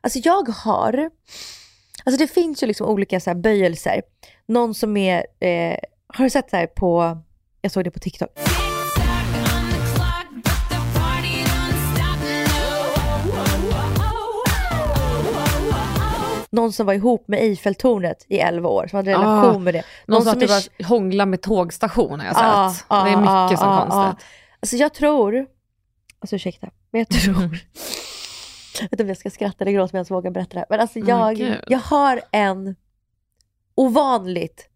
alltså 0.00 0.18
jag 0.18 0.48
har, 0.48 1.10
alltså 2.04 2.18
det 2.18 2.28
finns 2.28 2.62
ju 2.62 2.66
liksom 2.66 2.88
olika 2.88 3.20
så 3.20 3.30
här 3.30 3.34
böjelser. 3.34 4.02
Någon 4.46 4.74
som 4.74 4.96
är, 4.96 5.26
eh, 5.40 5.76
har 6.06 6.24
du 6.24 6.30
sett 6.30 6.50
så 6.50 6.56
här 6.56 6.66
på, 6.66 7.18
jag 7.60 7.72
såg 7.72 7.84
det 7.84 7.90
på 7.90 7.98
TikTok. 7.98 8.30
Någon 16.54 16.72
som 16.72 16.86
var 16.86 16.94
ihop 16.94 17.28
med 17.28 17.40
Eiffeltornet 17.40 18.26
i 18.28 18.38
11 18.38 18.68
år, 18.68 18.86
som 18.86 18.96
hade 18.96 19.10
relation 19.10 19.56
Ah, 19.56 19.58
med 19.58 19.74
det. 19.74 19.82
Någon 20.06 20.22
som 20.22 20.32
är 20.32 20.40
typ 20.40 20.50
var 20.50 20.84
hångla 20.88 21.26
med 21.26 21.42
tågstation 21.42 22.20
har 22.20 22.26
jag 22.26 22.36
sett. 22.36 22.86
Ja, 22.88 23.04
det 23.04 23.10
är 23.10 23.16
mycket 23.16 23.30
ja, 23.50 23.56
som 23.56 23.68
ja, 23.68 23.86
konstigt. 23.90 24.26
Alltså 24.60 24.76
jag 24.76 24.94
tror, 24.94 25.46
alltså 26.18 26.36
ursäkta, 26.36 26.68
men 26.90 26.98
jag 26.98 27.08
tror, 27.08 27.34
Mm. 27.36 27.50
jag 28.80 28.82
vet 28.82 28.92
inte 28.92 29.02
om 29.02 29.08
jag 29.08 29.18
ska 29.18 29.30
skratta 29.30 29.64
eller 29.64 29.72
gråta 29.72 29.96
om 29.98 29.98
jag 29.98 30.16
vågar 30.16 30.30
berätta 30.30 30.50
det 30.54 30.58
här. 30.58 30.66
Men 30.70 30.80
alltså 30.80 30.98
Men 30.98 31.08
jag, 31.08 31.36
gud. 31.36 31.58
jag 31.68 31.78
har 31.78 32.20
en 32.32 32.76
ovanligt 33.74 34.68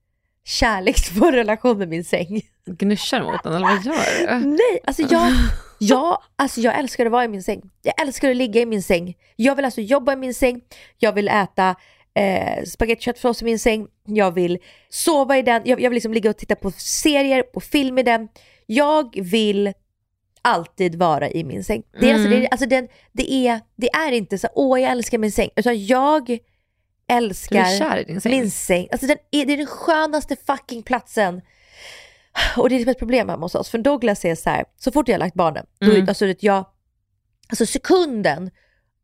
kärleksfull 0.49 1.35
relation 1.35 1.79
med 1.79 1.89
min 1.89 2.05
säng. 2.05 2.41
Gnuschar 2.67 3.23
mot 3.23 3.43
den 3.43 3.53
eller 3.53 3.67
vad 3.67 3.85
gör 3.85 4.41
du? 4.41 4.47
Nej, 4.47 4.81
alltså 4.85 5.03
jag, 5.03 5.33
Ja, 5.79 6.23
alltså 6.37 6.61
jag 6.61 6.79
älskar 6.79 7.07
att 7.07 7.13
vara 7.13 7.25
i 7.25 7.29
min 7.29 7.43
säng. 7.43 7.63
Jag 7.83 8.03
älskar 8.03 8.31
att 8.31 8.37
ligga 8.37 8.61
i 8.61 8.67
min 8.67 8.83
säng. 8.83 9.17
Jag 9.37 9.57
vill 9.57 9.65
alltså 9.65 9.81
jobba 9.81 10.13
i 10.13 10.17
min 10.17 10.35
säng. 10.35 10.61
Jag 10.99 11.13
vill 11.13 11.29
äta 11.29 11.75
eh, 12.15 12.65
spagetti 12.65 13.03
köttfärssås 13.03 13.43
i 13.43 13.45
min 13.45 13.59
säng. 13.59 13.87
Jag 14.07 14.31
vill 14.31 14.59
sova 14.89 15.39
i 15.39 15.43
den. 15.43 15.63
Jag, 15.65 15.81
jag 15.81 15.91
vill 15.91 15.95
liksom 15.97 16.13
ligga 16.13 16.31
och 16.31 16.37
titta 16.37 16.55
på 16.55 16.71
serier, 16.71 17.43
på 17.43 17.61
film 17.61 17.99
i 17.99 18.03
den. 18.03 18.29
Jag 18.67 19.21
vill 19.23 19.73
alltid 20.43 20.95
vara 20.95 21.31
i 21.31 21.45
min 21.45 21.65
säng. 21.65 21.83
Det 22.01 22.11
är, 22.11 22.15
alltså, 22.15 22.29
det, 22.29 22.37
är, 22.37 22.49
alltså 22.51 22.67
den, 22.67 22.89
det, 23.13 23.33
är, 23.33 23.61
det 23.77 23.91
är 23.91 24.13
inte 24.13 24.39
så 24.39 24.49
åh 24.55 24.81
jag 24.81 24.91
älskar 24.91 25.19
min 25.19 25.33
säng, 25.33 25.51
utan 25.57 25.87
jag 25.87 26.39
älskar 27.09 27.65
säng. 28.21 28.33
min 28.33 28.51
säng. 28.51 28.89
Alltså 28.93 29.07
den 29.07 29.17
är, 29.31 29.47
det 29.47 29.53
är 29.53 29.57
den 29.57 29.67
skönaste 29.67 30.37
fucking 30.47 30.83
platsen. 30.83 31.41
Och 32.57 32.69
det 32.69 32.75
är 32.75 32.79
liksom 32.79 32.91
ett 32.91 32.99
problem 32.99 33.29
hemma 33.29 33.45
hos 33.45 33.55
oss, 33.55 33.69
för 33.71 33.79
Douglas 33.79 34.25
är 34.25 34.35
så 34.35 34.51
här, 34.51 34.65
så 34.79 34.93
fort 34.93 35.09
jag 35.09 35.15
har 35.15 35.19
lagt 35.19 35.35
barnen, 35.35 35.67
då, 35.81 35.91
Mm. 35.91 36.09
alltså, 36.09 36.27
vet 36.27 36.43
jag, 36.43 36.65
alltså 37.49 37.67
sekunden 37.67 38.51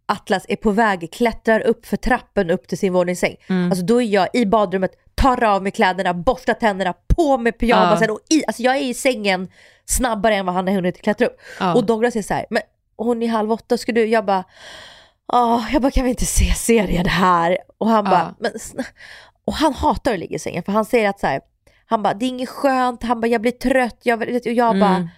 Atlas 0.06 0.46
är 0.48 0.56
på 0.56 0.70
väg, 0.70 1.12
klättrar 1.12 1.60
upp 1.60 1.86
för 1.86 1.96
trappen 1.96 2.50
upp 2.50 2.68
till 2.68 2.78
sin 2.78 2.92
våningssäng, 2.92 3.36
Mm. 3.48 3.70
alltså 3.70 3.84
då 3.84 4.02
är 4.02 4.06
jag 4.06 4.28
i 4.32 4.46
badrummet, 4.46 4.90
tar 5.14 5.44
av 5.44 5.62
mig 5.62 5.72
kläderna, 5.72 6.14
borstar 6.14 6.54
tänderna, 6.54 6.92
på 7.16 7.38
med 7.38 7.58
pyjamasen 7.58 8.10
och 8.10 8.20
i, 8.30 8.46
alltså 8.46 8.62
jag 8.62 8.76
är 8.76 8.80
i 8.80 8.94
sängen 8.94 9.48
snabbare 9.84 10.34
än 10.34 10.46
vad 10.46 10.54
han 10.54 10.66
har 10.66 10.74
hunnit 10.74 11.02
klättra 11.02 11.26
upp. 11.26 11.36
Ja. 11.60 11.74
Och 11.74 11.84
Douglas 11.86 12.16
är 12.16 12.22
så 12.22 12.34
här, 12.34 12.46
men 12.50 12.62
hon 12.96 13.22
är 13.22 13.28
halv 13.28 13.52
åtta, 13.52 13.78
ska 13.78 13.92
du, 13.92 14.04
jag 14.06 14.24
bara, 14.24 14.44
Åh, 15.32 15.64
jag 15.72 15.82
bara 15.82 15.90
kan 15.90 16.04
vi 16.04 16.10
inte 16.10 16.26
se 16.26 16.54
serien 16.54 17.06
här? 17.06 17.58
Och 17.78 17.88
han 17.88 18.04
bara, 18.04 18.34
men 18.40 18.52
och 19.44 19.54
han 19.54 19.72
hatar 19.74 20.12
att 20.12 20.18
ligga 20.18 20.36
i 20.36 20.38
sängen 20.38 20.62
för 20.62 20.72
han 20.72 20.84
säger 20.84 21.08
att 21.08 21.20
så 21.20 21.26
här, 21.26 21.40
han 21.86 22.02
bara 22.02 22.14
det 22.14 22.24
är 22.24 22.28
inget 22.28 22.48
skönt, 22.48 23.02
han 23.02 23.20
bara 23.20 23.26
jag 23.26 23.40
blir 23.40 23.52
trött, 23.52 23.98
jag, 24.02 24.22
och 24.22 24.46
jag 24.52 24.78
bara 24.80 24.96
Mm. 24.96 25.08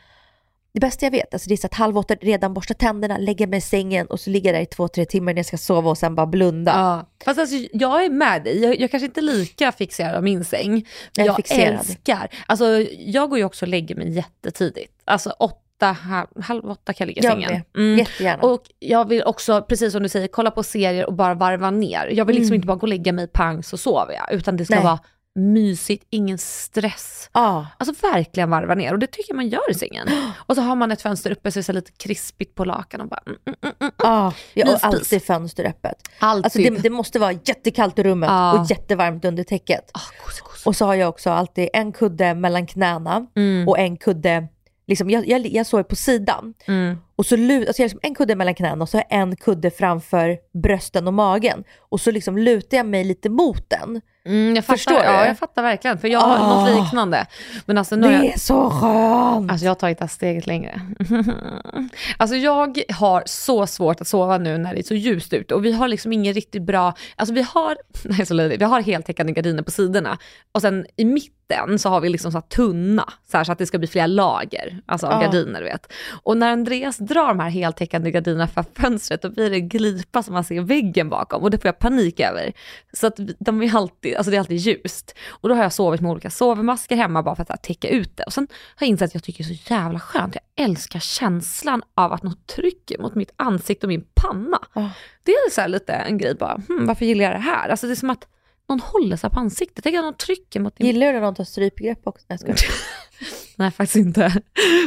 det 0.73 0.81
bästa 0.81 1.07
jag 1.07 1.11
vet, 1.11 1.35
alltså 1.35 1.49
det 1.49 1.55
är 1.55 1.57
så 1.57 1.67
att 1.67 1.75
halv 1.75 1.99
åtta 1.99 2.15
redan 2.15 2.55
borsta 2.55 2.75
tänderna, 2.75 3.19
lägga 3.19 3.47
mig 3.47 3.59
i 3.59 3.61
sängen 3.61 4.07
och 4.07 4.21
så 4.21 4.31
ligga 4.31 4.53
där 4.53 4.61
i 4.61 4.67
två, 4.67 4.89
tre 4.89 5.05
timmar 5.05 5.33
när 5.33 5.39
jag 5.39 5.47
ska 5.47 5.57
sova 5.59 5.91
och 5.91 5.99
sen 5.99 6.15
bara 6.15 6.27
blunda. 6.27 6.73
Ja. 6.73 7.09
Fast 7.25 7.41
alltså, 7.41 7.57
jag 7.73 8.05
är 8.05 8.11
med 8.11 8.45
dig, 8.45 8.63
jag, 8.63 8.81
jag 8.81 8.91
kanske 8.91 9.07
inte 9.07 9.21
är 9.21 9.23
lika 9.23 9.73
fixerad 9.73 10.15
av 10.15 10.23
min 10.23 10.45
säng. 10.45 10.87
Jag 11.13 11.27
jag 11.27 11.37
fixerad. 11.37 11.75
älskar, 11.81 12.29
alltså 12.47 12.81
jag 12.99 13.29
går 13.31 13.39
ju 13.39 13.45
också 13.45 13.65
och 13.65 13.69
lägger 13.69 13.95
mig 13.95 14.11
jättetidigt. 14.11 14.93
Alltså 15.05 15.31
åtta, 15.31 15.61
halv, 15.85 16.27
halv 16.43 16.71
åtta 16.71 16.93
kan 16.93 17.09
jag 17.09 17.15
ligga 17.15 17.21
i 17.29 17.33
sängen. 17.33 17.63
Mm. 17.77 17.99
Jättegärna. 17.99 18.43
Och 18.43 18.63
jag 18.79 19.09
vill 19.09 19.23
också, 19.23 19.63
precis 19.63 19.93
som 19.93 20.03
du 20.03 20.09
säger, 20.09 20.29
kolla 20.29 20.51
på 20.51 20.63
serier 20.63 21.07
och 21.07 21.15
bara 21.15 21.35
varva 21.35 21.71
ner. 21.71 22.07
Jag 22.13 22.25
vill 22.25 22.37
liksom 22.37 22.49
Mm. 22.53 22.55
inte 22.57 22.67
bara 22.67 22.77
gå 22.77 22.83
och 22.83 22.89
lägga 22.89 23.13
mig 23.13 23.27
pang 23.29 23.63
så 23.63 23.77
sover 23.77 24.15
jag, 24.15 24.33
utan 24.33 24.57
det 24.57 24.65
ska 24.65 24.75
Nej. 24.75 24.85
vara 24.85 24.99
mysigt, 25.39 26.07
ingen 26.11 26.39
stress. 26.39 27.31
Ja. 27.33 27.67
Alltså 27.79 27.95
verkligen 28.13 28.51
varva 28.51 28.75
ner 28.75 28.93
och 28.93 28.99
det 28.99 29.07
tycker 29.07 29.31
jag 29.33 29.37
man 29.37 29.49
gör 29.49 29.71
i 29.71 29.75
sängen. 29.75 30.09
Och 30.47 30.55
så 30.55 30.63
har 30.63 30.77
man 30.77 30.93
ett 30.93 31.03
fönster 31.03 31.31
uppe 31.31 31.53
så 31.53 31.59
det 31.61 31.69
är 31.69 31.73
lite 31.73 31.93
krispigt 31.93 32.55
på 32.55 32.65
lakan 32.65 33.01
och 33.01 33.09
bara 33.09 33.21
mm, 33.27 33.39
mm, 33.47 33.57
mm, 33.63 33.75
mm. 33.81 33.93
Ja, 33.99 34.13
har 34.13 34.33
Myspys. 34.73 34.85
alltid 34.85 35.23
fönster 35.23 35.65
öppet. 35.65 35.95
Alltid. 36.19 36.45
Alltså 36.45 36.59
det, 36.59 36.83
det 36.83 36.91
måste 36.91 37.19
vara 37.19 37.33
jättekallt 37.33 37.99
i 37.99 38.03
rummet 38.03 38.29
Ja. 38.31 38.61
och 38.61 38.71
jättevarmt 38.71 39.25
under 39.25 39.45
täcket. 39.45 39.91
Ah, 39.95 40.01
gos, 40.25 40.41
gos. 40.41 40.67
Och 40.67 40.77
så 40.77 40.85
har 40.87 40.95
jag 40.95 41.09
också 41.09 41.31
alltid 41.31 41.69
en 41.73 41.93
kudde 41.93 42.35
mellan 42.35 42.67
knäna 42.67 43.27
Mm. 43.37 43.69
och 43.69 43.79
en 43.79 43.97
kudde, 43.97 44.49
liksom, 44.87 45.11
jag, 45.11 45.29
jag, 45.29 45.47
jag 45.47 45.67
sover 45.67 45.85
på 45.85 45.97
sidan. 45.97 46.55
Mm. 46.67 46.97
Och 47.17 47.27
så 47.27 47.37
lut, 47.37 47.69
alltså 47.69 47.83
jag 47.83 47.85
har 47.85 47.89
liksom 47.89 48.01
en 48.03 48.15
kudde 48.15 48.37
mellan 48.37 48.55
knäna 48.55 48.83
och 48.83 48.89
så 48.89 48.97
har 48.97 49.05
jag 49.11 49.21
en 49.21 49.37
kudde 49.37 49.71
framför 49.71 50.39
brösten 50.63 51.07
och 51.07 51.15
magen. 51.15 51.65
Och 51.79 52.01
så 52.01 52.11
liksom 52.11 52.39
lutar 52.39 52.77
jag 52.77 52.87
mig 52.87 53.05
lite 53.05 53.29
mot 53.29 53.71
den. 53.71 54.01
Mm, 54.27 54.57
jag 54.57 54.65
fattar, 54.65 54.77
Förstår 54.77 54.93
du? 54.99 55.05
Ja, 55.05 55.27
jag 55.27 55.39
fattar 55.39 55.63
verkligen. 55.63 55.99
För 55.99 56.09
jag 56.09 56.21
har 56.21 56.37
Ah. 56.37 56.55
något 56.65 56.85
liknande. 56.85 57.27
Men 57.67 57.79
alltså, 57.79 57.97
nu 57.97 58.07
Det 58.09 58.13
jag, 58.15 58.25
är 58.25 58.39
så 58.39 58.71
skönt! 58.71 59.51
alltså 59.51 59.65
jag 59.67 59.71
har 59.71 59.75
tagit 59.75 59.99
det 59.99 60.03
här 60.05 60.09
steget 60.09 60.47
längre. 60.47 60.81
alltså 62.17 62.37
jag 62.37 62.79
har 62.95 63.23
så 63.27 63.67
svårt 63.67 64.01
att 64.01 64.09
sova 64.09 64.39
nu 64.39 64.59
när 64.59 64.75
det 64.75 64.81
är 64.81 64.83
så 64.83 64.95
ljust 64.95 65.33
ute. 65.33 65.55
Och 65.55 65.65
vi 65.65 65.73
har 65.73 65.89
liksom 65.89 66.13
ingen 66.13 66.35
riktigt 66.35 66.63
bra, 66.63 66.95
alltså 67.17 67.35
vi 67.35 67.43
har, 67.43 67.77
nej 68.05 68.27
så 68.27 68.35
löjligt, 68.35 68.61
vi 68.61 68.65
har 68.65 68.81
heltäckande 68.81 69.33
gardiner 69.33 69.63
på 69.63 69.71
sidorna. 69.71 70.19
Och 70.53 70.61
sen 70.61 70.87
i 70.97 71.05
mitten 71.05 71.79
så 71.79 71.89
har 71.89 72.01
vi 72.01 72.09
liksom 72.09 72.33
så 72.33 72.41
tunna, 72.41 73.13
så, 73.31 73.37
här, 73.37 73.45
så 73.45 73.53
att 73.53 73.59
det 73.59 73.67
ska 73.67 73.79
bli 73.79 73.89
flera 73.89 74.07
lager, 74.07 74.81
alltså 74.87 75.07
Ja. 75.07 75.21
gardiner 75.21 75.61
du 75.61 75.67
vet. 75.67 75.93
Och 76.23 76.37
när 76.37 76.53
Andreas 76.53 76.99
drar 76.99 77.29
de 77.29 77.41
här 77.41 77.51
heltäckande 77.51 78.11
gardinerna 78.11 78.47
för 78.49 78.65
fönstret, 78.77 79.23
då 79.23 79.31
blir 79.31 79.51
det 79.51 79.57
en 79.57 79.69
glipa 79.69 80.23
som 80.23 80.35
man 80.35 80.45
ser 80.45 80.61
väggen 80.61 81.09
bakom. 81.09 81.43
Och 81.43 81.51
det 81.51 81.59
får 81.59 81.69
jag 81.69 81.79
panik 81.79 82.21
över. 82.21 82.53
Så 82.93 83.07
att 83.07 83.17
de 83.39 83.63
är 83.63 83.77
alltid, 83.77 84.16
alltså 84.17 84.31
det 84.31 84.37
är 84.37 84.39
alltid 84.39 84.57
ljust. 84.57 85.15
Och 85.29 85.49
då 85.49 85.55
har 85.55 85.63
jag 85.63 85.73
sovit 85.73 86.01
med 86.01 86.11
olika 86.11 86.31
sovmasker 86.31 86.97
hemma 86.97 87.23
bara 87.23 87.37
för 87.37 87.43
att 87.43 87.49
här, 87.49 87.57
täcka 87.57 87.89
ut 87.89 88.17
det. 88.17 88.23
Och 88.23 88.33
sen 88.33 88.49
har 88.51 88.87
jag 88.87 88.89
insett 88.89 89.07
att 89.07 89.15
jag 89.15 89.23
tycker 89.23 89.45
det 89.45 89.51
är 89.51 89.55
så 89.55 89.73
jävla 89.75 90.01
skönt. 90.01 90.35
Jag 90.35 90.65
älskar 90.65 91.01
känslan 91.01 91.83
av 91.95 92.13
att 92.13 92.23
något 92.23 92.47
trycker 92.47 92.99
mot 92.99 93.15
mitt 93.15 93.33
ansikte 93.37 93.87
och 93.87 93.89
min 93.89 94.07
panna. 94.15 94.59
Ja. 94.73 94.91
Det 95.23 95.33
är 95.33 95.51
så 95.51 95.61
här 95.61 95.69
lite 95.69 95.93
en 95.93 96.19
grej 96.19 96.35
bara, 96.35 96.61
hmm, 96.69 96.87
varför 96.87 97.05
gillar 97.05 97.25
jag 97.25 97.35
det 97.35 97.39
här? 97.39 97.69
Alltså 97.69 97.87
det 97.87 97.93
är 97.93 97.97
som 97.97 98.11
att 98.11 98.27
någon 98.69 98.81
håller 98.81 99.17
sig 99.17 99.31
på 99.31 99.41
ansiktet. 99.41 99.85
Tänk 99.85 99.97
att 99.97 100.05
någon 100.05 100.17
trycker 100.17 100.61
mot 100.61 100.77
din 100.77 100.87
Gillar 100.87 101.07
du 101.07 101.13
när 101.13 101.21
någon 101.21 101.35
tar 101.35 101.45
strypgrepp 101.45 102.07
också? 102.07 102.27
Nej, 102.29 102.39
jag. 102.47 102.57
Nej 103.57 103.71
faktiskt 103.71 103.97
inte. 103.97 104.43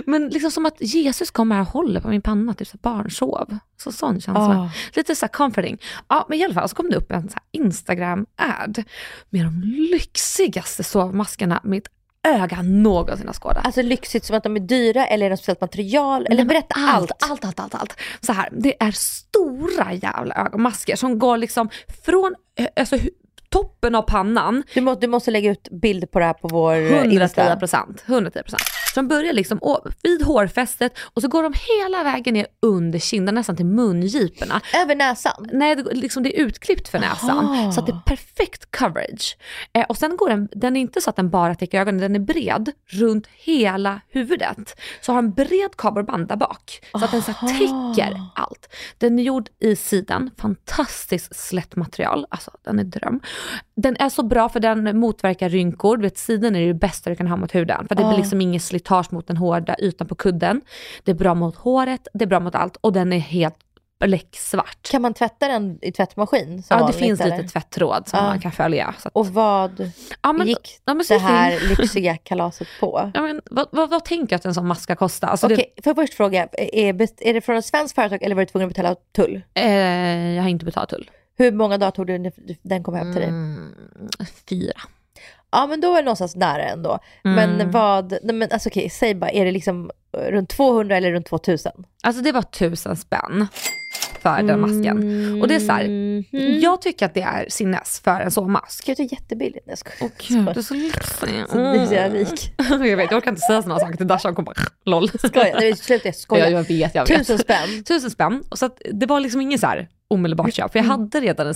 Men 0.06 0.30
liksom 0.30 0.52
som 0.52 0.66
att 0.66 0.76
Jesus 0.80 1.32
kommer 1.32 1.56
här 1.56 1.62
och 1.62 1.68
håller 1.68 2.02
på 2.02 2.08
min 2.08 2.22
panna, 2.22 2.54
typ 2.54 2.68
så 2.68 2.78
barnsov. 2.78 3.58
Så 3.78 3.92
sån 3.92 4.22
känsla. 4.22 4.42
Ah. 4.42 4.72
Lite 4.94 5.16
så 5.16 5.28
comforting. 5.28 5.78
Ja 6.08 6.26
men 6.30 6.40
i 6.40 6.44
alla 6.44 6.54
fall 6.54 6.70
så 6.70 6.76
kom 6.76 6.90
det 6.90 6.96
upp 6.96 7.12
en 7.12 7.30
Instagram-ad 7.52 8.84
med 9.30 9.46
de 9.46 9.62
lyxigaste 9.92 10.84
sovmaskerna 10.84 11.62
mitt 11.64 11.88
öga 12.24 12.62
någonsin 12.62 13.28
har 13.28 13.34
skådat. 13.34 13.66
Alltså 13.66 13.82
lyxigt 13.82 14.26
som 14.26 14.38
att 14.38 14.44
de 14.44 14.56
är 14.56 14.60
dyra 14.60 15.06
eller 15.06 15.26
är 15.26 15.30
de 15.30 15.38
speciellt 15.38 15.62
material? 15.62 16.26
Eller 16.26 16.36
Nej, 16.36 16.46
berätta 16.46 16.76
allt. 16.78 17.12
Allt, 17.30 17.46
allt, 17.46 17.60
allt, 17.60 17.76
allt. 17.76 17.94
Så 18.22 18.34
här, 18.34 18.50
det 18.52 18.84
är 18.84 18.92
stora 18.92 19.94
jävla 19.94 20.36
ögonmasker 20.36 20.96
som 20.96 21.20
går 21.20 21.38
liksom 21.38 21.70
från 22.06 22.36
eh, 22.56 22.68
alltså, 22.76 22.98
toppen 23.50 23.96
av 23.96 24.02
pannan 24.02 24.64
Du, 24.74 24.82
må, 24.82 24.96
du 24.96 25.08
måste 25.08 25.32
lägga 25.32 25.52
ut 25.52 25.68
bild 25.72 26.12
på 26.12 26.20
det 26.20 26.26
här 26.26 26.34
på 26.34 26.48
vår 26.48 26.74
eh, 26.74 26.82
110 26.82 27.22
Insta. 27.22 27.56
procent. 27.56 28.04
110 28.08 28.40
procent. 28.44 28.62
Så 28.94 29.00
de 29.00 29.08
börjar 29.08 29.34
liksom 29.34 29.60
vid 30.04 30.24
hårfästet 30.24 30.98
och 31.00 31.22
så 31.22 31.28
går 31.28 31.44
de 31.44 31.54
hela 31.54 32.04
vägen 32.04 32.34
ner 32.34 32.48
under 32.62 33.00
kinden, 33.00 33.36
nästan 33.36 33.56
till 33.56 33.66
mungiporna. 33.66 34.62
Över 34.76 34.96
näsan? 34.96 35.50
Nej, 35.54 35.76
det, 35.76 35.94
liksom 35.94 36.24
det 36.24 36.40
är 36.40 36.44
utklippt 36.44 36.88
för 36.88 37.00
näsan. 37.00 37.46
Aha. 37.46 37.72
Så 37.72 37.80
att 37.80 37.86
det 37.86 37.92
är 37.92 38.02
perfekt 38.06 38.78
coverage. 38.78 39.38
Eh, 39.74 39.86
och 39.90 39.98
sen 39.98 40.18
går 40.18 40.30
den, 40.30 40.50
den 40.52 40.76
är 40.76 40.82
inte 40.82 41.02
så 41.02 41.10
att 41.10 41.16
den 41.16 41.30
bara 41.30 41.56
täcker 41.56 41.82
ögonen, 41.82 42.02
den 42.02 42.16
är 42.16 42.20
bred 42.20 42.72
runt 42.88 43.28
hela 43.28 44.02
huvudet. 44.10 44.80
Så 45.02 45.12
har 45.12 45.20
en 45.20 45.34
bred 45.34 45.76
kabelband 45.78 46.28
där 46.28 46.36
bak. 46.36 46.82
Så 46.92 47.06
att 47.06 47.12
den 47.12 47.22
så 47.22 47.34
täcker 47.34 48.22
allt. 48.36 48.76
Den 48.98 49.20
är 49.20 49.24
gjord 49.24 49.50
i 49.60 49.76
sidan, 49.76 50.32
fantastiskt 50.38 51.36
slätt 51.36 51.76
material. 51.76 52.26
Alltså 52.30 52.52
den 52.64 52.80
är 52.80 52.84
dröm. 52.84 53.20
Den 53.82 53.96
är 54.00 54.10
så 54.10 54.24
bra 54.24 54.50
för 54.50 54.60
den 54.60 55.00
motverkar 55.00 55.50
rynkor. 55.50 55.98
Du 55.98 56.04
vet, 56.04 56.18
sidan 56.18 56.56
är 56.56 56.68
det 56.68 56.74
bästa 56.74 57.10
du 57.10 57.16
kan 57.16 57.28
ha 57.28 57.36
mot 57.36 57.56
huden. 57.56 57.88
För 57.88 57.96
det 57.96 58.04
blir 58.04 58.18
liksom 58.18 58.42
ingen 58.42 58.60
slitage 58.62 59.14
mot 59.14 59.28
den 59.28 59.38
hårda 59.38 59.76
ytan 59.80 60.08
på 60.08 60.16
kudden. 60.16 60.62
Det 61.04 61.12
är 61.12 61.16
bra 61.16 61.34
mot 61.34 61.56
håret, 61.56 62.08
det 62.14 62.24
är 62.24 62.28
bra 62.28 62.40
mot 62.40 62.56
allt 62.56 62.78
och 62.82 62.94
den 62.94 63.14
är 63.14 63.20
helt 63.20 63.56
bläcksvart. 64.06 64.78
Kan 64.92 65.02
man 65.02 65.14
tvätta 65.14 65.48
den 65.48 65.80
i 65.82 65.92
tvättmaskin? 65.92 66.64
Ja, 66.70 66.76
det 66.76 66.82
vanligt, 66.82 67.00
finns 67.00 67.22
eller? 67.22 67.38
lite 67.38 67.50
tvättråd 67.50 68.08
som 68.08 68.20
Ja. 68.20 68.26
man 68.26 68.40
kan 68.40 68.52
följa. 68.52 68.94
Att, 69.04 69.12
Och 69.14 69.28
vad 69.28 69.92
ja, 70.22 70.34
men, 70.34 70.48
gick 70.48 70.80
ja, 70.86 70.94
men 70.94 71.06
det 71.10 71.18
här 71.18 71.60
lyxiga 71.78 72.18
kalaset 72.24 72.68
på? 72.80 73.12
Ja, 73.14 73.22
men, 73.22 73.42
vad, 73.46 73.68
vad, 73.72 73.90
vad 73.90 74.06
tänker 74.06 74.34
jag 74.34 74.38
att 74.40 74.46
en 74.46 74.54
sån 74.54 74.68
mask 74.68 74.82
ska 74.82 74.96
kosta? 74.96 75.28
Alltså, 75.28 75.46
Okej, 75.48 75.74
får 75.84 75.90
jag 75.90 75.96
först 75.96 76.14
fråga, 76.14 76.48
är, 76.52 77.02
är 77.28 77.34
det 77.34 77.42
från 77.42 77.58
ett 77.58 77.66
svenskt 77.66 77.96
företag 77.96 78.24
eller 78.24 78.36
var 78.36 78.42
du 78.42 78.46
tvungen 78.46 78.68
att 78.70 78.76
betala 78.76 78.96
tull? 79.16 79.42
det, 79.54 79.62
eh, 79.62 80.36
jag 80.36 80.44
har 80.44 80.50
inte 80.50 80.66
betalat 80.66 80.90
tull. 80.90 81.10
Hur 81.40 81.52
många 81.52 81.78
dagar 81.78 81.92
tog 81.92 82.08
det 82.08 82.18
när 82.18 82.32
den 82.62 82.84
kom 82.84 82.96
hem 82.96 83.12
till 83.14 83.22
dig? 83.22 83.30
Mm, 83.30 83.74
fyra. 84.50 84.74
Ja 85.52 85.68
men 85.68 85.82
då 85.82 85.92
är 85.94 85.96
det 85.96 86.02
någonstans 86.06 86.36
nära 86.36 86.64
ändå. 86.64 87.00
Men 87.24 87.50
Mm. 87.56 87.72
vad, 87.72 88.12
nej, 88.24 88.36
men 88.36 88.52
alltså 88.52 88.70
okej, 88.70 88.90
säg 88.90 89.16
bara, 89.16 89.32
är 89.32 89.46
det 89.46 89.52
liksom 89.52 89.92
eh, 90.18 90.20
runt 90.32 90.50
200 90.50 90.98
eller 90.98 91.12
runt 91.12 91.26
2000? 91.28 91.72
Alltså 92.04 92.22
det 92.22 92.32
var 92.32 92.42
tusen 92.42 92.96
spänn 92.96 93.48
för 94.22 94.44
den 94.44 94.60
masken. 94.62 94.98
Och 95.42 95.48
det 95.48 95.56
är 95.56 95.60
så 95.60 95.72
här, 95.72 95.84
Mm. 95.86 96.24
jag 96.62 96.82
tycker 96.82 97.06
att 97.06 97.14
det 97.14 97.22
är 97.22 97.46
sinnes 97.50 98.00
för 98.04 98.22
en 98.22 98.32
sovmask. 98.32 98.86
Gud 98.86 98.98
det 98.98 99.04
är 99.04 99.14
jättebilligt. 99.14 99.66
Jag 99.70 99.78
skojar. 99.78 99.98
Åh 100.02 100.10
gud, 100.28 100.46
du 100.54 100.60
är 100.60 100.64
så 100.64 100.74
lyxig. 100.74 101.30
Är 101.40 101.86
så 101.86 101.94
jävla 101.94 102.20
rik. 102.20 102.54
jag 102.70 102.98
vet, 102.98 103.12
jag 103.12 103.18
orkar 103.18 103.30
inte 103.32 103.42
säga 103.42 103.62
sådana 103.62 103.80
saker 103.80 103.98
till 103.98 104.08
Dasha, 104.08 104.28
hon 104.30 104.36
kommer 104.36 104.46
bara 104.46 104.66
LOL. 104.86 105.10
Skojar, 105.10 105.56
nej 105.60 105.76
sluta 105.76 106.08
jag 106.08 106.14
Ja, 106.16 106.18
skojar. 106.18 106.48
jag 106.50 106.64
vet, 106.68 106.96
jag 106.96 107.08
vet. 107.08 107.18
Tusen 107.18 107.38
spänn. 107.40 107.84
Tusen 107.88 108.12
spänn. 108.12 108.44
Och 108.50 108.60
så 108.60 108.66
att 108.66 108.82
det 108.94 109.06
var 109.06 109.20
liksom 109.20 109.42
ingen 109.42 109.60
så 109.60 109.68
här 109.68 109.88
omedelbart 110.10 110.54
köp. 110.54 110.72
För 110.72 110.80
jag 110.80 110.86
Mm. 110.86 111.00
hade 111.00 111.20
redan 111.22 111.48
en 111.48 111.54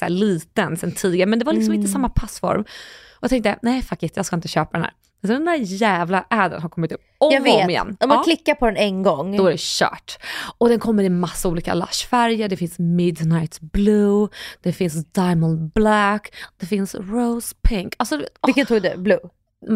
här 0.00 0.08
liten 0.08 0.76
sen 0.76 0.92
tidigare, 0.92 1.28
men 1.30 1.38
det 1.38 1.44
var 1.44 1.52
liksom 1.52 1.74
inte 1.74 1.88
samma 1.88 2.08
passform. 2.08 2.60
Och 2.60 3.22
jag 3.22 3.30
tänkte, 3.30 3.58
nej 3.62 3.82
fuck 3.82 4.02
it, 4.02 4.12
jag 4.16 4.26
ska 4.26 4.36
inte 4.36 4.48
köpa 4.48 4.70
den 4.72 4.82
här. 4.82 4.92
Så 5.22 5.32
den 5.32 5.44
där 5.44 5.54
jävla 5.54 6.26
äden 6.30 6.62
har 6.62 6.68
kommit 6.68 6.92
upp 6.92 7.00
om 7.18 7.32
Jag 7.32 7.40
och 7.42 7.48
om 7.48 7.54
vet, 7.56 7.68
igen. 7.70 7.96
om 8.00 8.08
man 8.08 8.18
Ja, 8.18 8.22
klickar 8.24 8.54
på 8.54 8.66
den 8.66 8.76
en 8.76 9.02
gång. 9.02 9.36
då 9.36 9.46
är 9.46 9.50
det 9.50 9.60
kört. 9.60 10.18
Och 10.58 10.68
den 10.68 10.78
kommer 10.78 11.02
i 11.02 11.08
massa 11.08 11.48
olika 11.48 11.74
lush-färger. 11.74 12.48
Det 12.48 12.56
finns 12.56 12.78
midnight 12.78 13.60
blue, 13.60 14.28
det 14.62 14.72
finns 14.72 15.04
diamond 15.12 15.70
black, 15.72 16.34
det 16.60 16.66
finns 16.66 16.94
rose 16.94 17.54
pink. 17.68 17.94
Alltså, 17.96 18.16
åh, 18.16 18.22
Vilken 18.46 18.66
tog 18.66 18.82
du? 18.82 18.96
Blue? 18.96 19.18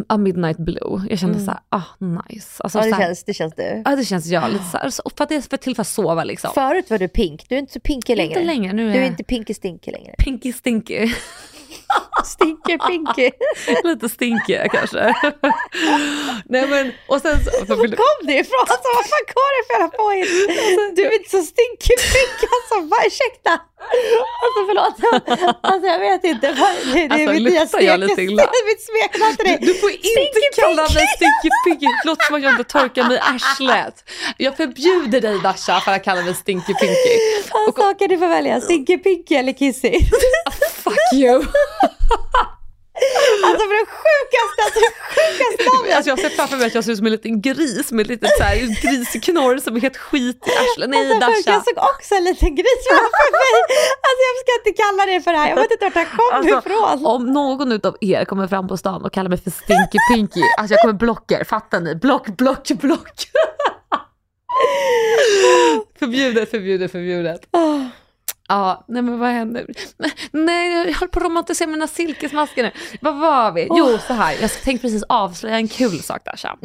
A 0.08 0.16
Midnight 0.16 0.56
Blue. 0.58 1.06
Jag 1.10 1.18
kände 1.18 1.40
så 1.40 1.50
här, 1.50 1.60
ah 1.68 1.82
nice. 2.28 2.62
Alltså, 2.62 2.78
Mm. 2.78 2.90
Ja, 2.90 2.96
det 2.96 2.96
så 2.96 3.00
här, 3.02 3.08
känns, 3.08 3.24
det 3.24 3.34
känns 3.34 3.54
du. 3.56 3.82
ja, 3.84 3.96
det 3.96 4.04
känns 4.04 4.26
jag 4.26 4.50
lite 4.52 4.64
så 4.64 4.78
här, 4.78 4.90
så- 4.90 5.10
för 5.16 5.22
att 5.24 5.28
det 5.28 5.34
är 5.36 5.40
för 5.40 5.56
till 5.56 5.74
för 5.74 5.80
att 5.82 5.88
sova 5.88 6.24
liksom. 6.24 6.50
Förut 6.54 6.90
var 6.90 6.98
du 6.98 7.08
pink, 7.08 7.46
du 7.48 7.54
är 7.54 7.58
inte 7.58 7.72
så 7.72 7.80
pinky 7.80 8.14
längre. 8.16 8.32
Inte 8.32 8.44
längre, 8.44 8.72
nu 8.72 8.88
är 8.90 8.92
Du 8.92 8.98
är 8.98 9.06
inte 9.06 9.24
pinky 9.24 9.54
stinky 9.54 9.90
längre. 9.90 10.14
pinky 10.18 10.52
stinky. 10.52 11.08
Stinky 12.24 12.78
pinky. 12.78 13.30
lite 13.84 14.08
stinky 14.08 14.58
kanske. 14.72 14.98
Nej 16.44 16.66
men, 16.68 16.92
och 17.08 17.20
sen 17.20 17.36
så, 17.44 17.50
Var 17.76 17.76
kom 17.76 18.26
det 18.26 18.32
ifrån? 18.44 18.64
Alltså 18.72 18.88
vad 18.96 19.06
fan 19.12 19.26
går 19.34 19.50
det 19.56 19.62
för 19.66 19.74
jävla 19.74 19.88
påhitt? 20.00 20.96
Du 20.96 21.02
är 21.06 21.12
inte 21.18 21.30
så 21.30 21.42
stinky 21.42 21.94
pinky. 22.12 22.46
Alltså 22.56 22.74
vad, 22.90 23.00
ursäkta. 23.06 23.52
Alltså 24.42 24.60
förlåt. 24.68 24.96
Alltså 25.60 25.86
jag 25.86 25.98
vet 25.98 26.24
inte. 26.24 26.46
Det, 26.46 27.00
är 27.00 27.10
Alltså, 27.10 27.32
mitt 27.32 27.42
nya 27.42 27.60
luktar 27.62 27.80
jag 27.80 28.00
lite 28.00 28.22
illa? 28.22 28.42
mitt 28.66 28.82
smeknamn 28.82 29.36
till 29.36 29.44
dig. 29.44 29.58
Du 29.60 29.74
får 29.74 29.90
inte 29.90 30.08
Stinky 30.08 30.60
kalla 30.60 30.82
mig 30.82 31.06
Stinky. 31.16 31.86
Det 31.86 32.08
låter 32.08 32.24
som 32.26 32.36
att 32.36 32.42
jag 32.42 32.52
inte 32.52 32.64
torkar 32.64 33.04
mig 33.04 33.16
i 33.16 33.20
arslet. 33.20 34.10
Jag 34.36 34.56
förbjuder 34.56 35.20
dig 35.20 35.40
Dasha 35.42 35.80
för 35.80 35.92
att 35.92 36.04
kalla 36.04 36.22
mig 36.22 36.34
Stinky 36.34 36.74
Pinky. 36.74 37.14
Alltså 37.66 37.90
okej 37.90 38.08
du 38.08 38.18
får 38.18 38.28
välja. 38.28 38.60
Stinky 38.60 38.98
pinky 38.98 39.34
eller 39.34 39.52
kissy. 39.52 39.92
Fuck 40.84 41.12
you. 41.14 41.44
Alltså 43.46 43.64
för 43.68 43.76
det 43.82 43.88
sjukaste, 44.02 44.58
alltså 44.66 44.80
sjukaste 45.14 45.62
namnet. 45.70 45.96
Alltså 45.96 46.08
jag 46.12 46.18
ser 46.18 46.28
framför 46.38 46.56
mig 46.56 46.66
att 46.66 46.74
jag 46.74 46.84
ser 46.84 46.92
ut 46.92 46.98
som 46.98 47.06
en 47.06 47.12
liten 47.12 47.40
gris 47.40 47.92
med 47.92 48.02
ett 48.02 48.08
litet 48.08 48.30
så 48.38 48.42
här 48.42 48.56
grisknorr 48.84 49.58
som 49.58 49.76
är 49.76 49.80
helt 49.80 49.96
skit 49.96 50.40
i 50.46 50.50
arslet. 50.62 50.90
Nej 50.90 51.00
Alltså, 51.12 51.30
först, 51.30 51.46
jag 51.46 51.54
Dasha. 51.54 51.64
såg 51.64 51.78
också 51.94 52.14
en 52.14 52.24
liten 52.24 52.54
gris 52.60 52.80
framför 52.90 53.28
mig. 53.42 53.52
Alltså 54.06 54.20
jag 54.28 54.34
ska 54.42 54.50
inte 54.60 54.72
kalla 54.82 55.02
det 55.12 55.20
för 55.24 55.30
det 55.32 55.38
här. 55.38 55.48
Jag 55.48 55.56
vet 55.56 55.70
inte 55.70 55.84
vart 55.84 55.94
det 55.94 56.06
kommer 56.16 56.32
Alltså, 56.52 56.58
ifrån. 56.70 57.06
om 57.14 57.22
någon 57.32 57.72
utav 57.72 57.96
er 58.00 58.24
kommer 58.24 58.46
fram 58.48 58.68
på 58.68 58.76
stan 58.76 59.04
och 59.04 59.12
kallar 59.12 59.28
mig 59.28 59.38
för 59.44 59.50
Stinky 59.50 59.98
Pinky, 60.10 60.40
alltså 60.58 60.74
jag 60.74 60.80
kommer 60.80 60.94
blocka 60.94 61.40
er, 61.40 61.44
fattar 61.44 61.80
ni? 61.80 61.94
Block, 61.94 62.26
block, 62.26 62.68
block. 62.68 63.10
förbjudet, 65.98 66.50
förbjudet, 66.50 66.92
förbjudet. 66.92 67.40
Ah. 67.50 67.78
Ja, 68.50 68.84
nej 68.88 69.02
men 69.02 69.18
vad 69.18 69.28
händer? 69.28 69.66
Nej, 70.32 70.86
jag 70.86 70.94
höll 70.94 71.08
på 71.08 71.18
att 71.18 71.24
romantisera 71.24 71.68
mina 71.68 71.86
silkesmasker 71.86 72.62
nu. 72.62 72.70
Vad 73.00 73.18
var 73.18 73.52
vi? 73.52 73.68
Jo, 73.70 73.98
så 74.06 74.12
här. 74.12 74.36
Jag 74.40 74.50
tänkte 74.50 74.86
precis 74.86 75.02
avslöja 75.08 75.56
en 75.56 75.68
kul 75.68 76.02
sak 76.02 76.24
Dasha. 76.24 76.56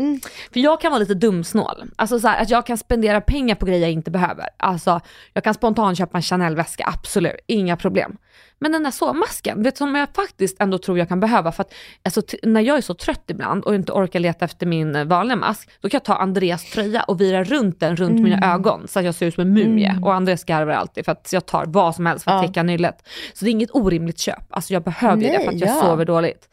För 0.54 0.60
jag 0.60 0.82
kan 0.82 0.92
vara 0.92 1.00
lite 1.00 1.14
dumsnål. 1.14 1.84
Alltså 1.96 2.20
så 2.20 2.28
här, 2.28 2.42
att 2.42 2.50
jag 2.50 2.66
kan 2.66 2.78
spendera 2.78 3.22
pengar 3.22 3.56
på 3.56 3.66
grejer 3.66 3.82
jag 3.82 3.92
inte 3.92 4.12
behöver. 4.12 4.48
Alltså, 4.58 5.02
jag 5.34 5.44
kan 5.44 5.54
spontant 5.54 5.98
köpa 5.98 6.18
en 6.18 6.22
Chanel-väska, 6.22 6.94
absolut. 6.94 7.40
Inga 7.48 7.78
problem. 7.78 8.18
Men 8.60 8.72
den 8.72 8.84
där 8.84 8.91
sovmasken, 8.91 9.64
vet 9.64 9.76
du 9.76 9.78
som 9.78 9.95
jag 9.95 10.08
faktiskt 10.16 10.62
ändå 10.62 10.78
tror 10.78 10.97
jag 10.97 11.08
kan 11.08 11.20
behöva 11.20 11.51
för 11.51 11.62
att 11.62 11.74
alltså, 12.03 12.22
när 12.43 12.62
jag 12.62 12.78
är 12.78 12.82
så 12.82 12.93
trött 12.93 13.24
ibland 13.28 13.64
och 13.64 13.76
inte 13.76 13.91
orkar 13.91 14.20
leta 14.20 14.45
efter 14.45 14.66
min 14.66 14.95
eh, 14.95 15.03
vanliga 15.06 15.36
mask, 15.36 15.70
då 15.82 15.89
kan 15.89 15.97
jag 15.97 16.03
ta 16.03 16.16
Andreas 16.16 16.72
tröja 16.72 17.03
och 17.03 17.22
vira 17.22 17.43
runt 17.43 17.80
den 17.80 17.95
runt 17.95 18.22
mina 18.22 18.53
ögon 18.53 18.88
så 18.88 18.99
att 18.99 19.06
jag 19.06 19.16
ser 19.16 19.26
ut 19.26 19.34
som 19.34 19.41
en 19.41 19.53
mumie. 19.53 19.99
Och 20.03 20.14
Andreas 20.14 20.43
garvar 20.43 20.74
alltid 20.74 21.06
för 21.06 21.12
att 21.12 21.30
jag 21.34 21.45
tar 21.45 21.66
vad 21.68 21.95
som 21.95 22.06
helst 22.06 22.24
för 22.24 22.32
att 22.32 22.41
Ja. 22.43 22.47
täcka 22.47 22.64
nyllet. 22.64 23.08
Så 23.34 23.45
det 23.45 23.49
är 23.49 23.51
inget 23.51 23.76
orimligt 23.76 24.20
köp. 24.20 24.43
Alltså 24.49 24.74
jag 24.74 24.84
behöver 24.84 25.22
ju 25.24 25.28
det 25.30 25.39
för 25.43 25.47
att 25.51 25.60
jag 25.60 25.68
Nej, 25.68 25.78
ja. 25.78 25.82
sover 25.82 26.06
dåligt. 26.06 26.49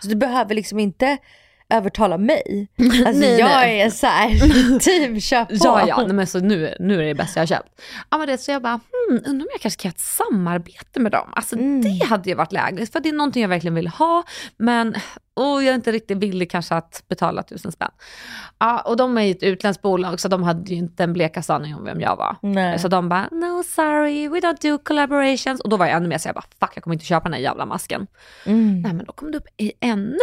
Så 0.00 0.08
du 0.08 0.14
behöver 0.14 0.54
liksom 0.54 0.78
inte 0.78 1.18
övertala 1.72 2.18
mig. 2.18 2.68
Alltså 3.06 3.20
Nej, 3.20 3.38
jag 3.38 3.48
nej. 3.48 3.80
är 3.80 3.90
så 3.90 4.06
här, 4.06 4.78
team 4.78 5.20
kör 5.20 5.44
på. 5.44 5.54
Ja, 5.54 5.88
ja, 5.88 6.02
nej, 6.06 6.12
men 6.12 6.26
så 6.26 6.40
nu, 6.40 6.74
nu 6.78 7.00
är 7.00 7.04
det 7.04 7.14
bästa 7.14 7.40
jag 7.40 7.42
har 7.42 7.46
köpt. 7.46 7.80
Ja, 8.10 8.18
men 8.18 8.26
det, 8.26 8.38
så 8.38 8.50
jag 8.50 8.62
bara, 8.62 8.80
hmm, 9.08 9.20
undrar 9.26 9.46
om 9.46 9.50
jag 9.52 9.60
kanske 9.60 9.82
kan 9.82 9.88
ha 9.88 9.92
ett 9.92 10.00
samarbete 10.00 11.00
med 11.00 11.12
dem. 11.12 11.32
Alltså 11.32 11.56
det 11.56 12.04
hade 12.04 12.28
ju 12.30 12.34
varit 12.34 12.52
lägligt, 12.52 12.92
för 12.92 13.00
det 13.00 13.08
är 13.08 13.12
någonting 13.12 13.42
jag 13.42 13.48
verkligen 13.48 13.74
vill 13.74 13.88
ha, 13.88 14.22
men 14.56 14.94
och 15.34 15.62
jag 15.62 15.64
är 15.64 15.74
inte 15.74 15.92
riktigt 15.92 16.18
villig 16.18 16.50
kanske 16.50 16.74
att 16.74 17.04
betala 17.08 17.42
tusen 17.42 17.72
spänn. 17.72 17.90
Ja, 18.58 18.80
och 18.80 18.96
de 18.96 19.18
är 19.18 19.22
ju 19.22 19.30
ett 19.30 19.42
utländskt 19.42 19.82
bolag, 19.82 20.20
så 20.20 20.28
de 20.28 20.42
hade 20.42 20.70
ju 20.70 20.76
inte 20.76 21.04
en 21.04 21.12
blekaste 21.12 21.54
aning 21.54 21.74
om 21.74 21.84
vem 21.84 22.00
jag 22.00 22.16
var. 22.16 22.36
Nej. 22.42 22.78
Så 22.78 22.88
de 22.88 23.08
bara, 23.08 23.28
no 23.30 23.62
sorry, 23.62 24.28
we 24.28 24.40
don't 24.40 24.70
do 24.70 24.78
collaborations. 24.84 25.60
Och 25.60 25.68
då 25.68 25.76
var 25.76 25.86
jag 25.86 25.96
ännu 25.96 26.08
mer 26.08 26.18
så 26.18 26.28
jag 26.28 26.34
bara, 26.34 26.44
fuck 26.60 26.70
jag 26.74 26.84
kommer 26.84 26.94
inte 26.94 27.06
köpa 27.06 27.24
den 27.24 27.32
här 27.32 27.40
jävla 27.40 27.66
masken. 27.66 28.06
Mm. 28.46 28.80
Nej 28.80 28.92
men 28.92 29.06
då 29.06 29.12
kom 29.12 29.32
det 29.32 29.38
upp 29.38 29.46
i 29.56 29.72
ännu 29.80 30.18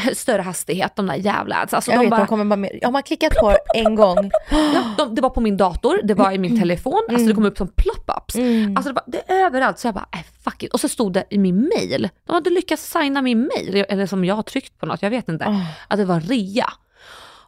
större 0.14 0.42
hastighet, 0.42 0.96
de 0.96 1.06
där 1.06 1.14
jävla 1.14 1.56
ads. 1.56 1.74
Alltså, 1.74 1.90
Jag 1.90 2.00
de 2.00 2.04
vet, 2.04 2.10
bara, 2.10 2.20
de 2.20 2.26
kommer 2.26 2.44
bara 2.44 2.56
med. 2.56 2.78
Har 2.82 2.90
man 2.92 3.02
klickat 3.02 3.34
på 3.34 3.56
en 3.74 3.94
gång. 3.94 4.30
Ja, 4.50 4.94
de, 4.98 5.14
det 5.14 5.22
var 5.22 5.30
på 5.30 5.40
min 5.40 5.56
dator, 5.56 6.00
det 6.04 6.14
var 6.14 6.32
i 6.32 6.38
min 6.38 6.60
telefon, 6.60 7.02
alltså 7.08 7.26
det 7.26 7.34
kom 7.34 7.44
upp 7.44 7.58
som 7.58 7.68
plop-ups. 7.68 8.36
Mm. 8.36 8.76
Alltså 8.76 8.92
det, 8.92 8.94
var, 8.94 9.02
det 9.06 9.32
överallt, 9.34 9.78
så 9.78 9.86
jag 9.86 9.94
bara, 9.94 10.06
äh, 10.12 10.20
fuck 10.44 10.62
it. 10.62 10.72
Och 10.72 10.80
så 10.80 10.88
stod 10.88 11.12
det 11.12 11.24
i 11.30 11.38
min 11.38 11.70
mail, 11.76 12.08
de 12.26 12.32
hade 12.32 12.50
lyckats 12.50 12.90
signa 12.92 13.22
min 13.22 13.50
mail, 13.56 13.84
eller 13.88 14.06
som 14.06 14.24
jag 14.24 14.34
har 14.34 14.42
tryckt 14.42 14.78
på 14.78 14.86
något, 14.86 15.02
jag 15.02 15.10
vet 15.10 15.28
inte, 15.28 15.44
Oh. 15.44 15.66
att 15.88 15.98
det 15.98 16.04
var 16.04 16.20
rea. 16.20 16.66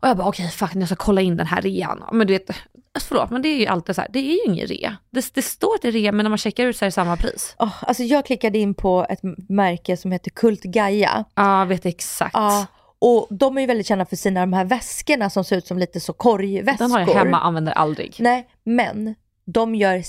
Och 0.00 0.08
jag 0.08 0.16
bara, 0.16 0.28
okej 0.28 0.48
fuck, 0.48 0.70
jag 0.74 0.86
ska 0.86 0.96
kolla 0.96 1.20
in 1.20 1.36
den 1.36 1.46
här 1.46 1.62
rean. 1.62 2.02
Men 2.12 2.26
du 2.26 2.32
vet, 2.32 2.50
alltså, 2.94 3.08
förlåt, 3.08 3.30
men 3.30 3.42
det 3.42 3.48
är 3.48 3.58
ju 3.58 3.66
alltid 3.66 3.94
så 3.94 4.00
här, 4.00 4.10
det 4.12 4.18
är 4.18 4.22
ju 4.22 4.38
ingen 4.46 4.66
rea. 4.66 4.96
Det, 5.10 5.34
det 5.34 5.42
står 5.42 5.74
att 5.74 5.82
det 5.82 5.88
är 5.88 5.92
rea, 5.92 6.12
men 6.12 6.24
när 6.24 6.30
man 6.30 6.38
checkar 6.38 6.66
ut 6.66 6.76
så 6.76 6.84
är 6.84 6.86
det 6.86 6.92
samma 6.92 7.16
pris. 7.16 7.54
Oh, 7.58 7.72
alltså 7.80 8.02
jag 8.02 8.26
klickade 8.26 8.58
in 8.58 8.74
på 8.74 9.06
ett 9.08 9.20
märke 9.48 9.96
som 9.96 10.12
heter 10.12 10.30
Kult 10.30 10.62
Gaia. 10.62 11.24
Ja, 11.34 11.58
jag 11.58 11.66
vet 11.66 11.86
exakt. 11.86 12.34
Ja, 12.34 12.66
och 12.98 13.26
de 13.30 13.56
är 13.56 13.60
ju 13.60 13.66
väldigt 13.66 13.86
kända 13.86 14.04
för 14.06 14.16
sina 14.16 14.40
de 14.40 14.52
här 14.52 14.64
väskorna 14.64 15.30
som 15.30 15.44
ser 15.44 15.56
ut 15.56 15.66
som 15.66 15.78
lite 15.78 16.00
så 16.00 16.12
korgväskor. 16.12 16.84
Den 16.84 16.90
har 16.90 17.00
jag 17.00 17.06
hemma, 17.06 17.40
använder 17.40 17.72
aldrig. 17.72 18.16
Nej, 18.18 18.48
men 18.64 19.14
de 19.44 19.74
gör 19.74 20.02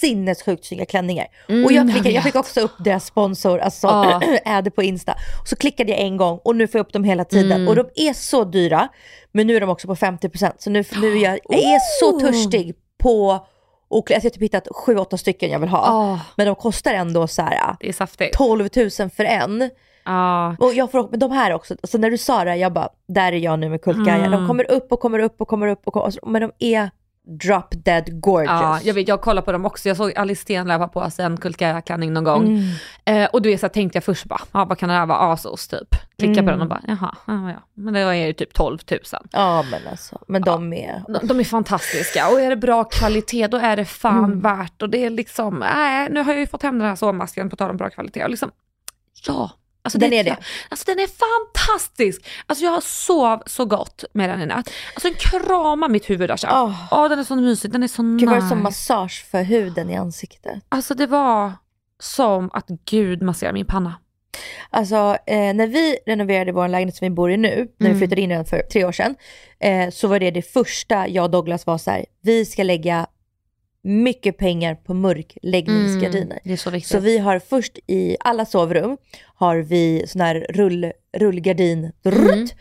sinnessjukt 0.00 0.64
snygga 0.64 0.86
klänningar. 0.86 1.26
Mm, 1.48 1.64
och 1.64 1.72
jag, 1.72 1.90
klickade, 1.90 2.10
jag 2.10 2.24
fick 2.24 2.34
också 2.34 2.60
upp 2.60 2.74
deras 2.78 3.06
sponsor, 3.06 3.58
alltså 3.58 3.86
Ja. 3.86 4.22
Äde 4.44 4.70
på 4.70 4.82
Insta. 4.82 5.12
Och 5.40 5.48
så 5.48 5.56
klickade 5.56 5.90
jag 5.90 6.00
en 6.00 6.16
gång 6.16 6.40
och 6.44 6.56
nu 6.56 6.68
får 6.68 6.78
jag 6.78 6.84
upp 6.86 6.92
dem 6.92 7.04
hela 7.04 7.24
tiden. 7.24 7.52
Mm. 7.52 7.68
Och 7.68 7.76
de 7.76 7.88
är 7.94 8.12
så 8.12 8.44
dyra, 8.44 8.88
men 9.32 9.46
nu 9.46 9.56
är 9.56 9.60
de 9.60 9.70
också 9.70 9.86
på 9.88 9.94
50%. 9.94 10.52
Så 10.58 10.70
nu, 10.70 10.84
nu 11.00 11.12
är 11.18 11.22
jag, 11.22 11.38
jag 11.48 11.60
är 11.60 12.00
så 12.00 12.16
Oh. 12.16 12.20
törstig 12.20 12.74
på 12.98 13.46
och 13.90 14.10
alltså 14.10 14.26
jag 14.26 14.30
har 14.30 14.30
typ 14.30 14.42
hittat 14.42 14.66
7-8 14.68 15.16
stycken 15.16 15.50
jag 15.50 15.58
vill 15.58 15.68
ha. 15.68 15.98
Åh, 15.98 16.18
Men 16.36 16.46
de 16.46 16.54
kostar 16.54 16.94
ändå 16.94 17.26
så 17.26 17.42
här 17.42 17.76
det 17.80 17.88
är 17.88 17.92
saftigt. 17.92 18.36
12 18.36 18.68
000 18.76 18.90
för 18.90 19.24
en. 19.24 19.70
Ja. 20.04 20.56
Och 20.58 20.74
jag 20.74 20.90
får, 20.90 21.08
men 21.10 21.20
de 21.20 21.32
här 21.32 21.52
också, 21.52 21.76
så 21.84 21.98
när 21.98 22.10
du 22.10 22.18
sa 22.18 22.44
det, 22.44 22.56
jag 22.56 22.72
bara, 22.72 22.88
där 23.08 23.32
är 23.32 23.36
jag 23.36 23.58
nu 23.58 23.68
med 23.68 23.82
Kult 23.82 23.98
Gaia. 24.06 24.24
Mm. 24.24 24.30
De 24.30 24.48
kommer 24.48 24.70
upp 24.70 24.92
och 24.92 25.00
kommer 25.00 25.18
upp 25.18 25.40
och 25.40 25.48
kommer 25.48 25.66
upp 25.66 25.80
och 25.84 25.92
kommer, 25.92 26.06
alltså, 26.06 26.28
men 26.28 26.42
de 26.42 26.52
är 26.58 26.90
drop 27.28 27.66
dead 27.84 28.20
gorgeous. 28.20 28.60
Ja, 28.62 28.80
jag 28.82 28.94
vet, 28.94 29.08
jag 29.08 29.20
kollar 29.20 29.42
på 29.42 29.52
dem 29.52 29.64
också. 29.66 29.88
Jag 29.88 29.96
såg 29.96 30.16
Alice 30.18 30.42
Stenlöf 30.42 30.78
ha 30.80 30.88
på 30.88 31.10
sig 31.10 31.24
en 31.24 31.36
Kulka-klänning 31.36 32.12
någon 32.12 32.24
gång. 32.24 32.46
Mm. 32.46 33.22
Eh, 33.24 33.28
och 33.32 33.42
du 33.42 33.48
vet 33.50 33.60
så 33.60 33.68
tänkte 33.68 33.96
jag 33.96 34.04
först 34.04 34.24
bara, 34.24 34.40
ah, 34.52 34.64
vad 34.64 34.78
kan 34.78 34.88
det 34.88 34.94
här 34.94 35.06
vara, 35.06 35.32
Asos 35.32 35.68
typ. 35.68 35.88
Klicka 36.18 36.34
på 36.34 36.38
Mm. 36.40 36.46
den 36.46 36.60
och 36.60 36.68
bara, 36.68 36.80
jaha, 36.86 37.14
ja, 37.26 37.50
ja. 37.50 37.62
Men 37.74 37.94
det 37.94 38.00
är 38.00 38.12
ju 38.12 38.32
typ 38.32 38.54
12 38.54 38.78
000. 38.90 39.00
Ja 39.32 39.64
men 39.70 39.80
alltså, 39.90 40.18
men 40.28 40.42
de 40.42 40.72
är... 40.72 41.02
De, 41.08 41.26
de 41.26 41.40
är 41.40 41.44
fantastiska 41.44 42.28
och 42.28 42.40
är 42.40 42.50
det 42.50 42.56
bra 42.56 42.84
kvalitet 42.84 43.46
då 43.46 43.56
är 43.56 43.76
det 43.76 43.84
fan 43.84 44.24
Mm. 44.24 44.40
värt 44.40 44.82
och 44.82 44.90
det 44.90 45.04
är 45.04 45.10
liksom, 45.10 45.58
nej 45.58 46.08
nu 46.10 46.22
har 46.22 46.32
jag 46.32 46.40
ju 46.40 46.46
fått 46.46 46.62
hem 46.62 46.78
den 46.78 46.88
här 46.88 46.96
sovmasken 46.96 47.50
på 47.50 47.56
tal 47.56 47.70
om 47.70 47.76
bra 47.76 47.90
kvalitet 47.90 48.24
och 48.24 48.30
liksom, 48.30 48.50
ja. 49.26 49.50
Alltså 49.88 49.98
Den 49.98 50.12
är 50.12 50.24
det. 50.24 50.36
Alltså 50.68 50.84
den 50.86 50.98
är 50.98 51.08
fantastisk! 51.08 52.26
Alltså 52.46 52.64
jag 52.64 52.82
sov 52.82 53.42
så 53.46 53.64
gott 53.64 54.04
med 54.12 54.30
den 54.30 54.42
i 54.42 54.46
natt. 54.46 54.70
Alltså 54.94 55.08
den 55.08 55.14
kramar 55.18 55.88
mitt 55.88 56.10
huvud 56.10 56.30
Asha. 56.30 56.74
Åh. 56.90 57.08
den 57.08 57.18
är 57.18 57.24
så 57.24 57.36
mysig, 57.36 57.70
den 57.72 57.82
är 57.82 57.88
så 57.88 58.02
Gud 58.02 58.12
nice. 58.14 58.26
var 58.26 58.36
det 58.40 58.48
som 58.48 58.62
massage 58.62 59.24
för 59.30 59.42
huden 59.42 59.90
i 59.90 59.96
ansiktet. 59.96 60.62
Alltså 60.68 60.94
det 60.94 61.06
var 61.06 61.52
som 62.00 62.50
att 62.52 62.66
Gud 62.84 63.22
masserar 63.22 63.52
min 63.52 63.66
panna. 63.66 63.94
Alltså 64.70 65.16
eh, 65.26 65.54
när 65.54 65.66
vi 65.66 65.98
renoverade 66.06 66.52
vår 66.52 66.68
lägenhet 66.68 66.96
som 66.96 67.04
vi 67.04 67.10
bor 67.10 67.30
i 67.30 67.36
nu, 67.36 67.56
när 67.78 67.86
vi 67.86 67.86
Mm. 67.86 67.98
flyttade 67.98 68.20
in 68.20 68.28
den 68.30 68.44
för 68.44 68.62
tre 68.72 68.84
år 68.84 68.92
sedan, 68.92 69.14
eh, 69.60 69.90
så 69.90 70.08
var 70.08 70.18
det 70.20 70.30
det 70.30 70.42
första 70.42 71.08
jag 71.08 71.24
och 71.24 71.30
Douglas 71.30 71.66
var 71.66 71.78
så 71.78 71.90
här, 71.90 72.04
vi 72.22 72.44
ska 72.44 72.62
lägga 72.62 73.06
mycket 73.88 74.38
pengar 74.38 74.74
på 74.74 74.94
mörkläggningsgardiner. 74.94 76.38
det 76.44 76.52
är 76.52 76.56
så 76.56 76.70
viktigt. 76.70 76.90
Så 76.90 76.98
vi 76.98 77.18
har 77.18 77.38
först 77.38 77.78
i 77.86 78.16
alla 78.20 78.46
sovrum 78.46 78.96
har 79.34 79.56
vi 79.56 80.04
sån 80.06 80.20
här 80.20 80.46
rull, 80.50 80.92
rullgardin 81.16 81.92
rutt, 82.02 82.54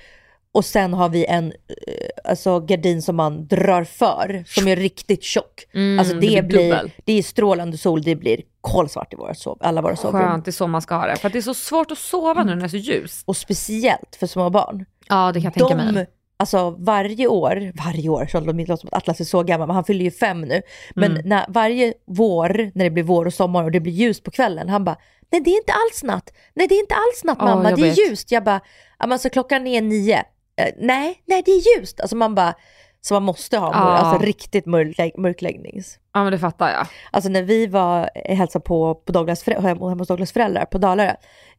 och 0.52 0.66
sen 0.66 0.94
har 0.94 1.10
vi 1.10 1.26
en 1.26 1.46
eh, 1.48 2.32
alltså 2.32 2.60
gardin 2.60 3.02
som 3.02 3.16
man 3.16 3.48
drar 3.48 3.84
för, 3.84 4.44
som 4.48 4.68
är 4.68 4.76
riktigt 4.76 5.24
tjock. 5.24 5.68
Mm, 5.74 6.00
alltså 6.00 6.14
det, 6.14 6.36
det 6.36 6.44
blir 6.44 6.70
dubbel. 6.70 6.92
det 7.06 7.14
är 7.14 7.24
strålande 7.24 7.78
sol, 7.78 8.02
det 8.02 8.16
blir 8.16 8.42
kolsvart 8.62 9.14
i 9.14 9.16
våra 9.16 9.34
sov, 9.34 9.58
alla 9.62 9.82
våra 9.82 9.96
sovrum. 9.96 10.22
Skönt, 10.22 10.46
det 10.46 10.50
är 10.50 10.54
så 10.54 10.68
man 10.68 10.82
ska 10.82 10.96
ha 10.96 11.06
det. 11.06 11.16
För 11.16 11.30
det 11.30 11.38
är 11.38 11.42
så 11.42 11.54
svårt 11.54 11.92
att 11.92 11.98
sova 11.98 12.44
nu 12.44 12.56
när 12.56 12.62
det 12.62 12.66
är 12.66 12.68
så 12.68 12.78
ljust. 12.78 13.24
Och 13.28 13.38
speciellt 13.38 14.18
för 14.20 14.28
små 14.28 14.50
barn. 14.50 14.86
Ja 15.08 15.32
det 15.32 15.42
kan 15.42 15.44
jag 15.44 15.54
tänka 15.54 15.86
De, 15.86 15.94
mig. 15.94 16.08
Alltså 16.38 16.70
varje 16.80 17.28
år, 17.28 17.72
varje 17.86 18.10
år, 18.10 18.26
så 18.26 18.40
det 18.40 18.54
låter 18.54 18.76
som 18.76 18.88
att 18.92 18.94
Atlas 18.94 19.20
är 19.20 19.24
så 19.26 19.44
gammal, 19.44 19.68
men 19.68 19.76
han 19.76 19.84
fyller 19.84 20.06
ju 20.06 20.12
fem 20.12 20.42
nu. 20.42 20.62
Men 20.96 21.12
Mm. 21.12 21.30
när, 21.30 21.46
varje 21.50 21.94
vår, 22.06 22.72
när 22.76 22.84
det 22.84 22.92
blir 22.92 23.04
vår 23.04 23.26
och 23.26 23.34
sommar 23.34 23.64
och 23.64 23.72
det 23.72 23.80
blir 23.80 23.94
ljust 23.94 24.24
på 24.24 24.32
kvällen, 24.32 24.70
han 24.70 24.84
bara, 24.84 24.98
nej 25.32 25.42
det 25.42 25.50
är 25.50 25.58
inte 25.58 25.74
alls 25.74 26.04
natt, 26.04 26.34
nej 26.54 26.68
det 26.68 26.76
är 26.76 26.80
inte 26.80 26.96
alls 26.96 27.24
natt 27.24 27.38
mamma, 27.38 27.70
jag 27.70 27.80
det 27.80 27.90
är 27.90 28.10
ljust. 28.10 28.32
Jag 28.32 28.44
bara, 28.44 28.62
alltså 28.98 29.30
klockan 29.30 29.68
är 29.68 29.82
nio, 29.82 30.24
Eh, 30.62 30.74
nej, 30.78 31.22
nej 31.26 31.44
det 31.46 31.52
är 31.52 31.80
ljust. 31.80 32.00
Alltså 32.02 32.16
man 32.16 32.36
bara, 32.36 32.54
som 33.02 33.16
man 33.16 33.24
måste 33.24 33.58
ha, 33.58 33.72
Ja. 33.74 33.78
alltså 33.80 34.26
riktigt 34.26 34.66
mörklägg, 34.66 35.18
mörkläggnings. 35.18 36.00
Ja 36.14 36.24
men 36.24 36.32
det 36.32 36.40
fattar 36.40 36.70
jag. 36.70 36.88
Alltså 37.12 37.30
när 37.30 37.44
vi 37.44 37.68
var 37.68 38.10
eh, 38.16 38.38
hälsade 38.38 38.64
på, 38.64 38.96
på 38.96 39.12
Douglas, 39.12 39.48
hemma 39.48 39.94
hos 39.94 40.08
Douglas 40.08 40.32
föräldrar 40.32 40.66
på 40.66 40.78
Dalarö 40.78 41.12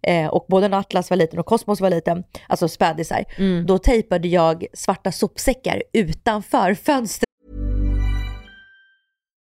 eh, 0.03 0.27
och 0.27 0.47
både 0.49 0.69
när 0.69 0.79
Atlas 0.79 1.11
var 1.11 1.17
liten 1.17 1.39
och 1.39 1.47
Cosmos 1.47 1.81
var 1.81 1.91
liten, 1.91 2.25
alltså 2.49 2.69
spädisar, 2.69 3.25
då 3.67 3.79
tejpade 3.79 4.29
jag 4.29 4.65
svarta 4.75 5.13
sopsäckar 5.13 5.83
utanför 5.93 6.75
fönstret. 6.75 7.28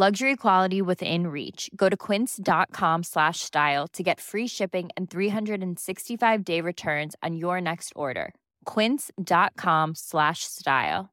Luxury 0.00 0.36
quality 0.36 0.80
within 0.80 1.26
reach. 1.26 1.68
Go 1.76 1.90
to 1.90 1.96
quince.com 1.96 3.02
slash 3.02 3.40
style 3.40 3.86
to 3.92 4.02
get 4.02 4.18
free 4.18 4.46
shipping 4.48 4.88
and 4.96 5.10
365 5.10 6.42
day 6.44 6.62
returns 6.62 7.14
on 7.22 7.36
your 7.36 7.60
next 7.60 7.92
order. 7.94 8.32
Quince.com 8.64 9.94
slash 9.94 10.44
style. 10.44 11.10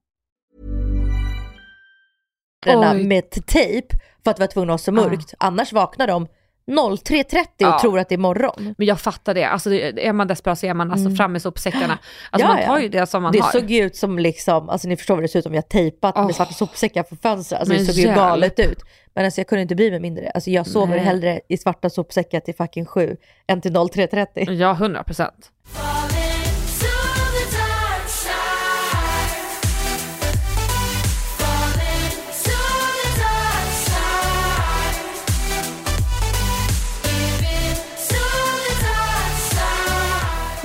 Oj. 2.66 2.76
Oj. 2.76 3.08
med 3.08 3.32
tejp 3.48 3.96
för 4.24 4.32
att 4.32 4.40
vi 4.40 4.44
var 4.44 4.48
tvungna 4.48 4.74
att 4.74 4.80
ha 4.80 4.86
så 4.86 4.92
mörkt. 4.92 5.34
Annars 5.40 5.74
vaknar 5.74 6.08
de 6.08 6.28
03.30 6.68 7.44
och 7.44 7.48
Ja. 7.58 7.80
tror 7.82 8.00
att 8.00 8.10
det 8.10 8.16
är 8.16 8.20
morgon. 8.20 8.76
Men 8.78 8.88
jag 8.88 9.00
fattar 9.00 9.34
det. 9.34 9.44
Alltså, 9.44 9.70
det- 9.70 10.08
är 10.08 10.14
man 10.14 10.28
desperat 10.28 10.60
så 10.60 10.66
är 10.66 10.74
man 10.74 10.92
alltså 10.92 11.10
fram 11.10 11.32
med 11.32 11.42
sopsäckarna. 11.42 11.98
Alltså 12.32 12.48
Mm. 12.48 12.48
Ja, 12.48 12.48
man 12.48 12.62
ja. 12.62 12.68
tar 12.68 12.80
ju 12.80 12.90
det 12.90 13.06
som 13.08 13.24
man 13.24 13.32
det 13.32 13.40
har. 13.40 13.52
såg 13.52 13.72
ju 13.72 13.84
ut 13.84 13.96
som 13.96 14.20
liksom, 14.20 14.70
alltså 14.70 14.88
ni 14.88 14.98
förstår 14.98 15.16
vad 15.16 15.24
det 15.24 15.28
ser 15.28 15.40
ut 15.40 15.46
som, 15.46 15.54
jag 15.54 15.70
tejpat 15.70 16.14
Åh. 16.18 16.26
med 16.26 16.36
svarta 16.36 16.54
sopsäckar 16.54 17.04
för 17.04 17.16
fönstret. 17.16 17.60
Alltså 17.60 17.74
det 17.74 17.86
såg 17.86 17.96
ju 17.96 18.02
hjälp. 18.02 18.16
galet 18.16 18.60
ut. 18.60 18.80
Men 19.16 19.26
alltså 19.26 19.40
jag 19.42 19.48
kunde 19.48 19.62
inte 19.62 19.76
bry 19.76 19.92
mig 19.92 20.00
mindre. 20.00 20.30
Alltså 20.30 20.50
jag 20.50 20.68
sover 20.68 20.96
Nej. 20.96 21.06
hellre 21.06 21.40
i 21.50 21.58
svarta 21.58 21.90
sopsäckar 21.90 22.40
till 22.40 22.56
fucking 22.56 22.86
7 22.86 23.18
än 23.48 23.62
till 23.62 23.72
03.30. 23.74 24.52
Ja, 24.54 24.72
100 24.74 25.04
procent. 25.04 25.52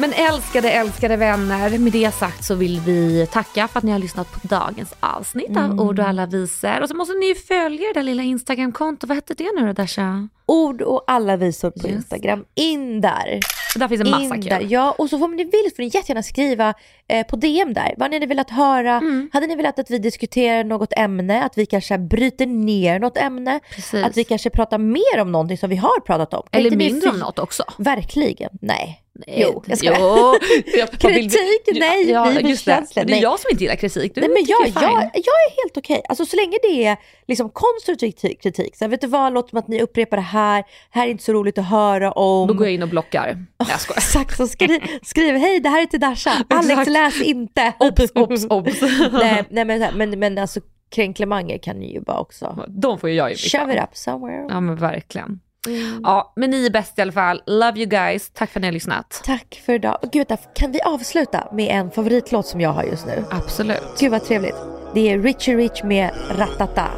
Men 0.03 0.13
älskade, 0.13 0.71
älskade 0.71 1.17
vänner, 1.17 1.79
med 1.79 1.93
det 1.93 2.15
sagt 2.15 2.45
så 2.45 2.55
vill 2.55 2.81
vi 2.87 3.27
tacka 3.33 3.69
för 3.69 3.79
att 3.79 3.85
ni 3.85 3.93
har 3.93 3.99
lyssnat 3.99 4.33
på 4.33 4.39
dagens 4.49 4.95
avsnitt 5.01 5.49
Mm. 5.49 5.71
av 5.71 5.81
Ord 5.87 5.99
och 5.99 6.09
alla 6.09 6.27
visor. 6.27 6.81
Och 6.83 6.89
så 6.89 6.95
måste 6.97 7.15
ni 7.15 7.35
följa 7.35 7.87
det 7.87 7.93
där 7.95 8.03
lilla 8.03 8.23
Instagramkontot. 8.23 9.09
Vad 9.09 9.17
hette 9.17 9.35
det 9.35 9.51
nu 9.57 9.67
då 9.67 9.73
Dasha? 9.73 10.29
Ord 10.47 10.83
och 10.83 11.05
alla 11.07 11.37
visor 11.37 11.71
på 11.71 11.77
Just. 11.89 11.89
Instagram. 11.89 12.45
In 12.55 13.01
där. 13.01 13.41
Där 13.77 13.89
finns 13.89 14.01
en 14.01 14.11
massa 14.11 14.35
In 14.37 14.43
kul. 14.43 14.71
Ja, 14.73 14.95
och 14.99 15.11
så 15.11 15.25
om 15.25 15.37
ni 15.37 15.45
vill 15.45 15.71
får 15.77 15.83
ni 15.83 15.91
jättegärna 15.95 16.23
skriva 16.23 16.75
eh, 17.09 17.27
på 17.27 17.37
DM 17.37 17.75
där. 17.75 17.95
Vad 17.97 18.11
ni 18.11 18.17
hade 18.17 18.27
velat 18.27 18.51
höra. 18.51 18.97
Mm. 18.97 19.31
Hade 19.33 19.47
ni 19.47 19.57
velat 19.57 19.79
att 19.79 19.91
vi 19.91 19.99
diskuterar 19.99 20.65
något 20.65 20.93
ämne? 20.97 21.45
Att 21.45 21.59
vi 21.59 21.67
kanske 21.67 21.99
bryter 21.99 22.47
ner 22.47 22.99
något 22.99 23.17
ämne? 23.17 23.61
Precis. 23.75 24.05
Att 24.05 24.17
vi 24.17 24.25
kanske 24.25 24.51
pratar 24.51 24.79
mer 24.79 25.21
om 25.21 25.33
någonting 25.33 25.59
som 25.59 25.71
vi 25.71 25.77
har 25.77 26.01
pratat 26.01 26.35
om? 26.35 26.43
Kan 26.51 26.61
Eller 26.61 26.77
mindre 26.77 27.11
om 27.11 27.19
något 27.19 27.39
också. 27.39 27.65
Verkligen. 27.79 28.51
Nej. 28.61 29.02
Jo, 29.27 29.63
jag 29.67 29.79
skojar. 29.79 29.97
jo. 30.01 30.35
Jag- 30.79 30.91
Kritik? 30.91 31.33
Nej, 31.75 32.11
ja, 32.11 32.31
är 32.31 32.41
just 32.41 32.65
det. 32.65 32.85
Det 32.95 33.01
är 33.01 33.05
Nej. 33.05 33.21
jag 33.23 33.41
som 33.41 33.49
inte 33.51 33.65
gillar 33.65 33.77
kritik. 33.77 34.15
Du 34.15 34.21
Nej, 34.21 34.31
men 34.31 34.45
jag, 34.47 34.69
jag, 34.83 34.93
jag 35.03 35.39
är 35.49 35.63
helt 35.63 35.77
okej. 35.77 36.03
Alltså 36.09 36.27
så 36.27 36.37
länge 36.37 36.59
det 36.63 36.85
är 36.85 36.97
liksom 37.29 37.51
konstruktiv 37.51 38.13
kritik-. 38.13 38.77
Så 38.77 38.85
här, 38.85 38.89
vet 38.89 39.01
du 39.01 39.07
vad, 39.07 39.33
låt 39.33 39.51
som 39.51 39.59
att 39.59 39.69
ni 39.69 39.83
upprepar 39.83 40.17
det 40.17 40.23
här. 40.23 40.63
Det 40.93 40.99
här 40.99 41.07
är 41.07 41.11
inte 41.11 41.25
så 41.25 41.33
roligt 41.33 41.59
att 41.59 41.69
höra 41.69 42.13
om. 42.13 42.49
Då 42.49 42.55
går 42.55 42.67
jag 42.67 42.75
in 42.75 42.83
och 42.83 42.89
blockar. 42.89 43.27
Nej, 43.35 43.69
jag 43.71 43.81
skojar. 43.81 43.99
Exakt, 43.99 44.37
så 44.37 44.47
skriv, 44.47 44.81
skriv 45.03 45.37
hej 45.37 45.61
det 45.61 45.69
här 45.69 45.83
är 45.83 45.87
till 45.87 46.01
Dasha. 46.01 46.33
Alex 46.49 46.87
läs 46.87 47.23
inte. 47.23 47.73
Obs, 47.79 48.11
obs, 48.15 48.47
obs. 48.51 48.81
nej, 49.13 49.45
nej 49.51 49.65
men, 49.65 49.87
men, 49.95 50.19
men 50.19 50.39
alltså 50.39 50.61
kränklimanger 50.91 51.59
kan 51.59 51.77
ni 51.77 51.93
ju 51.93 52.01
bara 52.01 52.19
också. 52.21 52.65
De 52.69 52.99
får 52.99 53.11
ju 53.11 53.17
jag 53.17 53.31
ju 53.31 53.37
Shove 53.37 53.75
it 53.75 53.83
up 53.83 53.97
somewhere. 53.97 54.47
Ja 54.49 54.61
men 54.61 54.77
verkligen. 54.77 55.41
Mm. 55.69 56.01
Ja, 56.03 56.33
men 56.37 56.51
ni 56.51 56.67
är 56.67 56.71
bäst 56.71 56.99
i 56.99 57.03
alla 57.03 57.13
fall. 57.13 57.43
Love 57.47 57.79
you 57.79 57.87
guys. 57.87 58.31
Tack 58.35 58.51
för 58.51 58.61
att 58.61 58.63
ni 58.63 58.67
har 58.67 58.73
lyssnat. 58.73 59.23
Tack 59.25 59.63
för 59.67 59.73
idag. 59.73 59.99
Och 60.03 60.11
gud, 60.11 60.27
kan 60.55 60.73
vi 60.73 60.81
avsluta 60.81 61.49
med 61.53 61.69
en 61.81 61.91
favoritlåt 61.91 62.47
som 62.47 62.61
jag 62.61 62.71
har 62.71 62.83
just 62.85 63.07
nu? 63.07 63.25
Absolut. 63.31 63.83
Gud 64.01 64.11
vad 64.11 64.25
trevligt. 64.25 64.57
Det 64.95 65.11
är 65.11 65.19
Richie 65.19 65.57
Rich 65.57 65.83
med 65.83 66.11
Ratata. 66.31 66.89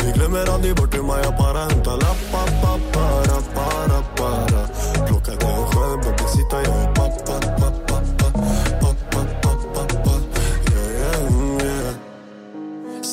Vi 0.06 0.12
glömmer 0.12 0.54
aldrig 0.54 0.76
bort 0.76 0.98
hur 0.98 1.04
man 1.04 1.20
jag 1.24 1.38
bara 1.38 1.58
hämtar 1.58 1.98
lappar, 1.98 2.48
pappa, 2.62 3.04
rappa, 3.32 3.66
rappa 3.94 4.30
Plockade 5.08 5.46
en 5.46 5.66
skön 5.66 6.00
bebis, 6.04 6.32
sitta 6.32 6.58
jag 6.64 6.81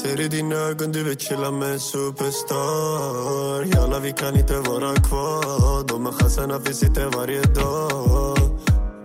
Ser 0.02 0.20
i 0.20 0.28
dina 0.28 0.54
ögon 0.56 0.92
du 0.92 1.04
vill 1.04 1.18
chilla 1.18 1.50
med 1.50 1.72
en 1.72 1.80
superstar. 1.80 3.64
Jalla 3.74 3.98
vi 4.00 4.12
kan 4.12 4.36
inte 4.36 4.56
vara 4.56 4.94
kvar. 4.94 5.88
De 5.88 6.06
här 6.06 6.12
chanserna 6.12 6.60
finns 6.60 6.82
inte 6.82 7.06
varje 7.06 7.42
dag. 7.42 8.38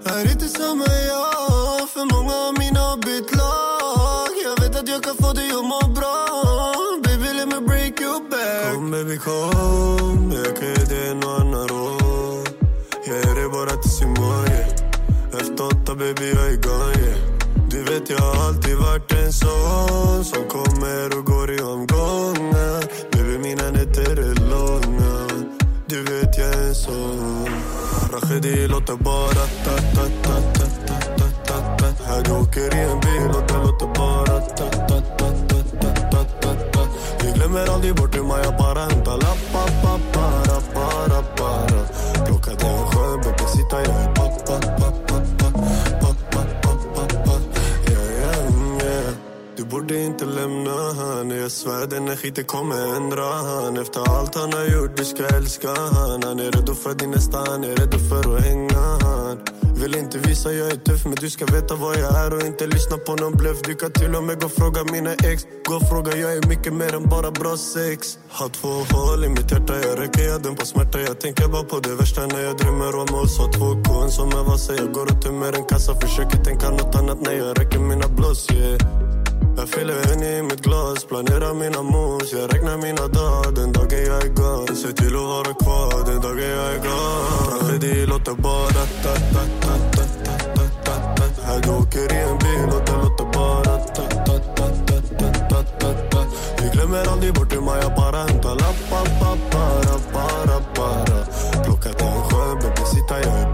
Är 0.06 0.32
inte 0.32 0.48
samma 0.48 0.86
jag 0.86 1.90
För 1.90 2.06
många 2.16 2.34
av 2.48 2.54
mina 2.60 2.80
har 2.80 2.98
bytt 2.98 3.36
lag. 3.36 4.34
Jag 4.46 4.64
vet 4.64 4.76
att 4.80 4.90
jag 4.90 5.04
kan 5.04 5.16
få 5.16 5.34
dig 5.34 5.50
att 5.50 5.66
må 5.66 5.82
bra. 5.96 6.16
Baby 7.04 7.34
let 7.38 7.48
me 7.48 7.60
break 7.68 8.02
you 8.02 8.30
back. 8.30 8.74
Kom 8.74 8.92
baby 8.92 9.18
kom. 9.18 10.34
Jag 10.46 10.56
kan 10.58 10.68
ge 10.68 10.86
dig 10.86 11.10
en 11.10 11.24
och 11.24 11.40
annan 11.42 11.68
råd. 11.68 12.50
Jag 13.08 13.16
ger 13.16 13.36
dig 13.36 13.50
bara 13.50 13.76
tills 13.82 14.02
imorgon 14.02 14.48
yeah. 14.48 15.42
Efter 15.42 15.66
åtta 15.66 15.96
baby 15.96 16.30
jag 16.36 16.48
är 16.54 16.58
gone 16.62 16.93
jag 18.14 18.22
har 18.22 18.48
alltid 18.48 18.78
varit 18.78 19.12
en 19.14 19.34
sån 19.34 20.26
Som 20.26 20.44
kommer 20.48 21.18
och 21.18 21.26
går 21.26 21.52
i 21.52 21.60
omgångar 21.62 22.82
Baby 23.12 23.38
mina 23.38 23.72
nätter 23.72 24.20
är 24.28 24.36
långa 24.50 25.46
Du 25.88 26.04
vet 26.04 26.38
jag 26.38 26.48
är 26.48 26.68
en 26.68 26.76
sån 26.76 27.50
Tragedi 28.10 28.68
låter 28.68 28.96
bara 28.96 29.46
ta 29.66 29.76
ta 29.96 30.06
ta 30.24 30.36
ta 30.58 30.66
ta 30.88 30.98
ta 31.18 31.28
ta 31.48 31.58
ta 31.78 32.04
Här 32.06 32.24
du 32.24 32.32
åker 32.32 32.76
i 32.76 32.80
en 32.80 33.00
bil 33.00 33.30
och 33.38 33.44
det 33.48 33.58
låter 33.66 33.88
bara 34.00 34.40
ta 34.40 34.68
ta 34.90 35.02
ta 35.18 35.28
ta 35.50 35.58
ta 35.82 35.90
ta 36.12 36.24
ta 36.42 36.54
ta 36.74 36.88
Vi 37.24 37.32
glömmer 37.32 37.74
aldrig 37.74 37.96
bort 37.96 38.16
hur 38.18 38.24
man 38.24 38.40
jag 38.44 38.58
bara 38.58 38.80
hämtar 38.80 39.18
lapp, 39.18 39.44
Jag 51.44 51.52
svär 51.52 51.88
den 51.88 52.08
här 52.08 52.16
skiten 52.16 52.44
kommer 52.44 52.96
ändra. 52.96 53.24
Han 53.24 53.78
Efter 53.78 54.02
allt 54.10 54.36
han 54.36 54.54
har 54.54 54.66
gjort, 54.66 54.98
du 54.98 55.06
ska 55.06 55.24
älska 55.26 55.68
han. 55.68 56.24
Han 56.24 56.40
är 56.40 56.52
redo 56.52 56.74
för 56.74 56.94
din 56.94 57.12
nästa, 57.12 57.38
han 57.38 57.64
är 57.64 57.76
redo 57.76 57.98
för 58.10 58.36
att 58.36 58.44
hänga 58.44 58.80
han. 59.02 59.38
Vill 59.82 59.96
inte 59.96 60.18
visa 60.18 60.54
jag 60.54 60.68
är 60.72 60.76
tuff 60.76 61.06
men 61.06 61.16
du 61.16 61.30
ska 61.30 61.46
veta 61.46 61.76
vad 61.76 61.98
jag 61.98 62.18
är. 62.24 62.34
Och 62.34 62.42
inte 62.42 62.68
lyssna 62.68 62.98
på 62.98 63.16
någon 63.16 63.32
bluff. 63.32 63.62
Du 63.64 63.76
kan 63.76 63.92
till 63.92 64.16
och 64.16 64.24
med 64.24 64.40
gå 64.40 64.46
och 64.46 64.52
fråga 64.52 64.84
mina 64.92 65.14
ex. 65.14 65.46
Gå 65.68 65.76
och 65.76 65.90
fråga, 65.90 66.18
jag 66.18 66.34
är 66.34 66.48
mycket 66.48 66.74
mer 66.74 66.96
än 66.96 67.10
bara 67.10 67.32
bra 67.32 67.58
sex. 67.58 68.18
Har 68.30 68.50
två 68.50 68.74
hål 68.92 69.26
i 69.26 69.30
mitt 69.30 69.52
hjärta, 69.52 69.74
jag 69.88 70.00
räcker 70.00 70.24
jag 70.24 70.42
döm 70.44 70.56
på 70.56 70.66
smärta. 70.66 71.02
Jag 71.02 71.20
tänker 71.20 71.48
bara 71.48 71.64
på 71.64 71.80
det 71.80 71.96
värsta 71.96 72.26
när 72.26 72.42
jag 72.42 72.58
drömmer 72.58 72.96
om 72.96 73.16
oss. 73.22 73.38
Har 73.40 73.52
två 73.54 73.70
kon 73.84 74.12
som 74.12 74.28
är 74.30 74.44
vassa, 74.44 74.76
jag 74.76 74.92
går 74.92 75.08
och 75.12 75.22
tömmer 75.22 75.54
en 75.54 75.66
kassa. 75.66 75.96
Försöker 75.96 76.38
tänka 76.44 76.70
något 76.70 76.96
annat 76.96 77.22
när 77.22 77.34
jag 77.34 77.60
räcker 77.60 77.80
mina 77.80 78.08
blås 78.08 78.52
yeah. 78.52 79.03
Jag 79.58 79.70
fyller 79.70 80.14
en 80.14 80.24
i 80.24 80.42
mitt 80.42 80.62
glas, 80.62 81.06
planerar 81.06 81.54
mina 81.54 81.82
moves 81.82 82.34
Jag 82.34 82.54
räknar 82.54 82.78
mina 82.78 83.08
dagar 83.08 83.52
den 83.52 83.72
dagen 83.72 84.06
jag 84.06 84.24
är 84.26 84.30
gone 84.30 84.76
Se 84.76 84.92
till 84.92 85.16
att 85.16 85.22
vara 85.22 85.54
kvar 85.54 86.06
den 86.06 86.22
dagen 86.22 86.50
jag 86.50 86.74
är 86.76 86.80
gone 86.80 87.50
Framför 87.50 87.80
dig 87.80 88.06
låter 88.06 88.34
bara 88.34 88.84
ta 89.04 89.14
ta 89.34 89.44
ta 89.62 89.74
ta 89.96 90.04
ta 90.06 90.36
ta 90.56 90.66
ta 90.86 91.24
ta 91.26 91.42
Här 91.44 91.62
du 91.62 91.70
åker 91.70 92.14
i 92.14 92.20
en 92.30 92.38
bil 92.38 92.78
och 92.78 92.86
det 92.86 92.98
låter 93.04 93.26
bara 93.34 93.78
ta 93.78 94.04
ta 94.28 94.38
ta 94.58 94.68
ta 94.88 94.98
ta 95.20 95.34
ta 95.50 95.64
ta 95.80 95.94
ta 96.12 96.26
Vi 96.62 96.70
glömmer 96.70 97.08
aldrig 97.12 97.34
bort 97.34 97.54
hur 97.54 97.62
man 97.62 97.78
jag 97.82 97.96
bara 97.96 98.18
hämtar 98.18 98.56
lappar, 98.56 99.06
pappa, 99.20 99.64
rappa, 99.90 100.26
rappa 100.52 101.06
Plockat 101.64 102.02
en 102.02 102.22
sjö, 102.22 102.56
bebis, 102.56 102.90
sitta 102.94 103.20
jag 103.20 103.40
är 103.42 103.53